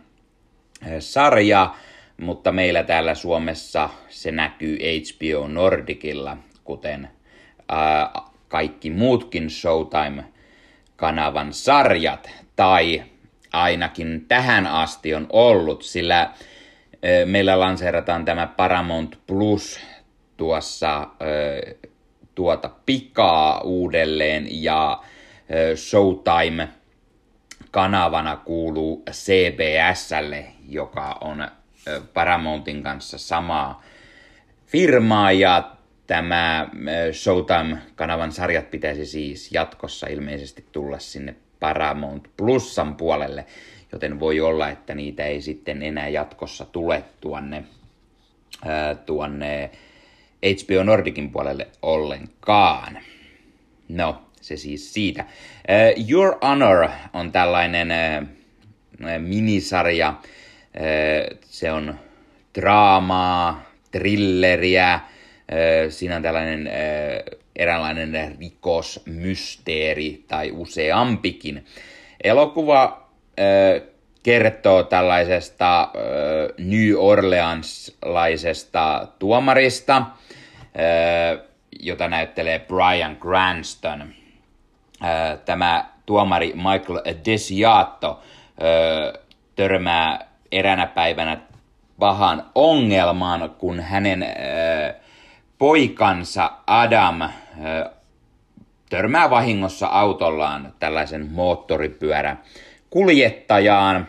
sarja, 1.00 1.76
mutta 2.22 2.52
meillä 2.52 2.84
täällä 2.84 3.16
Suomessa 3.16 3.90
se 4.10 4.32
näkyy 4.32 4.78
HBO 4.78 5.48
Nordicilla, 5.48 6.38
kuten 6.64 7.10
kaikki 8.48 8.90
muutkin 8.90 9.50
Showtime-kanavan 9.50 11.54
sarjat, 11.54 12.30
tai 12.56 13.04
ainakin 13.54 14.26
tähän 14.28 14.68
asti 14.68 15.16
on 15.16 15.28
ollut, 15.30 15.84
sillä 15.84 16.32
meillä 17.26 17.60
lanseerataan 17.60 18.26
tämä 18.26 18.48
Paramount 18.48 19.20
Plus 19.28 19.80
tuossa 20.38 21.08
tuota 22.36 22.70
pikaa 22.86 23.62
uudelleen 23.62 24.64
ja 24.64 25.02
Showtime 25.76 26.70
kanavana 27.72 28.36
kuuluu 28.36 29.04
CBSlle, 29.12 30.46
joka 30.70 31.18
on 31.22 31.48
Paramountin 32.14 32.84
kanssa 32.84 33.18
samaa 33.18 33.84
firmaa 34.66 35.32
ja 35.32 35.72
tämä 36.08 36.70
Showtime-kanavan 37.12 38.32
sarjat 38.32 38.72
pitäisi 38.72 39.06
siis 39.06 39.52
jatkossa 39.52 40.08
ilmeisesti 40.08 40.66
tulla 40.72 41.00
sinne 41.00 41.36
Paramount 41.60 42.28
Plusan 42.38 42.96
puolelle, 42.96 43.46
joten 43.92 44.20
voi 44.20 44.40
olla, 44.40 44.70
että 44.70 44.96
niitä 44.96 45.26
ei 45.26 45.42
sitten 45.42 45.84
enää 45.84 46.08
jatkossa 46.08 46.66
tule 46.66 47.04
tuonne, 47.22 47.64
ää, 48.66 48.96
tuonne 48.96 49.72
HBO 50.42 50.84
Nordicin 50.84 51.32
puolelle 51.32 51.68
ollenkaan. 51.82 53.00
No, 53.90 54.22
se 54.42 54.58
siis 54.58 54.94
siitä. 54.94 55.26
Your 56.10 56.38
Honor 56.42 56.90
on 57.14 57.32
tällainen 57.32 57.90
uh, 59.02 59.08
minisarja. 59.20 60.14
Se 61.42 61.72
on 61.72 62.00
draamaa, 62.56 63.64
thrilleriä. 63.92 65.00
Uh, 65.52 65.92
siinä 65.92 66.16
on 66.16 66.22
tällainen 66.22 66.68
uh, 66.68 67.40
eräänlainen 67.56 68.36
rikosmysteeri 68.40 70.24
tai 70.28 70.52
useampikin. 70.52 71.66
Elokuva 72.24 73.07
kertoo 74.24 74.84
tällaisesta 74.84 75.90
New 76.58 76.94
Orleanslaisesta 76.98 79.08
tuomarista, 79.20 80.06
jota 81.80 82.08
näyttelee 82.08 82.60
Brian 82.60 83.16
Cranston. 83.16 84.08
Tämä 85.46 85.86
tuomari 86.06 86.54
Michael 86.56 87.16
Desiato 87.26 88.22
törmää 89.56 90.28
eränä 90.52 90.88
päivänä 90.88 91.38
pahan 92.00 92.46
ongelmaan, 92.56 93.50
kun 93.58 93.80
hänen 93.80 94.26
poikansa 95.58 96.52
Adam 96.68 97.22
törmää 98.90 99.30
vahingossa 99.30 99.88
autollaan 99.88 100.74
tällaisen 100.80 101.32
moottoripyörä 101.32 102.38
kuljettajaan. 102.90 104.08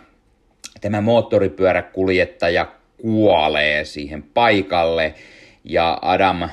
Tämä 0.81 1.01
moottoripyöräkuljettaja 1.01 2.67
kuolee 2.97 3.85
siihen 3.85 4.23
paikalle 4.23 5.15
ja 5.65 5.99
Adam 6.03 6.49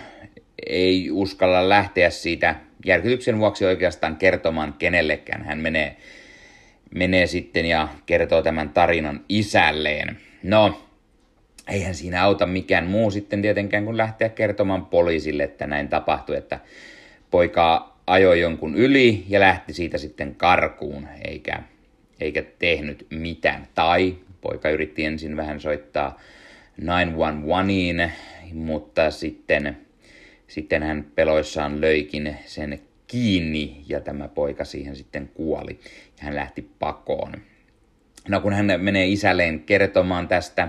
ei 0.67 1.11
uskalla 1.11 1.69
lähteä 1.69 2.09
siitä 2.09 2.55
järkytyksen 2.85 3.39
vuoksi 3.39 3.65
oikeastaan 3.65 4.15
kertomaan 4.15 4.73
kenellekään. 4.73 5.45
Hän 5.45 5.57
menee, 5.57 5.97
menee 6.95 7.27
sitten 7.27 7.65
ja 7.65 7.87
kertoo 8.05 8.41
tämän 8.41 8.69
tarinan 8.69 9.21
isälleen. 9.29 10.17
No, 10.43 10.81
eihän 11.67 11.95
siinä 11.95 12.23
auta 12.23 12.45
mikään 12.45 12.87
muu 12.87 13.11
sitten 13.11 13.41
tietenkään 13.41 13.85
kuin 13.85 13.97
lähteä 13.97 14.29
kertomaan 14.29 14.85
poliisille, 14.85 15.43
että 15.43 15.67
näin 15.67 15.89
tapahtui, 15.89 16.37
että 16.37 16.59
poika 17.31 17.95
ajoi 18.07 18.39
jonkun 18.41 18.75
yli 18.75 19.25
ja 19.29 19.39
lähti 19.39 19.73
siitä 19.73 19.97
sitten 19.97 20.35
karkuun, 20.35 21.07
eikä, 21.27 21.63
eikä 22.19 22.43
tehnyt 22.59 23.07
mitään. 23.09 23.67
Tai 23.75 24.15
poika 24.41 24.69
yritti 24.69 25.05
ensin 25.05 25.37
vähän 25.37 25.61
soittaa 25.61 26.19
911, 26.77 28.09
mutta 28.53 29.11
sitten 29.11 29.77
sitten 30.47 30.83
hän 30.83 31.05
peloissaan 31.15 31.81
löikin 31.81 32.35
sen 32.45 32.79
kiinni 33.07 33.83
ja 33.87 33.99
tämä 33.99 34.27
poika 34.27 34.65
siihen 34.65 34.95
sitten 34.95 35.29
kuoli 35.33 35.79
ja 36.17 36.23
hän 36.23 36.35
lähti 36.35 36.69
pakoon. 36.79 37.33
No 38.27 38.41
kun 38.41 38.53
hän 38.53 38.67
menee 38.77 39.07
isälleen 39.07 39.59
kertomaan 39.59 40.27
tästä, 40.27 40.67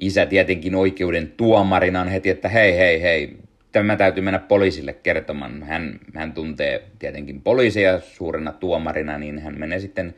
isä 0.00 0.26
tietenkin 0.26 0.74
oikeuden 0.74 1.32
tuomarina 1.36 2.00
on 2.00 2.08
heti, 2.08 2.30
että 2.30 2.48
hei 2.48 2.76
hei 2.76 3.02
hei, 3.02 3.36
tämä 3.72 3.96
täytyy 3.96 4.22
mennä 4.22 4.38
poliisille 4.38 4.92
kertomaan. 4.92 5.62
Hän, 5.62 6.00
hän 6.14 6.32
tuntee 6.32 6.82
tietenkin 6.98 7.42
poliisia 7.42 8.00
suurena 8.00 8.52
tuomarina, 8.52 9.18
niin 9.18 9.38
hän 9.38 9.58
menee 9.58 9.80
sitten 9.80 10.14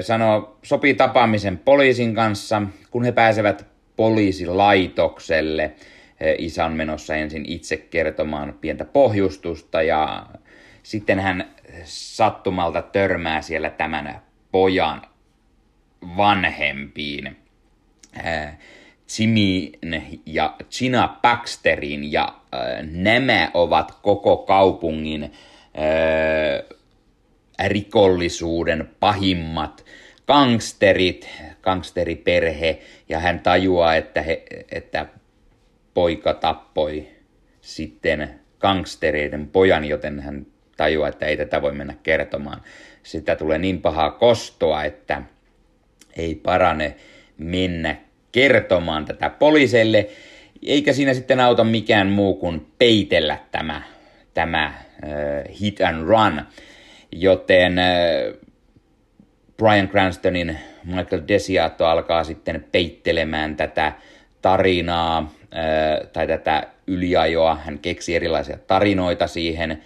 sanoo, 0.00 0.58
sopii 0.62 0.94
tapaamisen 0.94 1.58
poliisin 1.58 2.14
kanssa, 2.14 2.62
kun 2.90 3.04
he 3.04 3.12
pääsevät 3.12 3.66
poliisilaitokselle– 3.96 5.72
isä 6.38 6.64
on 6.64 6.72
menossa 6.72 7.14
ensin 7.16 7.44
itse 7.46 7.76
kertomaan 7.76 8.54
pientä 8.60 8.84
pohjustusta 8.84 9.82
ja 9.82 10.26
sitten 10.82 11.20
hän 11.20 11.50
sattumalta 11.84 12.82
törmää 12.82 13.42
siellä 13.42 13.70
tämän 13.70 14.20
pojan 14.52 15.02
vanhempiin. 16.16 17.36
Jimin 19.18 19.72
ja 20.26 20.56
Gina 20.78 21.16
Baxterin 21.22 22.12
ja 22.12 22.34
nämä 22.90 23.50
ovat 23.54 23.98
koko 24.02 24.36
kaupungin 24.36 25.32
rikollisuuden 27.68 28.88
pahimmat 29.00 29.84
gangsterit, 30.26 31.28
gangsteriperhe, 31.62 32.78
ja 33.08 33.18
hän 33.18 33.40
tajuaa, 33.40 33.94
että, 33.94 34.22
he, 34.22 34.42
että 34.72 35.06
poika 35.94 36.34
tappoi 36.34 37.08
sitten 37.60 38.40
gangstereiden 38.60 39.48
pojan, 39.48 39.84
joten 39.84 40.20
hän 40.20 40.46
tajuaa, 40.76 41.08
että 41.08 41.26
ei 41.26 41.36
tätä 41.36 41.62
voi 41.62 41.72
mennä 41.72 41.94
kertomaan. 42.02 42.62
Sitä 43.02 43.36
tulee 43.36 43.58
niin 43.58 43.82
pahaa 43.82 44.10
kostoa, 44.10 44.84
että 44.84 45.22
ei 46.16 46.34
parane 46.34 46.96
mennä 47.38 47.96
kertomaan 48.32 49.04
tätä 49.04 49.30
poliiselle, 49.30 50.08
eikä 50.66 50.92
siinä 50.92 51.14
sitten 51.14 51.40
auta 51.40 51.64
mikään 51.64 52.06
muu 52.06 52.34
kuin 52.34 52.66
peitellä 52.78 53.38
tämä, 53.50 53.82
tämä 54.34 54.64
äh, 54.64 54.74
hit 55.60 55.80
and 55.80 56.06
run. 56.06 56.42
Joten 57.12 57.78
äh, 57.78 57.86
Brian 59.56 59.88
Cranstonin 59.88 60.58
Michael 60.84 61.22
Desiato 61.28 61.86
alkaa 61.86 62.24
sitten 62.24 62.64
peittelemään 62.72 63.56
tätä 63.56 63.92
tarinaa 64.42 65.32
tai 66.12 66.26
tätä 66.26 66.66
yliajoa. 66.86 67.54
Hän 67.54 67.78
keksi 67.78 68.16
erilaisia 68.16 68.58
tarinoita 68.66 69.26
siihen, 69.26 69.82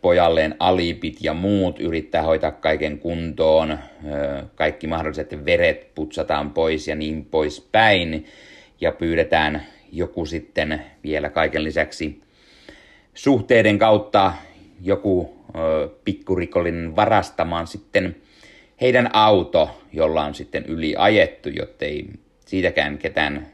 pojalleen 0.00 0.54
alipit 0.58 1.16
ja 1.20 1.34
muut, 1.34 1.80
yrittää 1.80 2.22
hoitaa 2.22 2.52
kaiken 2.52 2.98
kuntoon, 2.98 3.78
kaikki 4.54 4.86
mahdolliset 4.86 5.44
veret 5.44 5.94
putsataan 5.94 6.50
pois 6.50 6.88
ja 6.88 6.94
niin 6.94 7.24
pois 7.24 7.68
päin, 7.72 8.26
ja 8.80 8.92
pyydetään 8.92 9.62
joku 9.92 10.26
sitten 10.26 10.82
vielä 11.02 11.30
kaiken 11.30 11.64
lisäksi 11.64 12.20
suhteiden 13.14 13.78
kautta 13.78 14.32
joku 14.82 15.36
pikkurikollinen 16.04 16.96
varastamaan 16.96 17.66
sitten 17.66 18.16
heidän 18.80 19.10
auto, 19.12 19.80
jolla 19.92 20.24
on 20.24 20.34
sitten 20.34 20.64
yli 20.66 20.94
ajettu, 20.98 21.48
jotta 21.48 21.84
ei 21.84 22.06
siitäkään 22.46 22.98
ketään 22.98 23.46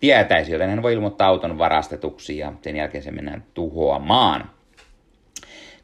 tietäisi, 0.00 0.52
joten 0.52 0.70
hän 0.70 0.82
voi 0.82 0.92
ilmoittaa 0.92 1.28
auton 1.28 1.58
varastetuksi 1.58 2.38
ja 2.38 2.52
sen 2.62 2.76
jälkeen 2.76 3.04
se 3.04 3.10
mennään 3.10 3.44
tuhoamaan. 3.54 4.50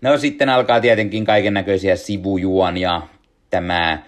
No 0.01 0.19
sitten 0.19 0.49
alkaa 0.49 0.81
tietenkin 0.81 1.25
kaiken 1.25 1.55
näköisiä 1.55 1.97
sivujuonia. 1.97 3.03
Tämä, 3.51 4.03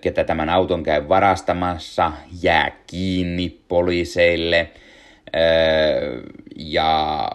ketä 0.00 0.24
tämän 0.24 0.48
auton 0.48 0.82
käy 0.82 1.08
varastamassa, 1.08 2.12
jää 2.42 2.72
kiinni 2.86 3.60
poliiseille. 3.68 4.70
Ja, 6.56 7.30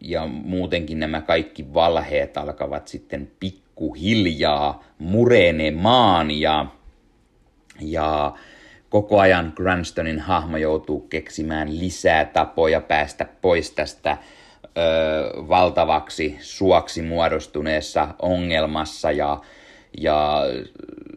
ja 0.00 0.26
muutenkin 0.26 1.00
nämä 1.00 1.20
kaikki 1.20 1.74
valheet 1.74 2.36
alkavat 2.36 2.88
sitten 2.88 3.30
pikkuhiljaa 3.40 4.84
murenemaan 4.98 6.30
ja, 6.30 6.66
ja 7.80 8.34
koko 8.88 9.18
ajan 9.20 9.52
Grandstonin 9.56 10.20
hahmo 10.20 10.56
joutuu 10.56 11.00
keksimään 11.00 11.78
lisää 11.78 12.24
tapoja 12.24 12.80
päästä 12.80 13.26
pois 13.40 13.70
tästä 13.70 14.16
ö, 14.64 14.68
valtavaksi 15.48 16.36
suoksi 16.40 17.02
muodostuneessa 17.02 18.08
ongelmassa 18.18 19.10
ja, 19.10 19.40
ja 20.00 20.42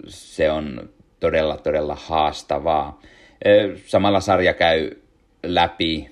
se 0.08 0.52
on 0.52 0.90
todella, 1.20 1.58
todella 1.58 1.98
haastavaa. 2.06 3.02
Samalla 3.86 4.20
sarja 4.20 4.54
käy 4.54 4.92
läpi 5.44 6.10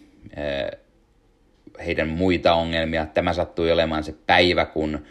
heidän 1.86 2.08
muita 2.08 2.54
ongelmia. 2.54 3.06
Tämä 3.06 3.34
sattui 3.34 3.72
olemaan 3.72 4.04
se 4.04 4.16
päivä, 4.28 4.66
kun 4.66 5.06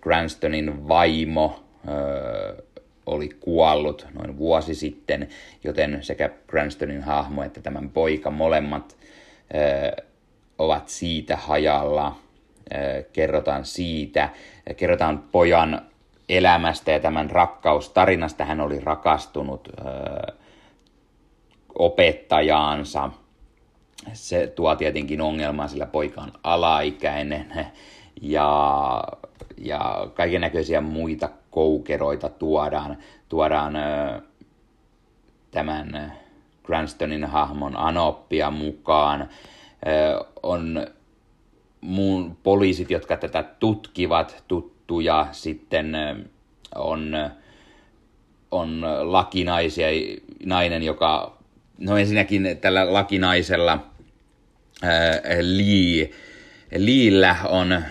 Grandstonin 0.00 0.88
vaimo 0.88 1.64
ö, 1.88 2.62
oli 3.06 3.28
kuollut 3.40 4.06
noin 4.14 4.38
vuosi 4.38 4.74
sitten, 4.74 5.28
joten 5.64 5.98
sekä 6.02 6.30
Cranstonin 6.48 7.02
hahmo 7.02 7.42
että 7.42 7.60
tämän 7.60 7.90
poika 7.90 8.30
molemmat 8.30 8.96
ö, 9.54 10.02
ovat 10.58 10.88
siitä 10.88 11.36
hajalla. 11.36 12.16
Ö, 12.74 13.02
kerrotaan 13.12 13.64
siitä, 13.64 14.28
kerrotaan 14.76 15.24
pojan 15.32 15.82
elämästä 16.28 16.92
ja 16.92 17.00
tämän 17.00 17.30
rakkaustarinasta. 17.30 18.44
Hän 18.44 18.60
oli 18.60 18.80
rakastunut 18.80 19.68
ö, 19.68 20.32
opettajaansa. 21.78 23.10
Se 24.12 24.46
tuo 24.46 24.76
tietenkin 24.76 25.20
ongelmaa, 25.20 25.68
sillä 25.68 25.86
poika 25.86 26.20
on 26.20 26.32
alaikäinen 26.42 27.46
ja, 28.22 29.02
ja 29.58 30.08
kaiken 30.14 30.40
näköisiä 30.40 30.80
muita 30.80 31.28
koukeroita 31.50 32.28
tuodaan, 32.28 32.96
tuodaan 33.28 33.74
tämän 35.50 36.12
Cranstonin 36.64 37.24
hahmon 37.24 37.76
Anoppia 37.76 38.50
mukaan. 38.50 39.28
On 40.42 40.86
muun 41.80 42.36
poliisit, 42.42 42.90
jotka 42.90 43.16
tätä 43.16 43.42
tutkivat, 43.42 44.44
tuttuja. 44.48 45.28
Sitten 45.32 45.96
on, 46.74 47.16
on 48.50 48.82
lakinaisia, 49.00 49.86
nainen, 50.44 50.82
joka, 50.82 51.36
no 51.78 51.96
ensinnäkin 51.96 52.58
tällä 52.60 52.92
lakinaisella 52.92 53.78
Lee, 55.40 56.10
Liillä 56.76 57.36
on 57.44 57.72
ää, 57.72 57.82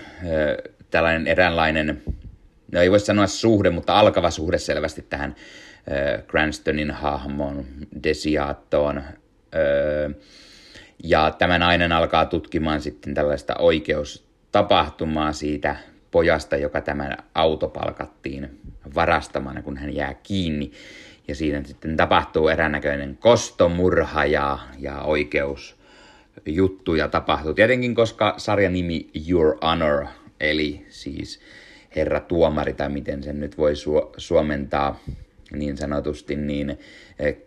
tällainen 0.92 1.28
eräänlainen 1.28 2.02
no 2.72 2.82
ei 2.82 2.92
voi 2.92 3.00
sanoa 3.00 3.28
suhde, 3.28 3.70
mutta 3.70 4.00
alkava 4.00 4.32
suhde 4.32 4.58
selvästi 4.58 5.02
tähän 5.02 5.36
äh, 5.92 6.24
Cranstonin 6.24 6.92
hahmoon, 6.92 7.66
Desiaattoon. 8.04 8.98
Äh, 8.98 10.16
ja 11.04 11.32
tämä 11.38 11.60
nainen 11.60 11.92
alkaa 11.92 12.26
tutkimaan 12.26 12.82
sitten 12.82 13.14
tällaista 13.14 13.56
oikeustapahtumaa 13.60 15.34
siitä 15.34 15.76
pojasta, 16.12 16.58
joka 16.58 16.82
tämän 16.82 17.18
auto 17.36 17.68
palkattiin 17.68 18.60
varastamaan, 18.96 19.64
kun 19.64 19.78
hän 19.78 19.96
jää 19.96 20.14
kiinni. 20.14 20.72
Ja 21.28 21.36
siinä 21.36 21.64
sitten 21.64 21.98
tapahtuu 21.98 22.48
eränäköinen 22.48 23.18
kostomurha 23.18 24.26
ja, 24.26 24.60
ja 24.80 25.02
oikeusjuttuja 26.38 27.08
tapahtuu. 27.08 27.54
Tietenkin, 27.54 27.96
koska 27.96 28.34
sarjan 28.38 28.74
nimi 28.74 29.10
Your 29.30 29.58
Honor, 29.62 30.06
eli 30.40 30.86
siis 30.90 31.40
herra 31.96 32.20
tuomari 32.20 32.74
tai 32.74 32.90
miten 32.90 33.24
sen 33.24 33.40
nyt 33.40 33.58
voi 33.58 33.74
su- 33.74 34.14
suomentaa 34.18 35.00
niin 35.52 35.78
sanotusti, 35.78 36.36
niin 36.36 36.80
eh, 37.20 37.38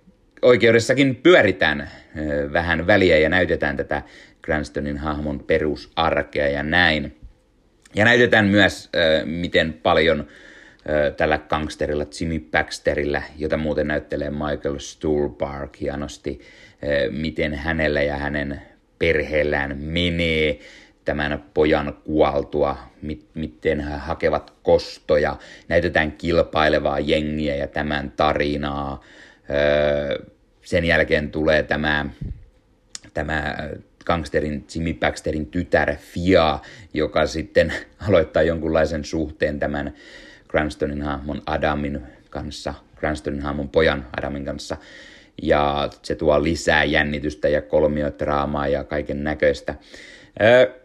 oikeudessakin 0.43 1.17
pyöritään 1.17 1.81
eh, 1.81 2.53
vähän 2.53 2.87
väliä 2.87 3.19
ja 3.19 3.29
näytetään 3.29 3.77
tätä 3.77 4.03
Cranstonin 4.45 4.99
hahmon 4.99 5.41
perusarkea 5.41 6.49
ja 6.49 6.63
näin. 6.63 7.17
Ja 7.95 8.05
näytetään 8.05 8.47
myös, 8.47 8.91
eh, 8.93 9.25
miten 9.25 9.73
paljon 9.73 10.27
tällä 11.17 11.39
gangsterilla 11.39 12.07
Jimmy 12.21 12.41
Baxterilla, 12.41 13.23
jota 13.39 13.57
muuten 13.57 13.87
näyttelee 13.87 14.31
Michael 14.31 14.79
Stuhlbarg 14.79 15.81
hienosti, 15.81 16.41
miten 17.11 17.55
hänellä 17.55 18.03
ja 18.03 18.17
hänen 18.17 18.63
perheellään 18.99 19.79
menee 19.79 20.59
tämän 21.05 21.45
pojan 21.55 21.95
kuoltua, 22.05 22.79
miten 23.35 23.81
he 23.81 23.97
hakevat 23.97 24.53
kostoja, 24.63 25.37
näytetään 25.69 26.13
kilpailevaa 26.13 27.01
jengiä 27.01 27.57
ja 27.57 27.67
tämän 27.69 28.13
tarinaa. 28.17 29.05
Sen 30.63 30.85
jälkeen 30.85 31.31
tulee 31.31 31.63
tämä, 31.63 32.07
tämä 33.15 33.57
gangsterin 34.05 34.67
Jimmy 34.75 34.95
Baxterin 34.95 35.47
tytär 35.47 35.97
Fia, 35.97 36.59
joka 36.95 37.27
sitten 37.27 37.73
aloittaa 38.09 38.43
jonkunlaisen 38.43 39.05
suhteen 39.05 39.59
tämän 39.59 39.95
Cranstonin 40.51 41.03
hahmon 41.03 41.43
Adamin 41.47 42.01
kanssa, 42.31 42.75
Cranstonin 42.97 43.43
hahmon 43.43 43.69
pojan 43.69 44.07
Adamin 44.19 44.45
kanssa. 44.45 44.77
Ja 45.43 45.89
se 46.03 46.15
tuo 46.15 46.43
lisää 46.43 46.85
jännitystä 46.85 47.49
ja 47.49 47.63
kolmiotraamaa 47.63 48.69
ja 48.69 48.85
kaiken 48.85 49.25
näköistä. 49.25 49.75
Öö, 50.43 50.81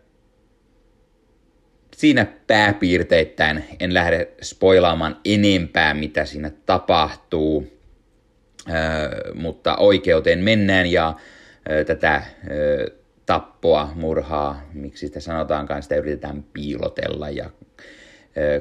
siinä 1.95 2.27
pääpiirteittäin 2.47 3.63
en 3.79 3.93
lähde 3.93 4.27
spoilaamaan 4.41 5.17
enempää, 5.25 5.93
mitä 5.93 6.25
siinä 6.25 6.51
tapahtuu, 6.65 7.67
ö, 8.69 9.33
mutta 9.33 9.77
oikeuteen 9.77 10.39
mennään 10.39 10.91
ja 10.91 11.13
ö, 11.71 11.83
tätä 11.83 12.23
ö, 12.51 12.91
tappoa, 13.25 13.91
murhaa, 13.95 14.61
miksi 14.73 15.07
sitä 15.07 15.19
sanotaankaan, 15.19 15.83
sitä 15.83 15.95
yritetään 15.95 16.43
piilotella 16.53 17.29
ja 17.29 17.49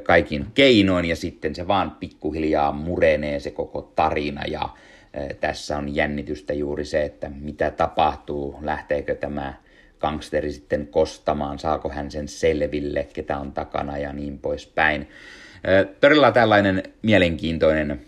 kaikin 0.02 0.46
keinoin 0.54 1.04
ja 1.04 1.16
sitten 1.16 1.54
se 1.54 1.68
vaan 1.68 1.90
pikkuhiljaa 1.90 2.72
murenee 2.72 3.40
se 3.40 3.50
koko 3.50 3.92
tarina 3.96 4.44
ja 4.46 4.68
tässä 5.40 5.78
on 5.78 5.94
jännitystä 5.94 6.52
juuri 6.52 6.84
se, 6.84 7.02
että 7.02 7.30
mitä 7.40 7.70
tapahtuu, 7.70 8.58
lähteekö 8.62 9.14
tämä 9.14 9.54
gangsteri 10.00 10.52
sitten 10.52 10.86
kostamaan, 10.86 11.58
saako 11.58 11.88
hän 11.88 12.10
sen 12.10 12.28
selville, 12.28 13.08
ketä 13.12 13.38
on 13.38 13.52
takana 13.52 13.98
ja 13.98 14.12
niin 14.12 14.38
poispäin. 14.38 15.08
Todella 16.00 16.32
tällainen 16.32 16.82
mielenkiintoinen 17.02 18.00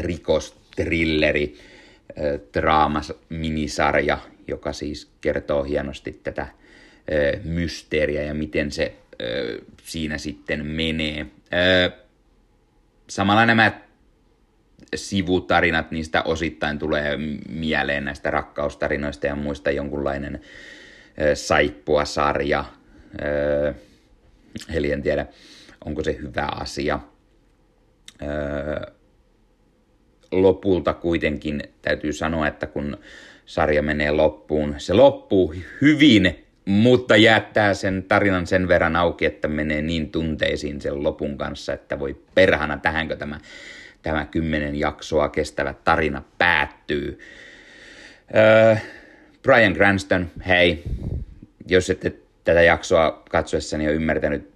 rikostrilleri, 0.00 1.54
draamas 2.54 3.12
minisarja, 3.28 4.18
joka 4.48 4.72
siis 4.72 5.10
kertoo 5.20 5.62
hienosti 5.62 6.20
tätä 6.24 6.46
mysteeriä 7.44 8.22
ja 8.22 8.34
miten 8.34 8.72
se 8.72 8.94
siinä 9.82 10.18
sitten 10.18 10.66
menee. 10.66 11.26
Samalla 13.08 13.46
nämä 13.46 13.80
sivutarinat, 14.94 15.90
niistä 15.90 16.22
osittain 16.22 16.78
tulee 16.78 17.16
mieleen 17.48 18.04
näistä 18.04 18.30
rakkaustarinoista 18.30 19.26
ja 19.26 19.34
muista 19.34 19.70
jonkunlainen 19.70 20.40
saippua 21.34 22.04
sarja. 22.04 22.64
Eli 24.74 24.92
en 24.92 25.02
tiedä, 25.02 25.26
onko 25.84 26.04
se 26.04 26.18
hyvä 26.22 26.48
asia. 26.60 27.00
Lopulta 30.32 30.94
kuitenkin 30.94 31.62
täytyy 31.82 32.12
sanoa, 32.12 32.48
että 32.48 32.66
kun 32.66 32.98
sarja 33.46 33.82
menee 33.82 34.10
loppuun, 34.10 34.74
se 34.78 34.94
loppuu 34.94 35.54
hyvin, 35.80 36.46
mutta 36.64 37.16
jättää 37.16 37.74
sen 37.74 38.04
tarinan 38.08 38.46
sen 38.46 38.68
verran 38.68 38.96
auki, 38.96 39.26
että 39.26 39.48
menee 39.48 39.82
niin 39.82 40.10
tunteisiin 40.10 40.80
sen 40.80 41.02
lopun 41.02 41.38
kanssa, 41.38 41.72
että 41.72 41.98
voi 41.98 42.16
perhana, 42.34 42.76
tähänkö 42.76 43.16
tämä 43.16 43.40
tämä 44.02 44.26
kymmenen 44.26 44.76
jaksoa 44.76 45.28
kestävä 45.28 45.74
tarina 45.84 46.22
päättyy. 46.38 47.18
Öö, 48.34 48.76
Brian 49.42 49.74
Cranston, 49.74 50.30
hei, 50.46 50.82
jos 51.66 51.90
ette 51.90 52.12
tätä 52.44 52.62
jaksoa 52.62 53.22
katsoessani 53.30 53.84
jo 53.84 53.92
ymmärtänyt, 53.92 54.50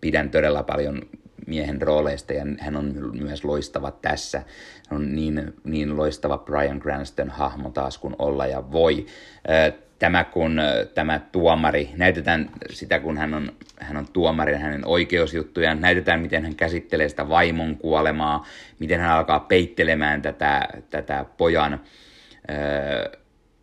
pidän 0.00 0.30
todella 0.30 0.62
paljon 0.62 1.02
miehen 1.46 1.82
rooleista 1.82 2.32
ja 2.32 2.44
hän 2.58 2.76
on 2.76 3.10
myös 3.22 3.44
loistava 3.44 3.90
tässä. 3.90 4.42
Hän 4.88 5.00
on 5.00 5.14
niin, 5.14 5.54
niin 5.64 5.96
loistava 5.96 6.38
Brian 6.38 6.80
Cranston 6.80 7.30
hahmo 7.30 7.70
taas 7.70 7.98
kuin 7.98 8.16
olla 8.18 8.46
ja 8.46 8.72
voi. 8.72 9.06
Öö, 9.50 9.72
tämä 10.02 10.24
kun 10.24 10.60
tämä 10.94 11.20
tuomari, 11.32 11.90
näytetään 11.96 12.50
sitä 12.70 12.98
kun 12.98 13.18
hän 13.18 13.34
on, 13.34 13.52
hän 13.80 13.96
on 13.96 14.06
tuomari 14.12 14.54
hänen 14.54 14.86
oikeusjuttujaan, 14.86 15.80
näytetään 15.80 16.20
miten 16.20 16.42
hän 16.42 16.54
käsittelee 16.54 17.08
sitä 17.08 17.28
vaimon 17.28 17.76
kuolemaa, 17.76 18.46
miten 18.78 19.00
hän 19.00 19.10
alkaa 19.10 19.40
peittelemään 19.40 20.22
tätä, 20.22 20.68
tätä 20.90 21.24
pojan, 21.36 21.80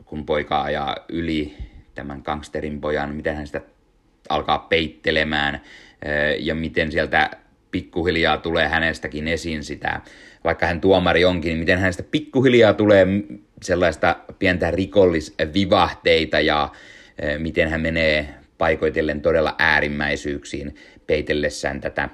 kun 0.05 0.25
poika 0.25 0.61
ajaa 0.61 0.95
yli 1.09 1.57
tämän 1.95 2.21
gangsterin 2.25 2.81
pojan, 2.81 3.15
miten 3.15 3.35
hän 3.35 3.47
sitä 3.47 3.61
alkaa 4.29 4.59
peittelemään 4.59 5.61
ja 6.39 6.55
miten 6.55 6.91
sieltä 6.91 7.29
pikkuhiljaa 7.71 8.37
tulee 8.37 8.67
hänestäkin 8.67 9.27
esiin 9.27 9.63
sitä, 9.63 10.01
vaikka 10.43 10.65
hän 10.65 10.81
tuomari 10.81 11.25
onkin, 11.25 11.49
niin 11.49 11.59
miten 11.59 11.79
hänestä 11.79 12.03
pikkuhiljaa 12.03 12.73
tulee 12.73 13.07
sellaista 13.61 14.15
pientä 14.39 14.71
rikollisvivahteita 14.71 16.39
ja 16.39 16.71
e, 17.19 17.37
miten 17.37 17.69
hän 17.69 17.81
menee 17.81 18.33
paikoitellen 18.57 19.21
todella 19.21 19.55
äärimmäisyyksiin 19.59 20.75
peitellessään 21.07 21.81
tätä, 21.81 22.09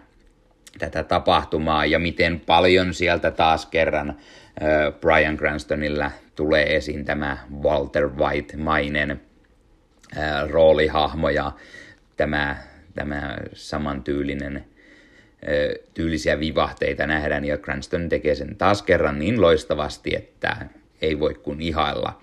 tätä 0.80 1.04
tapahtumaa 1.04 1.86
ja 1.86 2.00
miten 2.00 2.40
paljon 2.40 2.94
sieltä 2.94 3.32
taas 3.32 3.66
kerran 3.66 4.10
e, 4.10 4.66
Brian 5.02 5.38
Cranstonilla 5.38 6.12
tulee 6.36 6.76
esiin 6.76 7.06
tämä 7.06 7.38
Walter 7.64 8.10
White-mainen 8.10 9.12
e, 9.12 9.18
roolihahmo 10.50 11.30
ja 11.30 11.52
tämä, 12.18 12.56
tämä 12.96 13.38
samantyylinen 13.54 14.66
tyylisiä 15.94 16.40
vivahteita 16.40 17.08
nähdään, 17.08 17.46
ja 17.46 17.58
Cranston 17.58 18.10
tekee 18.10 18.36
sen 18.36 18.56
taas 18.56 18.82
kerran 18.82 19.20
niin 19.20 19.42
loistavasti, 19.42 20.16
että 20.16 20.68
ei 21.02 21.20
voi 21.20 21.34
kuin 21.34 21.62
ihailla. 21.62 22.20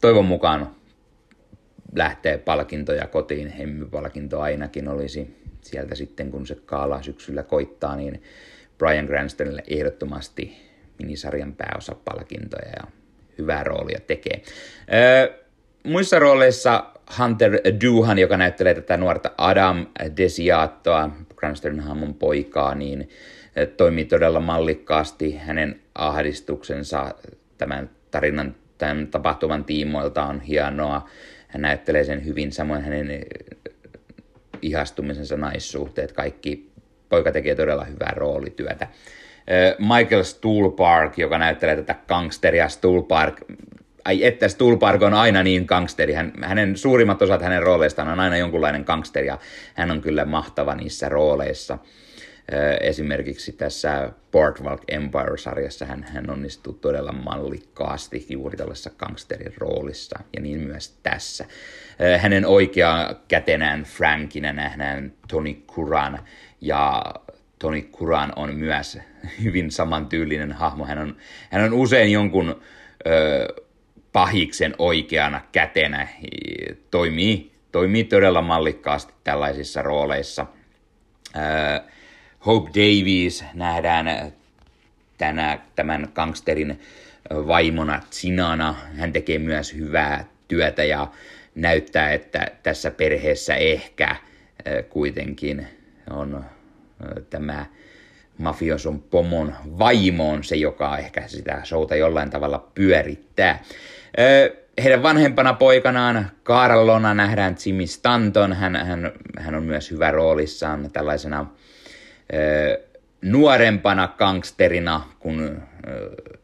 Toivon 0.00 0.24
mukaan 0.24 0.74
lähtee 1.94 2.38
palkintoja 2.38 3.06
kotiin, 3.06 3.48
hemmypalkinto 3.48 4.40
ainakin 4.40 4.88
olisi 4.88 5.36
sieltä 5.60 5.94
sitten, 5.94 6.30
kun 6.30 6.46
se 6.46 6.54
kaala 6.54 7.02
syksyllä 7.02 7.42
koittaa, 7.42 7.96
niin 7.96 8.22
Brian 8.78 9.06
Cranstonille 9.06 9.62
ehdottomasti 9.68 10.56
minisarjan 10.98 11.54
pääosapalkintoja 11.54 12.68
ja 12.68 12.86
hyvää 13.38 13.64
roolia 13.64 14.00
tekee. 14.06 14.42
muissa 15.82 16.18
rooleissa 16.18 16.84
Hunter 17.18 17.60
Duhan, 17.84 18.18
joka 18.18 18.36
näyttelee 18.36 18.74
tätä 18.74 18.96
nuorta 18.96 19.30
Adam 19.38 19.86
Desiattoa, 20.16 21.10
Cranston 21.44 21.80
hahmon 21.80 22.14
poikaa, 22.14 22.74
niin 22.74 23.08
toimii 23.76 24.04
todella 24.04 24.40
mallikkaasti. 24.40 25.36
Hänen 25.36 25.80
ahdistuksensa 25.94 27.14
tämän 27.58 27.90
tarinan, 28.10 28.54
tämän 28.78 29.06
tapahtuman 29.06 29.64
tiimoilta 29.64 30.24
on 30.24 30.40
hienoa. 30.40 31.08
Hän 31.48 31.62
näyttelee 31.62 32.04
sen 32.04 32.24
hyvin, 32.24 32.52
samoin 32.52 32.82
hänen 32.82 33.08
ihastumisensa 34.62 35.36
naissuhteet, 35.36 36.12
kaikki 36.12 36.70
poika 37.08 37.32
tekee 37.32 37.54
todella 37.54 37.84
hyvää 37.84 38.12
roolityötä. 38.16 38.88
Michael 39.78 40.22
Stuhlbarg, 40.22 41.18
joka 41.18 41.38
näyttelee 41.38 41.76
tätä 41.76 41.94
gangsteria 42.08 42.68
Stuhlbarg, 42.68 43.40
ai 44.04 44.24
että 44.24 44.48
Stuhlbarg 44.48 45.02
on 45.02 45.14
aina 45.14 45.42
niin 45.42 45.64
gangsteri. 45.64 46.12
Hän, 46.12 46.32
hänen 46.42 46.76
suurimmat 46.76 47.22
osat 47.22 47.42
hänen 47.42 47.62
rooleistaan 47.62 48.08
on 48.08 48.20
aina 48.20 48.36
jonkunlainen 48.36 48.84
gangsteri 48.86 49.26
ja 49.26 49.38
hän 49.74 49.90
on 49.90 50.00
kyllä 50.00 50.24
mahtava 50.24 50.74
niissä 50.74 51.08
rooleissa. 51.08 51.78
Esimerkiksi 52.80 53.52
tässä 53.52 54.10
Boardwalk 54.32 54.82
Empire-sarjassa 54.88 55.86
hän, 55.86 56.06
hän 56.12 56.30
onnistuu 56.30 56.72
todella 56.72 57.12
mallikkaasti 57.12 58.26
juuri 58.28 58.56
tällaisessa 58.56 58.90
gangsterin 58.98 59.54
roolissa 59.58 60.18
ja 60.32 60.40
niin 60.40 60.60
myös 60.60 60.98
tässä. 61.02 61.44
Hänen 62.18 62.46
oikea 62.46 63.14
kätenään 63.28 63.84
Frankinä 63.84 64.52
nähdään 64.52 65.12
Tony 65.28 65.54
Kuran 65.54 66.18
ja 66.60 67.04
Tony 67.58 67.82
Kuran 67.82 68.32
on 68.36 68.54
myös 68.54 68.98
hyvin 69.42 69.70
samantyylinen 69.70 70.52
hahmo. 70.52 70.84
Hän 70.84 70.98
on, 70.98 71.16
hän 71.50 71.64
on 71.64 71.72
usein 71.72 72.12
jonkun 72.12 72.60
ö, 73.06 73.63
pahiksen 74.14 74.74
oikeana 74.78 75.40
kätenä. 75.52 76.08
Toimii, 76.90 77.52
toimii 77.72 78.04
todella 78.04 78.42
mallikkaasti 78.42 79.12
tällaisissa 79.24 79.82
rooleissa. 79.82 80.46
Ö, 81.36 81.80
Hope 82.46 82.68
Davies 82.70 83.44
nähdään 83.54 84.32
tänä, 85.18 85.58
tämän 85.76 86.08
gangsterin 86.14 86.80
vaimona 87.30 88.02
Sinana. 88.10 88.74
Hän 88.96 89.12
tekee 89.12 89.38
myös 89.38 89.74
hyvää 89.74 90.24
työtä 90.48 90.84
ja 90.84 91.08
näyttää, 91.54 92.12
että 92.12 92.46
tässä 92.62 92.90
perheessä 92.90 93.54
ehkä 93.54 94.16
kuitenkin 94.88 95.66
on 96.10 96.44
tämä 97.30 97.66
mafioson 98.38 99.02
pomon 99.02 99.54
vaimo 99.78 100.30
on 100.30 100.44
se, 100.44 100.56
joka 100.56 100.98
ehkä 100.98 101.28
sitä 101.28 101.60
showta 101.64 101.96
jollain 101.96 102.30
tavalla 102.30 102.70
pyörittää. 102.74 103.62
Heidän 104.82 105.02
vanhempana 105.02 105.52
poikanaan 105.52 106.30
Carlona 106.44 107.14
nähdään 107.14 107.56
Jimmy 107.66 107.86
Stanton. 107.86 108.52
Hän, 108.52 108.76
hän, 108.76 109.12
hän 109.38 109.54
on 109.54 109.62
myös 109.62 109.90
hyvä 109.90 110.10
roolissaan 110.10 110.90
tällaisena 110.90 111.46
nuorempana 113.22 114.08
gangsterina, 114.08 115.08
kun 115.18 115.62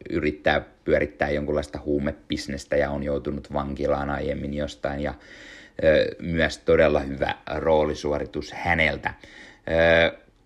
yrittää 0.09 0.61
pyörittää 0.83 1.29
jonkunlaista 1.29 1.79
huumebisnestä 1.85 2.75
ja 2.75 2.89
on 2.89 3.03
joutunut 3.03 3.53
vankilaan 3.53 4.09
aiemmin 4.09 4.53
jostain 4.53 4.99
ja 4.99 5.13
myös 6.19 6.57
todella 6.57 6.99
hyvä 6.99 7.35
roolisuoritus 7.55 8.53
häneltä. 8.53 9.13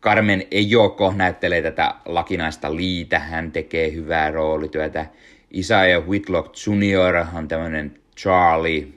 Carmen 0.01 0.43
Ejoko 0.51 1.13
näyttelee 1.15 1.61
tätä 1.61 1.93
lakinaista 2.05 2.75
liitä, 2.75 3.19
hän 3.19 3.51
tekee 3.51 3.91
hyvää 3.91 4.31
roolityötä. 4.31 5.05
Isaiah 5.55 6.07
Whitlock 6.07 6.55
Jr. 6.67 7.25
on 7.37 7.47
tämmöinen 7.47 7.99
Charlie, 8.17 8.87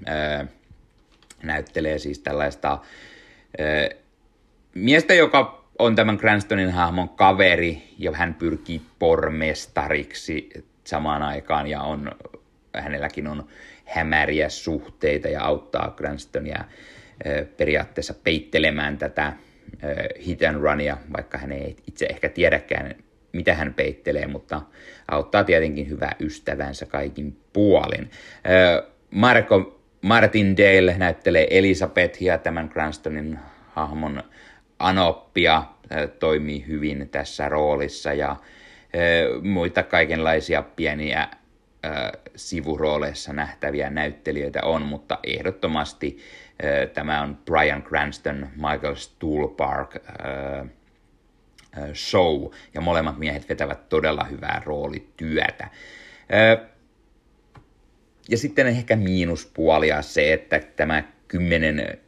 näyttelee 1.42 1.98
siis 1.98 2.18
tällaista 2.18 2.78
miestä, 4.74 5.14
joka 5.14 5.64
on 5.78 5.96
tämän 5.96 6.18
Cranstonin 6.18 6.70
hahmon 6.70 7.08
kaveri 7.08 7.82
ja 7.98 8.12
hän 8.12 8.34
pyrkii 8.34 8.82
pormestariksi 8.98 10.50
samaan 10.84 11.22
aikaan 11.22 11.66
ja 11.66 11.82
on, 11.82 12.12
hänelläkin 12.78 13.26
on 13.26 13.48
hämäriä 13.84 14.48
suhteita 14.48 15.28
ja 15.28 15.44
auttaa 15.44 15.94
Cranstonia 15.96 16.64
periaatteessa 17.56 18.14
peittelemään 18.14 18.98
tätä 18.98 19.32
hit 20.26 20.42
and 20.42 20.60
runia, 20.60 20.96
vaikka 21.12 21.38
hän 21.38 21.52
ei 21.52 21.76
itse 21.86 22.06
ehkä 22.06 22.28
tiedäkään, 22.28 22.94
mitä 23.32 23.54
hän 23.54 23.74
peittelee, 23.74 24.26
mutta 24.26 24.62
auttaa 25.10 25.44
tietenkin 25.44 25.88
hyvää 25.88 26.16
ystävänsä 26.20 26.86
kaikin 26.86 27.36
puolin. 27.52 28.10
Marco 29.10 29.80
Martindale 30.02 30.94
näyttelee 30.98 31.46
Elisabethia, 31.50 32.38
tämän 32.38 32.68
Cranstonin 32.68 33.38
hahmon 33.74 34.22
Anoppia, 34.78 35.62
toimii 36.18 36.66
hyvin 36.66 37.08
tässä 37.08 37.48
roolissa 37.48 38.12
ja 38.12 38.36
muita 39.42 39.82
kaikenlaisia 39.82 40.62
pieniä 40.62 41.28
sivurooleissa 42.36 43.32
nähtäviä 43.32 43.90
näyttelijöitä 43.90 44.60
on, 44.62 44.82
mutta 44.82 45.18
ehdottomasti 45.24 46.18
tämä 46.94 47.22
on 47.22 47.38
Brian 47.44 47.82
Cranston, 47.82 48.48
Michael 48.56 48.94
Stuhlbarg 48.94 49.94
show, 51.94 52.50
ja 52.74 52.80
molemmat 52.80 53.18
miehet 53.18 53.48
vetävät 53.48 53.88
todella 53.88 54.24
hyvää 54.24 54.62
roolityötä. 54.64 55.70
Ja 58.28 58.38
sitten 58.38 58.66
ehkä 58.66 58.96
miinuspuolia 58.96 60.02
se, 60.02 60.32
että 60.32 60.60
tämä 60.76 61.02
kymmenen, 61.28 61.98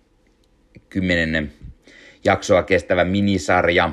kymmenen 0.88 1.52
jaksoa 2.24 2.62
kestävä 2.62 3.04
minisarja, 3.04 3.92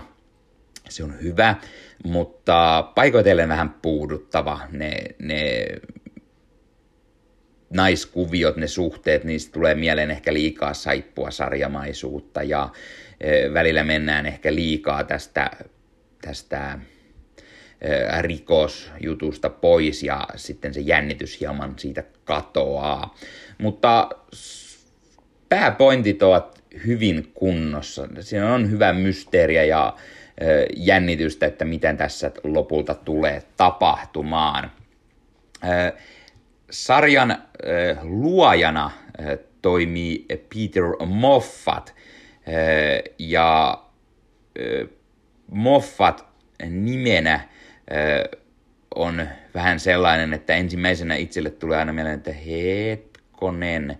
se 0.90 1.04
on 1.04 1.22
hyvä, 1.22 1.56
mutta 2.04 2.88
paikoitellen 2.96 3.50
vähän 3.50 3.70
puuduttava. 3.70 4.60
Ne, 4.72 5.02
ne 5.20 5.68
naiskuviot, 7.70 8.58
ne 8.58 8.68
suhteet, 8.68 9.24
niistä 9.24 9.52
tulee 9.54 9.76
mieleen 9.76 10.12
ehkä 10.12 10.34
liikaa 10.34 10.74
saippua 10.74 11.32
sarjamaisuutta 11.32 12.44
ja 12.44 12.70
välillä 13.54 13.84
mennään 13.84 14.26
ehkä 14.26 14.56
liikaa 14.56 15.04
tästä, 15.04 15.52
tästä 16.22 16.80
rikosjutusta 18.22 19.50
pois 19.50 20.04
ja 20.04 20.28
sitten 20.36 20.74
se 20.74 20.80
jännitys 20.80 21.40
hieman 21.40 21.74
siitä 21.80 22.04
katoaa. 22.26 23.16
Mutta 23.58 24.10
pääpointit 25.50 26.24
ovat 26.24 26.64
hyvin 26.86 27.32
kunnossa. 27.34 28.08
Siinä 28.20 28.54
on 28.54 28.72
hyvä 28.72 28.94
mysteeriä 28.94 29.64
ja 29.64 29.96
jännitystä, 30.76 31.46
että 31.46 31.66
miten 31.66 31.98
tässä 31.98 32.32
lopulta 32.44 32.96
tulee 32.96 33.44
tapahtumaan 33.58 34.72
sarjan 36.72 37.44
luojana 38.04 38.92
toimii 39.62 40.26
Peter 40.30 40.84
Moffat 41.06 41.96
ja 43.20 43.78
Moffat 45.52 46.26
nimenä 46.70 47.40
on 48.96 49.28
vähän 49.54 49.80
sellainen, 49.80 50.34
että 50.34 50.56
ensimmäisenä 50.56 51.16
itselle 51.16 51.50
tulee 51.50 51.78
aina 51.78 51.94
mieleen, 51.94 52.18
että 52.18 52.34
hetkonen, 52.34 53.98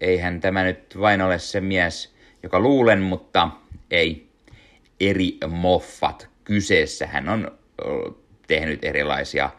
eihän 0.00 0.40
tämä 0.40 0.62
nyt 0.62 1.00
vain 1.00 1.22
ole 1.22 1.38
se 1.38 1.60
mies, 1.60 2.14
joka 2.42 2.60
luulen, 2.60 3.00
mutta 3.00 3.48
ei 3.90 4.28
eri 5.00 5.38
Moffat 5.48 6.28
kyseessä. 6.44 7.06
Hän 7.06 7.28
on 7.28 7.58
tehnyt 8.46 8.84
erilaisia 8.84 9.50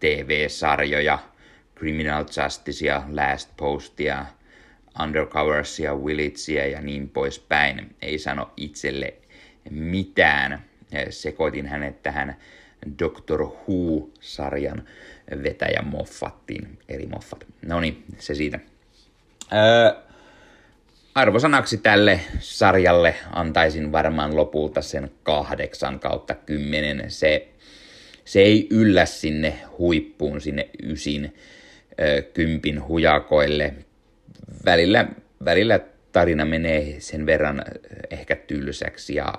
TV-sarjoja, 0.00 1.18
Criminal 1.78 2.24
Justicea, 2.44 3.02
Last 3.12 3.50
Postia, 3.56 4.26
Undercoversia, 5.02 5.94
Willitsia 5.94 6.66
ja 6.66 6.80
niin 6.80 7.08
poispäin. 7.08 7.96
Ei 8.02 8.18
sano 8.18 8.50
itselle 8.56 9.14
mitään. 9.70 10.64
Sekoitin 11.10 11.66
hänet 11.66 12.02
tähän 12.02 12.36
Doctor 12.98 13.42
Who-sarjan 13.42 14.88
vetäjä 15.42 15.82
Moffattiin, 15.82 16.78
eri 16.88 17.06
Moffat. 17.06 17.46
No 17.66 17.80
niin, 17.80 18.04
se 18.18 18.34
siitä. 18.34 18.58
Öö, 19.52 20.02
arvosanaksi 21.14 21.76
tälle 21.76 22.20
sarjalle 22.40 23.14
antaisin 23.32 23.92
varmaan 23.92 24.36
lopulta 24.36 24.82
sen 24.82 25.10
kahdeksan 25.22 26.00
kautta 26.00 26.34
kymmenen. 26.34 27.10
Se, 27.10 27.48
se 28.24 28.40
ei 28.40 28.66
yllä 28.70 29.06
sinne 29.06 29.58
huippuun, 29.78 30.40
sinne 30.40 30.70
ysin 30.82 31.34
kympin 32.34 32.88
hujakoille. 32.88 33.74
Välillä, 34.64 35.08
välillä 35.44 35.80
tarina 36.12 36.44
menee 36.44 37.00
sen 37.00 37.26
verran 37.26 37.64
ehkä 38.10 38.36
tylsäksi 38.36 39.14
ja, 39.14 39.34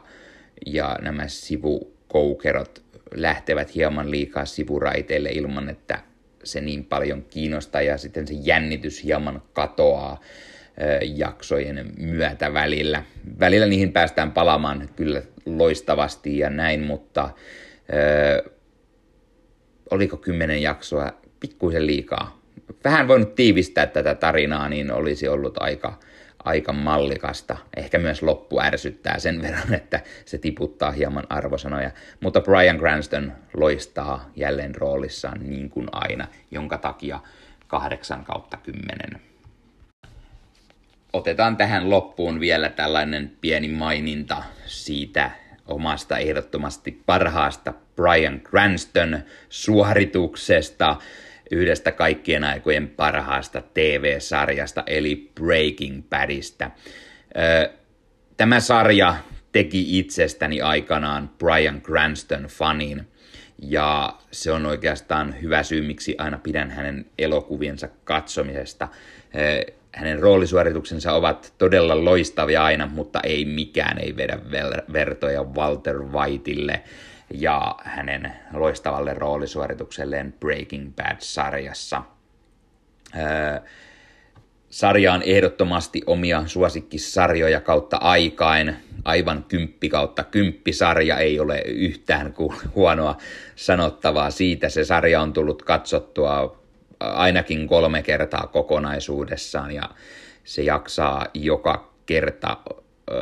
ja 0.66 0.98
nämä 1.02 1.28
sivukoukerot 1.28 2.84
lähtevät 3.16 3.76
hieman 3.76 4.12
liikaa 4.12 4.46
sivuraiteille 4.46 5.30
ilman, 5.30 5.70
että 5.70 6.00
se 6.44 6.62
niin 6.62 6.86
paljon 6.86 7.24
kiinnostaa 7.24 7.82
ja 7.82 7.98
sitten 7.98 8.28
se 8.28 8.34
jännitys 8.34 9.04
hieman 9.04 9.42
katoaa 9.54 10.22
jaksojen 11.16 11.92
myötä 11.98 12.54
välillä. 12.54 13.04
Välillä 13.40 13.66
niihin 13.66 13.94
päästään 13.94 14.32
palaamaan 14.32 14.90
kyllä 14.96 15.22
loistavasti 15.46 16.38
ja 16.38 16.50
näin, 16.50 16.82
mutta 16.82 17.30
ö, 17.94 18.50
oliko 19.92 20.18
kymmenen 20.18 20.62
jaksoa 20.62 21.14
pikkuisen 21.40 21.88
liikaa. 21.88 22.36
Vähän 22.84 23.07
voinut 23.07 23.35
tiivistää 23.35 23.88
tätä 23.88 24.15
tarinaa, 24.15 24.69
niin 24.69 24.91
olisi 24.91 25.27
ollut 25.27 25.57
aika, 25.60 25.99
aika 26.44 26.73
mallikasta. 26.73 27.57
Ehkä 27.77 27.99
myös 27.99 28.22
loppu 28.22 28.61
ärsyttää 28.61 29.19
sen 29.19 29.41
verran, 29.41 29.73
että 29.73 29.99
se 30.26 30.38
tiputtaa 30.38 30.91
hieman 30.91 31.23
arvosanoja. 31.30 31.91
Mutta 32.19 32.41
Brian 32.41 32.77
Cranston 32.77 33.31
loistaa 33.53 34.30
jälleen 34.35 34.76
roolissaan 34.76 35.39
niin 35.49 35.69
kuin 35.69 35.88
aina, 35.91 36.27
jonka 36.52 36.77
takia 36.77 37.19
8 37.68 38.23
kautta 38.23 38.57
10. 38.57 39.22
Otetaan 41.14 41.57
tähän 41.57 41.89
loppuun 41.89 42.39
vielä 42.39 42.69
tällainen 42.69 43.31
pieni 43.41 43.68
maininta 43.68 44.44
siitä 44.65 45.31
omasta 45.68 46.18
ehdottomasti 46.18 47.02
parhaasta 47.06 47.73
Brian 47.95 48.41
Cranston 48.41 49.19
suorituksesta 49.49 50.95
yhdestä 51.52 51.91
kaikkien 51.91 52.44
aikojen 52.44 52.88
parhaasta 52.88 53.61
TV-sarjasta, 53.74 54.84
eli 54.88 55.32
Breaking 55.36 56.03
Badista. 56.10 56.72
Tämä 58.38 58.60
sarja 58.60 59.15
teki 59.52 59.99
itsestäni 59.99 60.61
aikanaan 60.61 61.30
Brian 61.40 61.82
Cranston-fanin, 61.82 63.03
ja 63.61 64.14
se 64.32 64.52
on 64.52 64.65
oikeastaan 64.65 65.41
hyvä 65.41 65.64
syy, 65.64 65.82
miksi 65.82 66.15
aina 66.18 66.38
pidän 66.38 66.72
hänen 66.72 67.06
elokuviensa 67.18 67.90
katsomisesta. 68.03 68.88
Hänen 69.95 70.19
roolisuorituksensa 70.19 71.14
ovat 71.14 71.53
todella 71.57 72.06
loistavia 72.06 72.64
aina, 72.64 72.88
mutta 72.88 73.19
ei 73.24 73.45
mikään 73.45 73.98
ei 73.99 74.18
vedä 74.18 74.40
vertoja 74.94 75.44
Walter 75.44 75.99
Whiteille 75.99 76.84
ja 77.34 77.76
hänen 77.84 78.34
loistavalle 78.54 79.14
roolisuoritukselleen 79.14 80.34
Breaking 80.40 80.95
Bad-sarjassa. 80.95 82.04
Öö, 83.18 83.60
sarja 84.70 85.14
on 85.14 85.22
ehdottomasti 85.22 86.02
omia 86.06 86.44
suosikkisarjoja 86.45 87.62
kautta 87.62 87.98
aikain. 87.98 88.76
Aivan 89.06 89.44
kymppi 89.44 89.90
kautta 89.90 90.24
kymppisarja 90.24 91.18
ei 91.18 91.40
ole 91.40 91.62
yhtään 91.66 92.34
huonoa 92.76 93.18
sanottavaa 93.56 94.32
siitä. 94.32 94.70
Se 94.70 94.86
sarja 94.86 95.22
on 95.22 95.34
tullut 95.34 95.64
katsottua 95.64 96.58
ainakin 96.99 97.68
kolme 97.68 98.04
kertaa 98.04 98.48
kokonaisuudessaan 98.48 99.72
ja 99.72 99.90
se 100.44 100.62
jaksaa 100.62 101.26
joka 101.34 101.94
kerta 102.06 102.58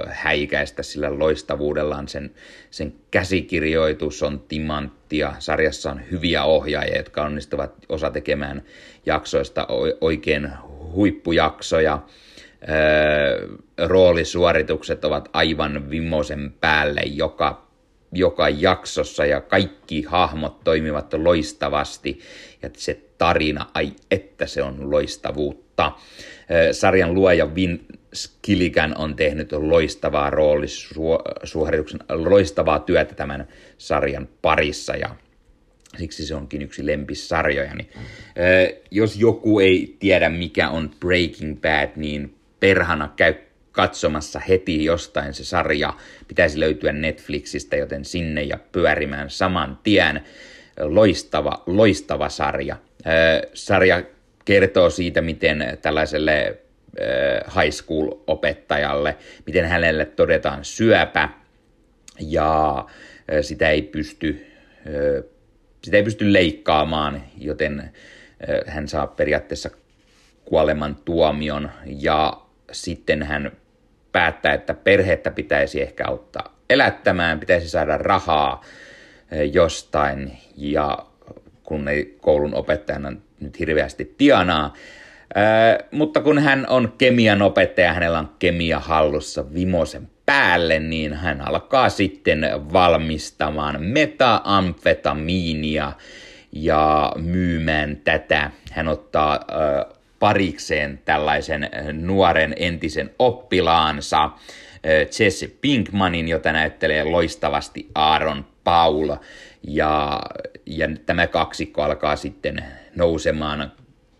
häikäistä 0.07 0.83
sillä 0.83 1.19
loistavuudellaan. 1.19 2.07
Sen, 2.07 2.31
sen 2.71 2.93
käsikirjoitus 3.11 4.23
on 4.23 4.39
timanttia. 4.47 5.33
Sarjassa 5.39 5.91
on 5.91 6.01
hyviä 6.11 6.43
ohjaajia, 6.43 6.97
jotka 6.97 7.23
onnistuvat 7.23 7.73
osa 7.89 8.11
tekemään 8.11 8.63
jaksoista 9.05 9.67
oikein 10.01 10.49
huippujaksoja. 10.93 11.99
Öö, 12.69 13.47
roolisuoritukset 13.77 15.05
ovat 15.05 15.29
aivan 15.33 15.89
vimosen 15.89 16.53
päälle 16.61 17.01
joka, 17.01 17.67
joka 18.11 18.49
jaksossa 18.49 19.25
ja 19.25 19.41
kaikki 19.41 20.01
hahmot 20.01 20.63
toimivat 20.63 21.13
loistavasti 21.13 22.19
ja 22.61 22.69
se 22.77 23.01
tarina, 23.17 23.65
ai 23.73 23.93
että 24.11 24.45
se 24.45 24.63
on 24.63 24.91
loistavuutta. 24.91 25.91
Sarjan 26.71 27.13
luoja 27.13 27.55
Vin 27.55 27.85
Skilligan 28.15 28.97
on 28.97 29.15
tehnyt 29.15 29.51
loistavaa 29.51 30.29
roolisuorituksen, 30.29 31.99
loistavaa 32.09 32.79
työtä 32.79 33.15
tämän 33.15 33.47
sarjan 33.77 34.29
parissa 34.41 34.95
ja 34.95 35.15
siksi 35.97 36.25
se 36.25 36.35
onkin 36.35 36.61
yksi 36.61 36.85
lempisarjojani. 36.85 37.89
Jos 38.91 39.17
joku 39.17 39.59
ei 39.59 39.95
tiedä 39.99 40.29
mikä 40.29 40.69
on 40.69 40.91
Breaking 40.99 41.61
Bad, 41.61 41.89
niin 41.95 42.35
perhana 42.59 43.13
käy 43.15 43.33
katsomassa 43.71 44.39
heti 44.39 44.85
jostain 44.85 45.33
se 45.33 45.45
sarja. 45.45 45.93
Pitäisi 46.27 46.59
löytyä 46.59 46.91
Netflixistä, 46.91 47.75
joten 47.75 48.05
sinne 48.05 48.43
ja 48.43 48.59
pyörimään 48.71 49.29
saman 49.29 49.79
tien. 49.83 50.23
Loistava, 50.79 51.63
loistava 51.65 52.29
sarja. 52.29 52.75
Sarja 53.53 54.03
kertoo 54.45 54.89
siitä, 54.89 55.21
miten 55.21 55.77
tällaiselle 55.81 56.57
high 57.55 57.71
school-opettajalle, 57.71 59.17
miten 59.45 59.65
hänelle 59.65 60.05
todetaan 60.05 60.65
syöpä 60.65 61.29
ja 62.19 62.85
sitä 63.41 63.69
ei 63.69 63.81
pysty, 63.81 64.45
sitä 65.83 65.97
ei 65.97 66.03
pysty 66.03 66.33
leikkaamaan, 66.33 67.23
joten 67.37 67.91
hän 68.67 68.87
saa 68.87 69.07
periaatteessa 69.07 69.69
kuoleman 70.45 70.95
tuomion 70.95 71.71
ja 71.85 72.41
sitten 72.71 73.23
hän 73.23 73.51
päättää, 74.11 74.53
että 74.53 74.73
perhettä 74.73 75.31
pitäisi 75.31 75.81
ehkä 75.81 76.03
auttaa 76.07 76.55
elättämään, 76.69 77.39
pitäisi 77.39 77.69
saada 77.69 77.97
rahaa 77.97 78.61
jostain 79.51 80.37
ja 80.57 81.05
kun 81.63 81.87
ei 81.87 82.17
koulun 82.21 82.55
opettajana 82.55 83.13
nyt 83.39 83.59
hirveästi 83.59 84.15
tienaa. 84.17 84.73
Mutta 85.91 86.21
kun 86.21 86.39
hän 86.39 86.65
on 86.69 86.93
kemian 86.97 87.41
opettaja, 87.41 87.93
hänellä 87.93 88.19
on 88.19 88.29
kemia 88.39 88.79
hallussa 88.79 89.53
vimosen 89.53 90.09
päälle, 90.25 90.79
niin 90.79 91.13
hän 91.13 91.41
alkaa 91.41 91.89
sitten 91.89 92.49
valmistamaan 92.73 93.83
metaamfetamiinia 93.83 95.91
ja 96.51 97.11
myymään 97.15 97.97
tätä. 98.03 98.51
Hän 98.71 98.87
ottaa 98.87 99.39
parikseen 100.19 100.99
tällaisen 101.05 101.69
nuoren 101.93 102.53
entisen 102.57 103.11
oppilaansa, 103.19 104.29
Jesse 105.19 105.51
Pinkmanin, 105.61 106.27
jota 106.27 106.51
näyttelee 106.51 107.03
loistavasti 107.03 107.89
Aaron 107.95 108.45
Paul. 108.63 109.09
Ja, 109.67 110.21
ja 110.65 110.89
tämä 111.05 111.27
kaksikko 111.27 111.81
alkaa 111.81 112.15
sitten 112.15 112.63
nousemaan 112.95 113.71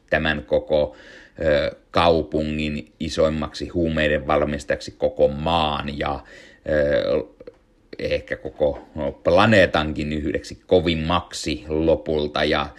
tämän 0.10 0.44
koko 0.44 0.95
ö, 1.41 1.76
kaupungin 1.91 2.94
isoimmaksi 2.99 3.68
huumeiden 3.68 4.27
valmistajaksi 4.27 4.95
koko 4.98 5.27
maan 5.27 5.99
ja 5.99 6.23
ö, 6.69 7.23
ehkä 7.99 8.36
koko 8.36 8.88
planeetankin 9.23 10.14
yhdeksi 10.14 10.61
kovimmaksi 10.68 11.64
lopulta. 11.68 12.44
Ja 12.44 12.69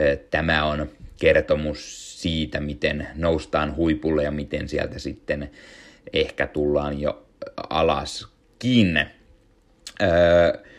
ö, 0.00 0.16
tämä 0.30 0.64
on 0.64 0.90
kertomus 1.20 2.10
siitä, 2.22 2.60
miten 2.60 3.08
noustaan 3.14 3.76
huipulle 3.76 4.22
ja 4.22 4.30
miten 4.30 4.68
sieltä 4.68 4.98
sitten 4.98 5.50
ehkä 6.12 6.46
tullaan 6.46 7.00
jo 7.00 7.26
alaskin. 7.70 9.06
Öö, 10.02 10.69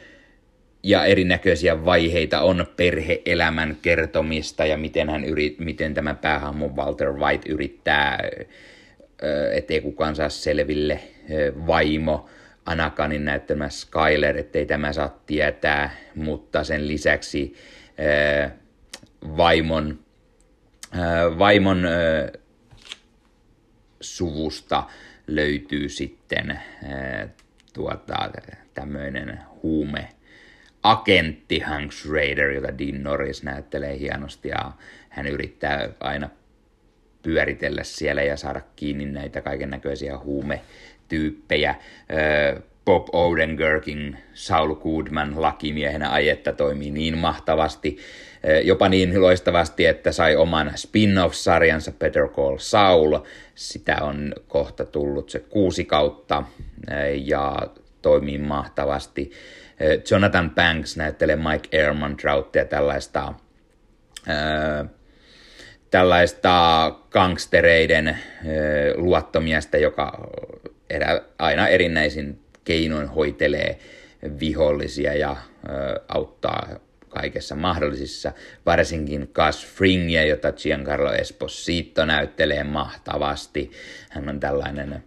ja 0.83 1.05
erinäköisiä 1.05 1.85
vaiheita 1.85 2.41
on 2.41 2.65
perheelämän 2.77 3.77
kertomista 3.81 4.65
ja 4.65 4.77
miten, 4.77 5.09
hän 5.09 5.25
yrit, 5.25 5.59
miten 5.59 5.93
tämä 5.93 6.13
päähahmo 6.13 6.67
Walter 6.67 7.13
White 7.13 7.49
yrittää, 7.49 8.19
ettei 9.53 9.81
kukaan 9.81 10.15
saa 10.15 10.29
selville 10.29 10.99
vaimo, 11.67 12.29
Anakanin 12.65 13.25
näyttämä 13.25 13.69
Skyler, 13.69 14.37
ettei 14.37 14.65
tämä 14.65 14.93
saa 14.93 15.21
tietää, 15.25 15.95
mutta 16.15 16.63
sen 16.63 16.87
lisäksi 16.87 17.55
vaimon, 19.37 19.99
vaimon 21.37 21.87
suvusta 24.01 24.83
löytyy 25.27 25.89
sitten 25.89 26.59
tuota, 27.73 28.29
tämmöinen 28.73 29.39
huume, 29.63 30.09
agentti 30.83 31.59
Hank 31.59 31.91
Schrader, 31.91 32.51
jota 32.51 32.77
Dean 32.77 33.03
Norris 33.03 33.43
näyttelee 33.43 33.99
hienosti 33.99 34.49
ja 34.49 34.71
hän 35.09 35.27
yrittää 35.27 35.89
aina 35.99 36.29
pyöritellä 37.23 37.83
siellä 37.83 38.23
ja 38.23 38.37
saada 38.37 38.61
kiinni 38.75 39.05
näitä 39.05 39.41
kaiken 39.41 39.69
näköisiä 39.69 40.17
huumetyyppejä. 40.17 41.75
Bob 42.85 43.07
Odenkirkin 43.11 44.17
Saul 44.33 44.75
Goodman 44.75 45.41
lakimiehenä 45.41 46.11
ajetta 46.11 46.53
toimii 46.53 46.91
niin 46.91 47.17
mahtavasti, 47.17 47.97
jopa 48.63 48.89
niin 48.89 49.21
loistavasti, 49.21 49.85
että 49.85 50.11
sai 50.11 50.35
oman 50.35 50.71
spin-off-sarjansa 50.75 51.91
Better 51.91 52.27
Call 52.27 52.57
Saul. 52.57 53.19
Sitä 53.55 53.97
on 54.01 54.33
kohta 54.47 54.85
tullut 54.85 55.29
se 55.29 55.39
kuusi 55.39 55.85
kautta 55.85 56.43
ja 57.23 57.55
toimii 58.01 58.37
mahtavasti. 58.37 59.31
Jonathan 60.11 60.51
Banks 60.51 60.97
näyttelee 60.97 61.35
Mike 61.35 61.77
Ehrmantrauttia 61.77 62.65
tällaista 62.65 63.33
tällaista 65.91 66.95
gangstereiden 67.09 68.17
luottomiestä, 68.95 69.77
joka 69.77 70.31
erä, 70.89 71.21
aina 71.39 71.67
erinäisin 71.67 72.39
keinoin 72.63 73.07
hoitelee 73.07 73.79
vihollisia 74.39 75.13
ja 75.13 75.35
auttaa 76.07 76.67
kaikessa 77.09 77.55
mahdollisissa, 77.55 78.31
varsinkin 78.65 79.31
Gus 79.33 79.67
Fringia, 79.67 80.25
jota 80.25 80.51
Giancarlo 80.51 81.13
Esposito 81.13 82.05
näyttelee 82.05 82.63
mahtavasti. 82.63 83.71
Hän 84.09 84.29
on 84.29 84.39
tällainen, 84.39 85.03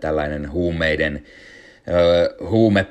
tällainen 0.00 0.52
huumeiden, 0.52 1.24
huume 2.40 2.86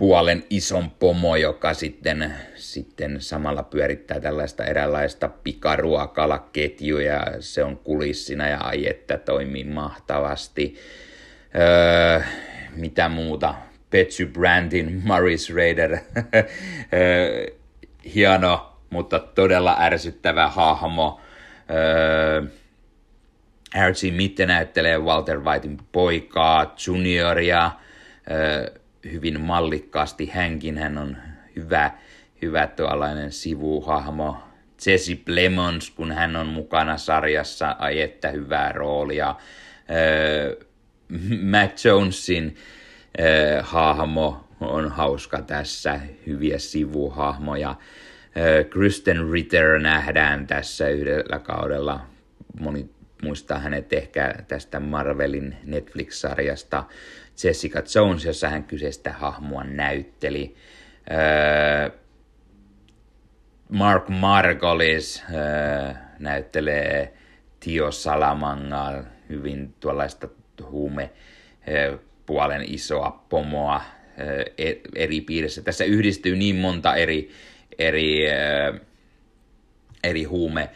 puolen 0.00 0.44
ison 0.50 0.90
pomo, 0.90 1.36
joka 1.36 1.74
sitten, 1.74 2.34
sitten 2.54 3.20
samalla 3.20 3.62
pyörittää 3.62 4.20
tällaista 4.20 4.64
eräänlaista 4.64 5.28
pikaruokalaketjuja. 5.28 7.26
Se 7.40 7.64
on 7.64 7.76
kulissina 7.76 8.48
ja 8.48 8.58
ai 8.58 8.88
että 8.88 9.18
toimii 9.18 9.64
mahtavasti. 9.64 10.76
Öö, 11.54 12.20
mitä 12.76 13.08
muuta? 13.08 13.54
Betsy 13.90 14.26
Brandin, 14.26 15.02
Maris 15.04 15.54
Raider. 15.54 15.92
öö, 16.92 17.46
hieno, 18.14 18.76
mutta 18.90 19.18
todella 19.18 19.76
ärsyttävä 19.80 20.48
hahmo. 20.48 21.20
Öö, 21.70 22.42
R.G. 23.88 24.16
Mitte 24.16 24.46
näyttelee 24.46 24.98
Walter 24.98 25.40
Whitein 25.40 25.78
poikaa, 25.92 26.74
junioria. 26.86 27.70
Öö, 28.30 28.79
hyvin 29.12 29.40
mallikkaasti 29.40 30.26
hänkin. 30.26 30.78
Hän 30.78 30.98
on 30.98 31.16
hyvä, 31.56 31.90
hyvä 32.42 32.66
tuollainen 32.66 33.32
sivuhahmo. 33.32 34.36
Jesse 34.86 35.18
Plemons, 35.24 35.90
kun 35.90 36.12
hän 36.12 36.36
on 36.36 36.46
mukana 36.46 36.96
sarjassa, 36.96 37.76
ai 37.78 38.00
että 38.00 38.28
hyvää 38.28 38.72
roolia. 38.72 39.34
Öö, 39.90 40.56
Matt 41.42 41.84
Jonesin 41.84 42.56
öö, 43.20 43.62
hahmo 43.62 44.48
on 44.60 44.90
hauska 44.90 45.42
tässä, 45.42 46.00
hyviä 46.26 46.58
sivuhahmoja. 46.58 47.74
Öö, 48.36 48.64
Kristen 48.64 49.30
Ritter 49.30 49.78
nähdään 49.78 50.46
tässä 50.46 50.88
yhdellä 50.88 51.38
kaudella. 51.38 52.06
Moni 52.60 52.90
muistaa 53.22 53.58
hänet 53.58 53.92
ehkä 53.92 54.34
tästä 54.48 54.80
Marvelin 54.80 55.56
Netflix-sarjasta 55.64 56.84
Jessica 57.44 57.82
Jones, 57.94 58.24
jossa 58.24 58.48
hän 58.48 58.64
kyseistä 58.64 59.12
hahmoa 59.12 59.64
näytteli. 59.64 60.54
Öö, 61.10 61.90
Mark 63.68 64.08
Margolis 64.08 65.22
öö, 65.34 65.94
näyttelee 66.18 67.14
Tio 67.60 67.90
Salamangaa, 67.90 69.04
hyvin 69.28 69.74
tuollaista 69.80 70.28
huume 70.70 71.10
öö, 71.68 71.98
puolen 72.26 72.64
isoa 72.66 73.24
pomoa 73.28 73.82
e, 74.58 74.74
eri 74.94 75.20
piirissä. 75.20 75.62
Tässä 75.62 75.84
yhdistyy 75.84 76.36
niin 76.36 76.56
monta 76.56 76.96
eri, 76.96 77.30
eri, 77.78 78.26
eri 80.04 80.24
huume 80.24 80.70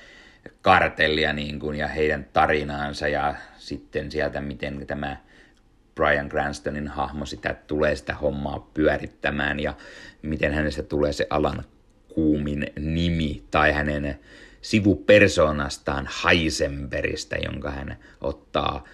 kartellia 0.62 1.32
niin 1.32 1.61
kuin, 1.61 1.78
ja 1.78 1.89
heidän 1.89 2.27
tarinaansa 2.32 3.09
ja 3.09 3.35
sitten 3.59 4.11
sieltä, 4.11 4.41
miten 4.41 4.86
tämä 4.86 5.16
Brian 5.95 6.29
Cranstonin 6.29 6.89
hahmo 6.89 7.27
sitä 7.27 7.55
tulee 7.66 7.97
sitä 7.97 8.15
hommaa 8.15 8.71
pyörittämään 8.75 9.61
ja 9.61 9.75
miten 10.23 10.53
hänestä 10.53 10.83
tulee 10.83 11.12
se 11.12 11.27
alan 11.31 11.65
kuumin 12.15 12.66
nimi 12.79 13.43
tai 13.51 13.73
hänen 13.73 14.19
sivupersonastaan 14.61 16.09
Heisenbergistä, 16.25 17.37
jonka 17.37 17.71
hän 17.71 17.97
ottaa 18.21 18.85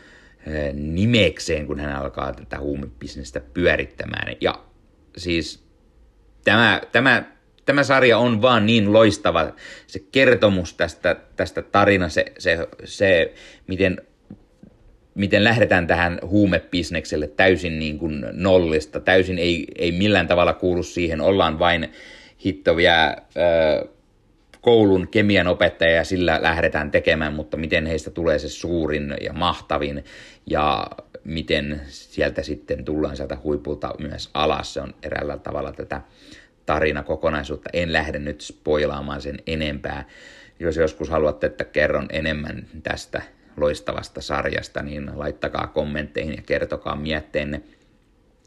eh, 0.47 0.75
nimekseen, 0.75 1.67
kun 1.67 1.81
hän 1.81 1.93
alkaa 1.97 2.33
tätä 2.33 2.59
huumebisnestä 2.59 3.41
pyörittämään. 3.41 4.37
Ja 4.41 4.65
siis 5.17 5.65
tämä, 6.45 6.81
tämä, 6.93 7.23
tämä 7.67 7.83
sarja 7.83 8.19
on 8.19 8.43
vaan 8.43 8.67
niin 8.67 8.93
loistava, 8.93 9.53
se 9.87 9.99
kertomus 10.13 10.75
tästä, 10.75 11.17
tästä 11.37 11.63
tarina, 11.63 12.09
se, 12.09 12.25
se, 12.39 12.69
se 12.85 13.35
miten 13.67 14.03
miten 15.15 15.45
lähdetään 15.45 15.87
tähän 15.87 16.19
huumebisnekselle 16.23 17.27
täysin 17.27 17.79
niin 17.79 17.99
kuin 17.99 18.27
nollista, 18.33 19.01
täysin 19.01 19.39
ei, 19.39 19.67
ei 19.79 19.93
millään 19.93 20.29
tavalla 20.29 20.53
kuulu 20.53 20.83
siihen, 20.83 21.21
ollaan 21.21 21.59
vain 21.59 21.93
hittovia 22.45 23.09
ö, 23.09 23.89
koulun 24.61 25.09
kemian 25.09 25.47
opettaja 25.47 25.91
ja 25.91 26.05
sillä 26.05 26.39
lähdetään 26.43 26.91
tekemään, 26.91 27.33
mutta 27.33 27.57
miten 27.57 27.87
heistä 27.87 28.11
tulee 28.11 28.39
se 28.39 28.49
suurin 28.49 29.15
ja 29.21 29.33
mahtavin 29.33 30.05
ja 30.47 30.87
miten 31.25 31.81
sieltä 31.89 32.43
sitten 32.43 32.85
tullaan 32.85 33.17
sieltä 33.17 33.39
huipulta 33.45 33.95
myös 33.99 34.31
alas, 34.35 34.75
se 34.75 34.81
on 34.81 34.95
eräällä 35.03 35.39
tavalla 35.39 35.73
tätä 35.73 36.01
tarinakokonaisuutta. 36.67 37.71
En 37.73 37.93
lähde 37.93 38.19
nyt 38.19 38.41
spoilaamaan 38.41 39.23
sen 39.23 39.39
enempää. 39.47 40.05
Jos 40.61 40.77
joskus 40.77 41.09
haluatte, 41.09 41.47
että 41.47 41.65
kerron 41.65 42.07
enemmän 42.11 42.67
tästä 42.83 43.23
loistavasta 43.61 44.21
sarjasta, 44.21 44.83
niin 44.83 45.11
laittakaa 45.15 45.67
kommentteihin 45.67 46.35
ja 46.37 46.43
kertokaa 46.47 46.97
mietteenne, 46.97 47.63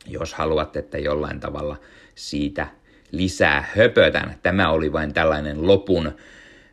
jos 0.08 0.34
haluatte, 0.34 0.80
että 0.80 0.98
jollain 0.98 1.40
tavalla 1.40 1.78
siitä 2.16 2.68
lisää 3.12 3.66
höpötän. 3.76 4.36
Tämä 4.44 4.70
oli 4.70 4.94
vain 4.94 5.14
tällainen 5.14 5.68
lopun, 5.68 6.12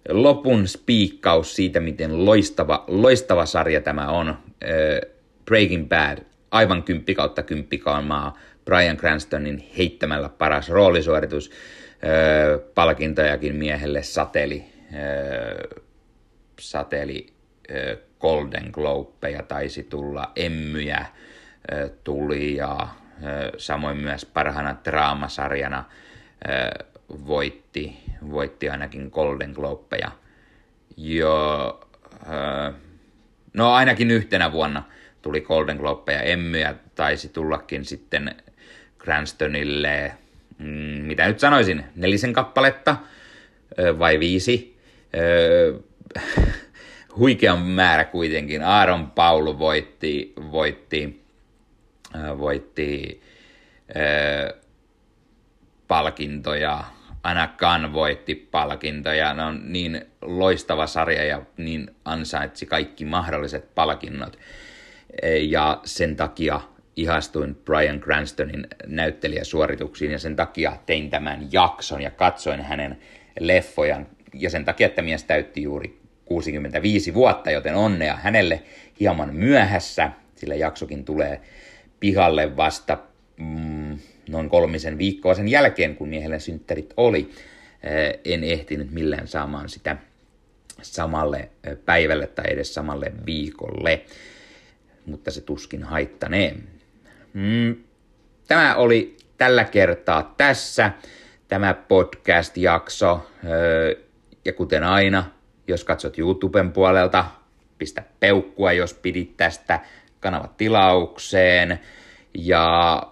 lopun 0.08 0.68
spiikkaus 0.68 1.56
siitä, 1.56 1.80
miten 1.80 2.24
loistava, 2.24 2.84
loistava 2.86 3.46
sarja 3.46 3.80
tämä 3.80 4.08
on. 4.08 4.38
Breaking 5.44 5.88
Bad, 5.88 6.18
aivan 6.50 6.82
kymppi 6.82 7.14
kautta 7.14 7.42
kymppikaamaa, 7.42 8.38
Brian 8.64 8.96
Cranstonin 8.96 9.70
heittämällä 9.78 10.28
paras 10.28 10.68
roolisuoritus, 10.68 11.50
palkintojakin 12.74 13.54
miehelle 13.54 14.02
sateli, 14.02 14.64
sateli 16.60 17.26
Golden 18.20 18.70
Globeja 18.72 19.42
taisi 19.42 19.82
tulla, 19.82 20.32
Emmyjä 20.36 21.06
tuli 22.04 22.56
ja 22.56 22.88
samoin 23.58 23.96
myös 23.96 24.24
parhaana 24.24 24.76
draamasarjana 24.84 25.84
voitti, 27.26 27.96
voitti 28.30 28.70
ainakin 28.70 29.10
Golden 29.12 29.50
Globeja. 29.50 30.10
Jo, 30.96 31.80
no 33.54 33.72
ainakin 33.72 34.10
yhtenä 34.10 34.52
vuonna 34.52 34.82
tuli 35.22 35.40
Golden 35.40 35.76
Globeja, 35.76 36.22
Emmyjä 36.22 36.74
taisi 36.94 37.28
tullakin 37.28 37.84
sitten 37.84 38.34
Cranstonille, 38.98 40.12
mm, 40.58 40.66
mitä 41.06 41.26
nyt 41.26 41.40
sanoisin, 41.40 41.84
nelisen 41.96 42.32
kappaletta 42.32 42.96
vai 43.98 44.20
viisi 44.20 44.78
huikean 47.18 47.58
määrä 47.58 48.04
kuitenkin. 48.04 48.62
Aaron 48.62 49.10
Paulu 49.10 49.58
voitti, 49.58 50.32
voitti, 50.52 51.24
äh, 52.14 52.38
voitti 52.38 53.20
äh, 53.96 54.60
palkintoja, 55.88 56.84
Anna 57.22 57.46
Khan 57.46 57.92
voitti 57.92 58.34
palkintoja. 58.34 59.34
Ne 59.34 59.44
on 59.44 59.72
niin 59.72 60.06
loistava 60.22 60.86
sarja 60.86 61.24
ja 61.24 61.42
niin 61.56 61.90
ansaitsi 62.04 62.66
kaikki 62.66 63.04
mahdolliset 63.04 63.74
palkinnot. 63.74 64.38
Ja 65.40 65.80
sen 65.84 66.16
takia 66.16 66.60
ihastuin 66.96 67.54
Brian 67.54 68.00
Cranstonin 68.00 68.66
näyttelijäsuorituksiin 68.86 70.12
ja 70.12 70.18
sen 70.18 70.36
takia 70.36 70.76
tein 70.86 71.10
tämän 71.10 71.48
jakson 71.52 72.02
ja 72.02 72.10
katsoin 72.10 72.60
hänen 72.60 72.98
leffojan. 73.40 74.06
Ja 74.34 74.50
sen 74.50 74.64
takia, 74.64 74.86
että 74.86 75.02
mies 75.02 75.24
täytti 75.24 75.62
juuri 75.62 75.99
65 76.30 77.14
vuotta, 77.14 77.50
joten 77.50 77.74
onnea 77.74 78.16
hänelle 78.16 78.62
hieman 79.00 79.34
myöhässä, 79.34 80.10
sillä 80.36 80.54
jaksokin 80.54 81.04
tulee 81.04 81.40
pihalle 82.00 82.56
vasta 82.56 82.98
mm, 83.36 83.98
noin 84.28 84.50
kolmisen 84.50 84.98
viikkoa 84.98 85.34
sen 85.34 85.48
jälkeen, 85.48 85.96
kun 85.96 86.08
miehelle 86.08 86.40
synttärit 86.40 86.94
oli. 86.96 87.30
Eh, 87.82 88.18
en 88.24 88.44
ehtinyt 88.44 88.90
millään 88.90 89.28
saamaan 89.28 89.68
sitä 89.68 89.96
samalle 90.82 91.48
päivälle 91.84 92.26
tai 92.26 92.44
edes 92.48 92.74
samalle 92.74 93.12
viikolle, 93.26 94.04
mutta 95.06 95.30
se 95.30 95.40
tuskin 95.40 95.82
haittanee. 95.82 96.56
Mm, 97.32 97.76
tämä 98.48 98.74
oli 98.74 99.16
tällä 99.38 99.64
kertaa 99.64 100.34
tässä 100.36 100.92
tämä 101.48 101.74
podcast-jakso. 101.74 103.30
Ja 104.44 104.52
kuten 104.52 104.84
aina, 104.84 105.24
jos 105.70 105.84
katsot 105.84 106.18
YouTuben 106.18 106.72
puolelta, 106.72 107.24
pistä 107.78 108.02
peukkua, 108.20 108.72
jos 108.72 108.94
pidit 108.94 109.36
tästä 109.36 109.80
kanavat 110.20 110.56
tilaukseen. 110.56 111.80
Ja 112.34 113.02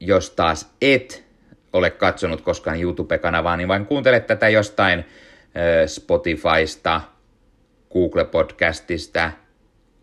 jos 0.00 0.30
taas 0.30 0.74
et 0.80 1.24
ole 1.72 1.90
katsonut 1.90 2.40
koskaan 2.40 2.80
YouTube-kanavaa, 2.80 3.56
niin 3.56 3.68
vain 3.68 3.86
kuuntele 3.86 4.20
tätä 4.20 4.48
jostain 4.48 5.04
Spotifysta, 5.86 7.00
Google 7.92 8.24
Podcastista, 8.24 9.32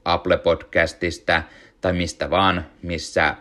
Apple 0.06 0.38
Podcastista 0.38 1.44
tai 1.82 1.94
mistä 1.94 2.30
vaan, 2.30 2.66
missä 2.82 3.36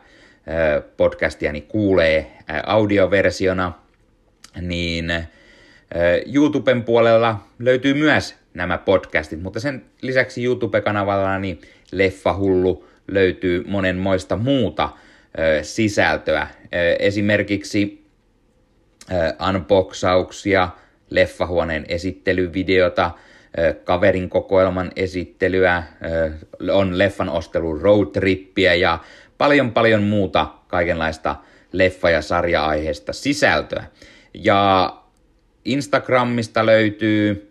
podcastiani 0.96 1.60
kuulee 1.60 2.32
audioversiona, 2.66 3.72
niin 4.60 5.12
YouTuben 6.35 6.85
puolella 6.85 7.44
löytyy 7.59 7.94
myös 7.94 8.35
nämä 8.55 8.78
podcastit, 8.78 9.43
mutta 9.43 9.60
sen 9.60 9.85
lisäksi 10.02 10.44
YouTube-kanavalla 10.44 11.39
niin 11.39 11.60
Leffahullu 11.93 12.89
löytyy 13.09 13.65
monenmoista 13.66 14.36
muuta 14.36 14.89
sisältöä. 15.62 16.47
Esimerkiksi 16.98 18.06
unboxauksia, 19.48 20.69
leffahuoneen 21.10 21.85
esittelyvideota, 21.89 23.10
kaverin 23.85 24.28
kokoelman 24.28 24.93
esittelyä, 24.97 25.82
on 26.73 26.98
leffan 26.98 27.28
ostelun 27.28 27.81
roadtrippiä 27.81 28.74
ja 28.74 28.98
paljon 29.39 29.73
paljon 29.73 30.02
muuta 30.02 30.47
kaikenlaista 30.69 31.36
leffa- 31.73 32.10
ja 32.10 32.23
sarja-aiheesta 32.23 33.12
sisältöä. 33.12 33.85
Ja 34.35 34.94
Instagramista 35.64 36.66
löytyy. 36.66 37.44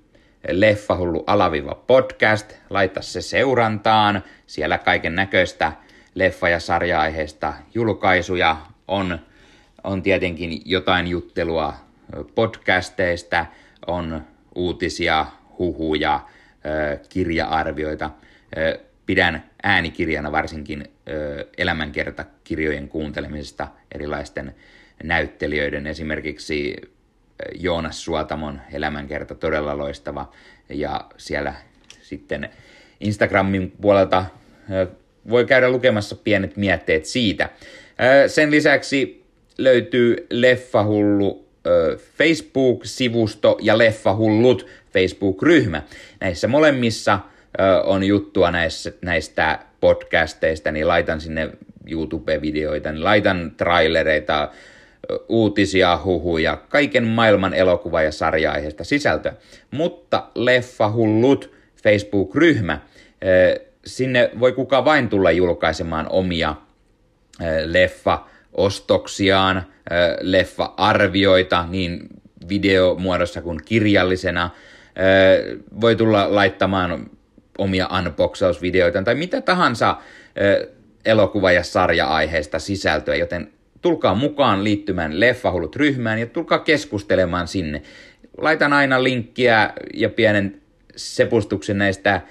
Leffahullu 0.49 1.23
alaviva 1.27 1.75
podcast, 1.87 2.53
laita 2.69 3.01
se 3.01 3.21
seurantaan, 3.21 4.23
siellä 4.45 4.77
kaiken 4.77 5.15
näköistä 5.15 5.71
leffa- 6.15 6.49
ja 6.49 6.59
sarja-aiheesta 6.59 7.53
julkaisuja 7.73 8.57
on, 8.87 9.19
on 9.83 10.03
tietenkin 10.03 10.61
jotain 10.65 11.07
juttelua 11.07 11.73
podcasteista, 12.35 13.45
on 13.87 14.21
uutisia, 14.55 15.25
huhuja, 15.59 16.19
kirja-arvioita. 17.09 18.09
Pidän 19.05 19.43
äänikirjana 19.63 20.31
varsinkin 20.31 20.91
elämänkertakirjojen 21.57 22.89
kuuntelemisesta 22.89 23.67
erilaisten 23.91 24.55
näyttelijöiden, 25.03 25.87
esimerkiksi 25.87 26.75
Joonas 27.55 28.03
Suotamon 28.03 28.61
elämänkerta 28.73 29.35
todella 29.35 29.77
loistava, 29.77 30.31
ja 30.69 31.05
siellä 31.17 31.53
sitten 32.01 32.49
Instagramin 32.99 33.73
puolelta 33.81 34.25
voi 35.29 35.45
käydä 35.45 35.69
lukemassa 35.69 36.15
pienet 36.15 36.57
mietteet 36.57 37.05
siitä. 37.05 37.49
Sen 38.27 38.51
lisäksi 38.51 39.23
löytyy 39.57 40.27
Leffahullu 40.29 41.47
Facebook-sivusto 42.17 43.57
ja 43.61 43.77
Leffahullut 43.77 44.67
Facebook-ryhmä. 44.93 45.81
Näissä 46.19 46.47
molemmissa 46.47 47.19
on 47.83 48.03
juttua 48.03 48.51
näistä, 49.01 49.59
podcasteista, 49.79 50.71
niin 50.71 50.87
laitan 50.87 51.21
sinne 51.21 51.49
YouTube-videoita, 51.91 52.91
niin 52.91 53.03
laitan 53.03 53.51
trailereita, 53.57 54.51
uutisia, 55.29 55.99
huhuja, 56.03 56.57
kaiken 56.69 57.03
maailman 57.03 57.53
elokuva- 57.53 58.01
ja 58.01 58.11
sarja-aiheesta 58.11 58.83
sisältöä. 58.83 59.33
Mutta 59.71 60.23
Leffahullut 60.35 61.51
Facebook-ryhmä, 61.83 62.79
sinne 63.85 64.31
voi 64.39 64.51
kuka 64.51 64.85
vain 64.85 65.09
tulla 65.09 65.31
julkaisemaan 65.31 66.07
omia 66.09 66.55
leffa-ostoksiaan, 67.65 69.61
leffa-arvioita 70.21 71.65
niin 71.69 72.07
videomuodossa 72.49 73.41
kuin 73.41 73.59
kirjallisena. 73.65 74.49
Voi 75.81 75.95
tulla 75.95 76.35
laittamaan 76.35 77.09
omia 77.57 77.89
unboxausvideoita 77.99 79.03
tai 79.03 79.15
mitä 79.15 79.41
tahansa 79.41 79.95
elokuva- 81.05 81.51
ja 81.51 81.63
sarja-aiheesta 81.63 82.59
sisältöä, 82.59 83.15
joten 83.15 83.51
tulkaa 83.81 84.15
mukaan 84.15 84.63
liittymään 84.63 85.19
Leffahullut 85.19 85.75
ryhmään 85.75 86.19
ja 86.19 86.25
tulkaa 86.25 86.59
keskustelemaan 86.59 87.47
sinne. 87.47 87.81
Laitan 88.37 88.73
aina 88.73 89.03
linkkiä 89.03 89.73
ja 89.93 90.09
pienen 90.09 90.61
sepustuksen 90.95 91.77
näistä 91.77 92.21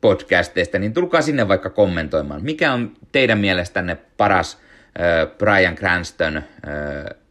podcasteista, 0.00 0.78
niin 0.78 0.92
tulkaa 0.92 1.22
sinne 1.22 1.48
vaikka 1.48 1.70
kommentoimaan. 1.70 2.44
Mikä 2.44 2.72
on 2.72 2.92
teidän 3.12 3.38
mielestänne 3.38 3.96
paras 4.16 4.58
Brian 5.38 5.74
Cranston 5.74 6.42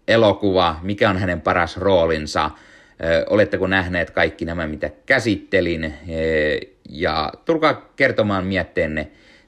elokuva, 0.07 0.79
mikä 0.83 1.09
on 1.09 1.17
hänen 1.17 1.41
paras 1.41 1.77
roolinsa, 1.77 2.51
oletteko 3.29 3.67
nähneet 3.67 4.11
kaikki 4.11 4.45
nämä, 4.45 4.67
mitä 4.67 4.91
käsittelin, 5.05 5.93
ja 6.89 7.33
tulkaa 7.45 7.89
kertomaan 7.95 8.45
mietteenne 8.45 9.07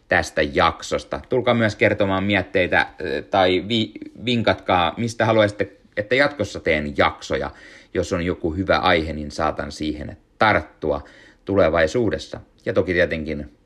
tästä 0.09 0.41
jaksosta. 0.41 1.21
Tulkaa 1.29 1.53
myös 1.53 1.75
kertomaan 1.75 2.23
mietteitä 2.23 2.87
tai 3.29 3.63
vi- 3.67 3.91
vinkatkaa, 4.25 4.93
mistä 4.97 5.25
haluaisitte, 5.25 5.71
että 5.97 6.15
jatkossa 6.15 6.59
teen 6.59 6.97
jaksoja. 6.97 7.51
Jos 7.93 8.13
on 8.13 8.25
joku 8.25 8.53
hyvä 8.53 8.77
aihe, 8.77 9.13
niin 9.13 9.31
saatan 9.31 9.71
siihen 9.71 10.17
tarttua 10.39 11.01
tulevaisuudessa. 11.45 12.39
Ja 12.65 12.73
toki 12.73 12.93
tietenkin 12.93 13.57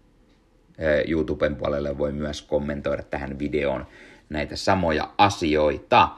YouTuben 1.08 1.56
puolelle 1.56 1.98
voi 1.98 2.12
myös 2.12 2.42
kommentoida 2.42 3.04
tähän 3.04 3.40
videoon 3.40 3.88
näitä 4.30 4.56
samoja 4.56 5.10
asioita. 5.18 6.10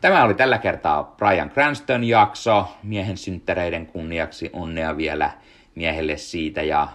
Tämä 0.00 0.24
oli 0.24 0.34
tällä 0.34 0.58
kertaa 0.58 1.14
Brian 1.18 1.50
Cranston 1.50 2.04
jakso. 2.04 2.68
Miehen 2.82 3.16
synttäreiden 3.16 3.86
kunniaksi 3.86 4.50
onnea 4.52 4.96
vielä 4.96 5.30
miehelle 5.74 6.16
siitä 6.16 6.62
ja 6.62 6.88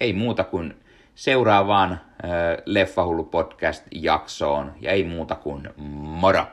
ei 0.00 0.12
muuta 0.12 0.44
kuin 0.44 0.74
seuraavaan 1.20 1.92
äh, 1.92 2.00
Leffahullu 2.66 3.24
podcast 3.24 3.84
jaksoon 3.92 4.72
ja 4.80 4.92
ei 4.92 5.04
muuta 5.04 5.34
kuin 5.34 5.68
moro! 5.76 6.46